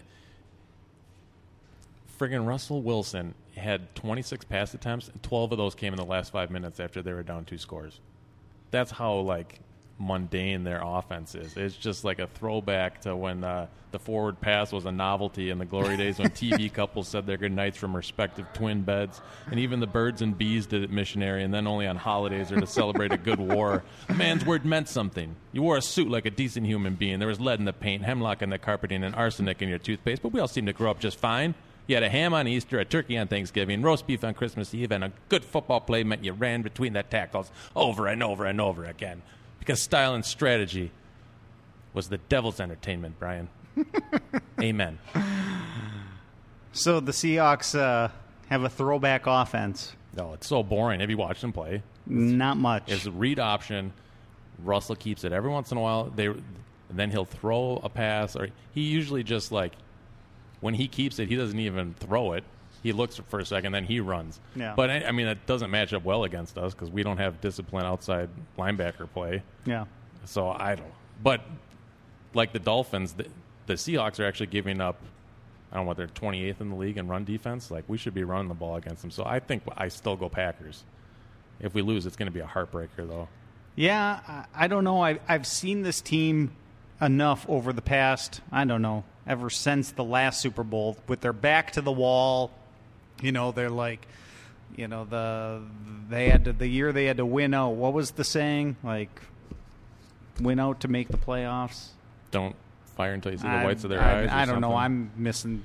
friggin' 2.19 2.45
Russell 2.45 2.81
Wilson 2.81 3.33
had 3.55 3.93
26 3.95 4.45
pass 4.45 4.73
attempts, 4.73 5.07
and 5.07 5.21
12 5.23 5.53
of 5.53 5.57
those 5.57 5.75
came 5.75 5.93
in 5.93 5.97
the 5.97 6.05
last 6.05 6.31
five 6.31 6.51
minutes 6.51 6.79
after 6.79 7.01
they 7.01 7.13
were 7.13 7.23
down 7.23 7.45
two 7.45 7.57
scores. 7.57 7.99
That's 8.71 8.91
how 8.91 9.13
like 9.15 9.59
mundane 9.99 10.63
their 10.63 10.81
offense 10.83 11.35
is. 11.35 11.55
It's 11.57 11.75
just 11.75 12.03
like 12.03 12.19
a 12.19 12.27
throwback 12.27 13.01
to 13.01 13.15
when 13.15 13.43
uh, 13.43 13.67
the 13.91 13.99
forward 13.99 14.39
pass 14.39 14.71
was 14.71 14.85
a 14.85 14.91
novelty 14.91 15.49
in 15.49 15.57
the 15.57 15.65
glory 15.65 15.97
days 15.97 16.19
when 16.19 16.29
TV 16.29 16.71
couples 16.73 17.07
said 17.07 17.25
their 17.25 17.37
goodnights 17.37 17.77
from 17.77 17.95
respective 17.95 18.45
twin 18.53 18.81
beds, 18.81 19.21
and 19.49 19.59
even 19.59 19.79
the 19.79 19.87
birds 19.87 20.21
and 20.21 20.37
bees 20.37 20.65
did 20.65 20.83
it 20.83 20.91
missionary, 20.91 21.43
and 21.43 21.53
then 21.53 21.67
only 21.67 21.87
on 21.87 21.97
holidays 21.97 22.51
or 22.51 22.59
to 22.59 22.67
celebrate 22.67 23.11
a 23.11 23.17
good 23.17 23.39
war. 23.39 23.83
A 24.07 24.13
man's 24.13 24.45
word 24.45 24.65
meant 24.65 24.87
something. 24.87 25.35
You 25.51 25.63
wore 25.63 25.77
a 25.77 25.81
suit 25.81 26.09
like 26.09 26.25
a 26.25 26.31
decent 26.31 26.65
human 26.65 26.95
being. 26.95 27.19
There 27.19 27.27
was 27.27 27.39
lead 27.39 27.59
in 27.59 27.65
the 27.65 27.73
paint, 27.73 28.03
hemlock 28.03 28.41
in 28.41 28.49
the 28.49 28.59
carpeting, 28.59 29.03
and 29.03 29.15
arsenic 29.15 29.61
in 29.61 29.69
your 29.69 29.79
toothpaste, 29.79 30.21
but 30.21 30.31
we 30.31 30.39
all 30.39 30.47
seemed 30.47 30.67
to 30.67 30.73
grow 30.73 30.91
up 30.91 30.99
just 30.99 31.19
fine. 31.19 31.55
You 31.87 31.95
had 31.95 32.03
a 32.03 32.09
ham 32.09 32.35
on 32.35 32.47
Easter, 32.47 32.79
a 32.79 32.85
turkey 32.85 33.17
on 33.17 33.27
Thanksgiving, 33.27 33.81
roast 33.81 34.05
beef 34.05 34.23
on 34.23 34.35
Christmas 34.35 34.75
Eve, 34.75 34.91
and 34.91 35.03
a 35.03 35.11
good 35.27 35.43
football 35.43 35.81
play 35.81 36.03
meant 36.03 36.23
you 36.23 36.33
ran 36.33 36.61
between 36.61 36.93
the 36.93 37.01
tackles 37.01 37.49
over 37.75 38.05
and 38.05 38.21
over 38.21 38.45
and 38.45 38.61
over 38.61 38.85
again. 38.85 39.23
Because 39.59 39.81
style 39.81 40.15
and 40.15 40.25
strategy 40.25 40.91
was 41.93 42.09
the 42.09 42.17
devil's 42.17 42.59
entertainment, 42.59 43.19
Brian. 43.19 43.49
Amen. 44.61 44.99
So 46.71 46.99
the 46.99 47.11
Seahawks 47.11 47.77
uh, 47.77 48.09
have 48.49 48.63
a 48.63 48.69
throwback 48.69 49.23
offense. 49.27 49.95
No, 50.15 50.33
it's 50.33 50.47
so 50.47 50.63
boring. 50.63 50.99
Have 51.01 51.09
you 51.09 51.17
watched 51.17 51.41
them 51.41 51.53
play? 51.53 51.83
Not 52.05 52.57
much. 52.57 52.83
It's 52.87 53.05
a 53.05 53.11
read 53.11 53.39
option. 53.39 53.93
Russell 54.63 54.95
keeps 54.95 55.23
it 55.23 55.31
every 55.31 55.49
once 55.49 55.71
in 55.71 55.77
a 55.77 55.81
while. 55.81 56.05
They, 56.05 56.25
and 56.25 56.43
then 56.89 57.11
he'll 57.11 57.25
throw 57.25 57.79
a 57.83 57.89
pass, 57.89 58.35
or 58.35 58.49
he 58.73 58.81
usually 58.81 59.23
just 59.23 59.51
like 59.51 59.73
when 60.61 60.73
he 60.73 60.87
keeps 60.87 61.19
it, 61.19 61.29
he 61.29 61.35
doesn't 61.35 61.59
even 61.59 61.93
throw 61.93 62.33
it. 62.33 62.43
He 62.81 62.93
looks 62.93 63.19
for 63.27 63.39
a 63.39 63.45
second, 63.45 63.73
then 63.73 63.83
he 63.83 63.99
runs. 63.99 64.39
Yeah. 64.55 64.73
But 64.75 64.89
I, 64.89 65.03
I 65.05 65.11
mean, 65.11 65.25
that 65.25 65.45
doesn't 65.45 65.69
match 65.69 65.93
up 65.93 66.03
well 66.03 66.23
against 66.23 66.57
us 66.57 66.73
because 66.73 66.89
we 66.89 67.03
don't 67.03 67.17
have 67.17 67.41
discipline 67.41 67.85
outside 67.85 68.29
linebacker 68.57 69.11
play. 69.11 69.43
Yeah. 69.65 69.85
So 70.25 70.49
I 70.49 70.75
don't. 70.75 70.93
But 71.21 71.41
like 72.33 72.53
the 72.53 72.59
Dolphins, 72.59 73.13
the, 73.13 73.25
the 73.65 73.73
Seahawks 73.73 74.19
are 74.19 74.25
actually 74.25 74.47
giving 74.47 74.79
up. 74.79 74.97
I 75.71 75.75
don't 75.75 75.85
know 75.85 75.87
what 75.89 75.97
they're 75.97 76.07
28th 76.07 76.61
in 76.61 76.69
the 76.69 76.75
league 76.75 76.97
in 76.97 77.07
run 77.07 77.25
defense. 77.25 77.69
Like 77.69 77.83
we 77.87 77.97
should 77.97 78.13
be 78.13 78.23
running 78.23 78.47
the 78.47 78.55
ball 78.55 78.75
against 78.75 79.01
them. 79.01 79.11
So 79.11 79.23
I 79.25 79.39
think 79.39 79.63
I 79.77 79.89
still 79.89 80.15
go 80.15 80.29
Packers. 80.29 80.83
If 81.59 81.73
we 81.73 81.81
lose, 81.81 82.05
it's 82.05 82.15
going 82.15 82.27
to 82.27 82.31
be 82.31 82.39
a 82.39 82.45
heartbreaker, 82.45 83.07
though. 83.07 83.27
Yeah, 83.75 84.19
I, 84.27 84.45
I 84.55 84.67
don't 84.67 84.83
know. 84.83 85.03
I, 85.03 85.19
I've 85.27 85.45
seen 85.45 85.83
this 85.83 86.01
team 86.01 86.51
enough 87.01 87.45
over 87.49 87.73
the 87.73 87.81
past, 87.81 88.41
I 88.51 88.65
don't 88.65 88.81
know, 88.81 89.03
ever 89.27 89.49
since 89.49 89.91
the 89.91 90.03
last 90.03 90.41
Super 90.41 90.63
Bowl 90.63 90.97
with 91.07 91.21
their 91.21 91.33
back 91.33 91.71
to 91.73 91.81
the 91.81 91.91
wall. 91.91 92.51
You 93.21 93.31
know, 93.31 93.51
they're 93.51 93.69
like, 93.69 94.07
you 94.75 94.87
know, 94.87 95.05
the 95.05 95.61
they 96.09 96.29
had 96.29 96.45
to, 96.45 96.53
the 96.53 96.67
year 96.67 96.91
they 96.91 97.05
had 97.05 97.17
to 97.17 97.25
win 97.25 97.53
out. 97.53 97.71
What 97.71 97.93
was 97.93 98.11
the 98.11 98.23
saying? 98.23 98.77
Like, 98.83 99.09
win 100.39 100.59
out 100.59 100.81
to 100.81 100.87
make 100.87 101.09
the 101.09 101.17
playoffs. 101.17 101.87
Don't 102.31 102.55
fire 102.95 103.13
until 103.13 103.31
you 103.31 103.37
see 103.37 103.43
the 103.43 103.49
I- 103.49 103.63
whites 103.65 103.83
of 103.83 103.89
their 103.89 104.01
I, 104.01 104.21
eyes. 104.23 104.27
or 104.29 104.31
I 104.33 104.45
don't 104.45 104.61
know. 104.61 104.75
I'm 104.75 105.11
missing, 105.17 105.63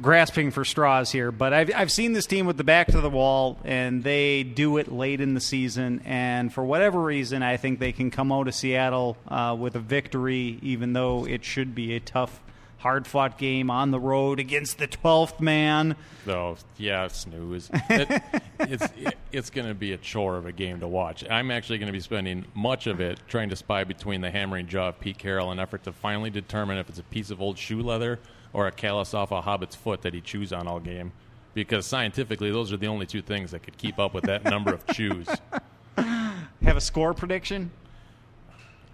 grasping 0.00 0.50
for 0.50 0.64
straws 0.64 1.10
here, 1.10 1.32
but 1.32 1.52
I've 1.52 1.70
I've 1.74 1.90
seen 1.92 2.12
this 2.12 2.26
team 2.26 2.46
with 2.46 2.56
the 2.56 2.64
back 2.64 2.88
to 2.88 3.00
the 3.00 3.10
wall, 3.10 3.58
and 3.64 4.02
they 4.04 4.42
do 4.42 4.76
it 4.78 4.92
late 4.92 5.20
in 5.20 5.34
the 5.34 5.40
season. 5.40 6.02
And 6.04 6.52
for 6.52 6.64
whatever 6.64 7.00
reason, 7.00 7.42
I 7.42 7.56
think 7.56 7.78
they 7.78 7.92
can 7.92 8.10
come 8.10 8.30
out 8.32 8.46
of 8.48 8.54
Seattle 8.54 9.16
uh, 9.28 9.56
with 9.58 9.74
a 9.76 9.80
victory, 9.80 10.58
even 10.62 10.92
though 10.92 11.26
it 11.26 11.44
should 11.44 11.74
be 11.74 11.94
a 11.96 12.00
tough, 12.00 12.40
hard 12.84 13.06
fought 13.06 13.38
game 13.38 13.70
on 13.70 13.90
the 13.90 13.98
road 13.98 14.38
against 14.38 14.76
the 14.76 14.86
twelfth 14.86 15.40
man. 15.40 15.96
So 16.26 16.58
yeah, 16.76 17.08
snooze. 17.08 17.70
It, 17.88 18.22
it's 18.60 18.84
it, 18.94 19.16
it's 19.32 19.48
going 19.48 19.66
to 19.66 19.74
be 19.74 19.94
a 19.94 19.96
chore 19.96 20.36
of 20.36 20.44
a 20.44 20.52
game 20.52 20.80
to 20.80 20.86
watch. 20.86 21.24
I'm 21.30 21.50
actually 21.50 21.78
going 21.78 21.86
to 21.86 21.94
be 21.94 22.00
spending 22.00 22.44
much 22.54 22.86
of 22.86 23.00
it 23.00 23.18
trying 23.26 23.48
to 23.48 23.56
spy 23.56 23.84
between 23.84 24.20
the 24.20 24.30
hammering 24.30 24.66
jaw 24.66 24.88
of 24.88 25.00
Pete 25.00 25.16
Carroll 25.16 25.50
in 25.50 25.58
an 25.58 25.62
effort 25.62 25.82
to 25.84 25.92
finally 25.92 26.28
determine 26.28 26.76
if 26.76 26.90
it's 26.90 26.98
a 26.98 27.04
piece 27.04 27.30
of 27.30 27.40
old 27.40 27.56
shoe 27.56 27.80
leather 27.80 28.20
or 28.52 28.66
a 28.66 28.70
callus 28.70 29.14
off 29.14 29.32
a 29.32 29.40
hobbit's 29.40 29.74
foot 29.74 30.02
that 30.02 30.12
he 30.12 30.20
chews 30.20 30.52
on 30.52 30.68
all 30.68 30.78
game. 30.78 31.12
Because 31.54 31.86
scientifically, 31.86 32.50
those 32.50 32.70
are 32.70 32.76
the 32.76 32.88
only 32.88 33.06
two 33.06 33.22
things 33.22 33.52
that 33.52 33.62
could 33.62 33.78
keep 33.78 33.98
up 33.98 34.12
with 34.12 34.24
that 34.24 34.44
number 34.44 34.74
of 34.74 34.86
chews. 34.88 35.26
Have 35.96 36.76
a 36.76 36.82
score 36.82 37.14
prediction? 37.14 37.70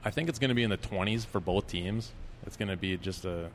I 0.05 0.13
think 0.13 0.29
it's 0.29 0.39
going 0.39 0.51
to 0.51 0.55
be 0.55 0.63
in 0.63 0.71
the 0.71 0.79
20s 0.79 1.27
for 1.27 1.41
both 1.41 1.67
teams. 1.67 2.13
It's 2.47 2.57
going 2.57 2.69
to 2.69 2.77
be 2.77 2.97
just 2.97 3.25
a 3.25 3.51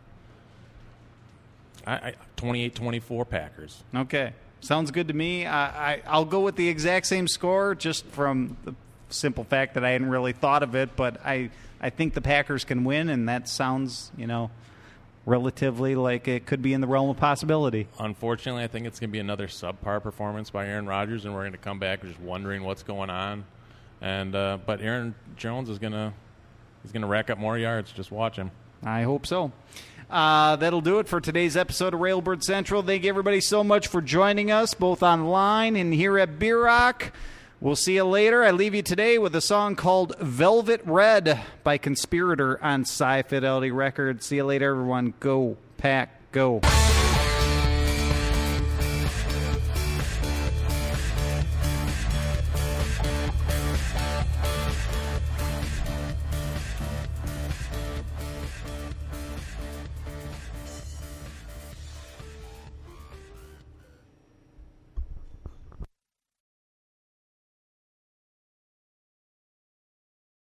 I, 1.85 1.93
I, 1.93 2.13
28-24 2.37 3.29
Packers. 3.29 3.83
Okay, 3.95 4.33
sounds 4.59 4.91
good 4.91 5.07
to 5.07 5.13
me. 5.13 5.45
I, 5.45 5.93
I 5.93 6.01
I'll 6.07 6.25
go 6.25 6.41
with 6.41 6.55
the 6.55 6.67
exact 6.67 7.07
same 7.07 7.27
score, 7.27 7.75
just 7.75 8.05
from 8.07 8.57
the 8.63 8.73
simple 9.09 9.43
fact 9.43 9.75
that 9.75 9.83
I 9.83 9.91
hadn't 9.91 10.09
really 10.09 10.33
thought 10.33 10.63
of 10.63 10.75
it. 10.75 10.95
But 10.95 11.23
I 11.25 11.51
I 11.79 11.89
think 11.89 12.13
the 12.13 12.21
Packers 12.21 12.63
can 12.65 12.83
win, 12.83 13.09
and 13.09 13.29
that 13.29 13.47
sounds 13.47 14.11
you 14.17 14.27
know 14.27 14.51
relatively 15.25 15.95
like 15.95 16.27
it 16.27 16.45
could 16.45 16.61
be 16.61 16.73
in 16.73 16.81
the 16.81 16.87
realm 16.87 17.09
of 17.09 17.17
possibility. 17.17 17.87
Unfortunately, 17.99 18.63
I 18.63 18.67
think 18.67 18.85
it's 18.85 18.99
going 18.99 19.09
to 19.09 19.13
be 19.13 19.19
another 19.19 19.47
subpar 19.47 20.01
performance 20.01 20.49
by 20.49 20.67
Aaron 20.67 20.85
Rodgers, 20.85 21.25
and 21.25 21.33
we're 21.33 21.41
going 21.41 21.53
to 21.53 21.57
come 21.57 21.79
back 21.79 22.01
just 22.01 22.19
wondering 22.19 22.63
what's 22.63 22.83
going 22.83 23.09
on. 23.09 23.45
And 24.01 24.35
uh, 24.35 24.59
but 24.65 24.81
Aaron 24.81 25.15
Jones 25.35 25.69
is 25.69 25.79
going 25.79 25.93
to 25.93 26.13
he's 26.83 26.91
going 26.91 27.01
to 27.01 27.07
rack 27.07 27.29
up 27.29 27.37
more 27.37 27.57
yards. 27.57 27.91
Just 27.91 28.11
watch 28.11 28.35
him. 28.35 28.51
I 28.83 29.03
hope 29.03 29.25
so. 29.25 29.51
Uh, 30.09 30.55
that'll 30.55 30.81
do 30.81 30.99
it 30.99 31.07
for 31.07 31.19
today's 31.19 31.57
episode 31.57 31.93
of 31.93 31.99
Railbird 31.99 32.43
Central. 32.43 32.81
Thank 32.81 33.05
everybody, 33.05 33.41
so 33.41 33.63
much 33.63 33.87
for 33.87 34.01
joining 34.01 34.51
us, 34.51 34.73
both 34.73 35.03
online 35.03 35.75
and 35.75 35.93
here 35.93 36.17
at 36.19 36.37
Beer 36.39 36.63
Rock. 36.63 37.11
We'll 37.61 37.75
see 37.75 37.95
you 37.95 38.03
later. 38.03 38.43
I 38.43 38.51
leave 38.51 38.75
you 38.75 38.81
today 38.83 39.17
with 39.17 39.35
a 39.35 39.41
song 39.41 39.75
called 39.75 40.15
Velvet 40.19 40.81
Red 40.85 41.41
by 41.63 41.77
Conspirator 41.77 42.63
on 42.63 42.81
Sci 42.81 43.23
Fidelity 43.23 43.71
Records. 43.71 44.25
See 44.25 44.35
you 44.35 44.43
later, 44.43 44.71
everyone. 44.71 45.13
Go, 45.19 45.57
Pack, 45.77 46.31
go. 46.31 46.61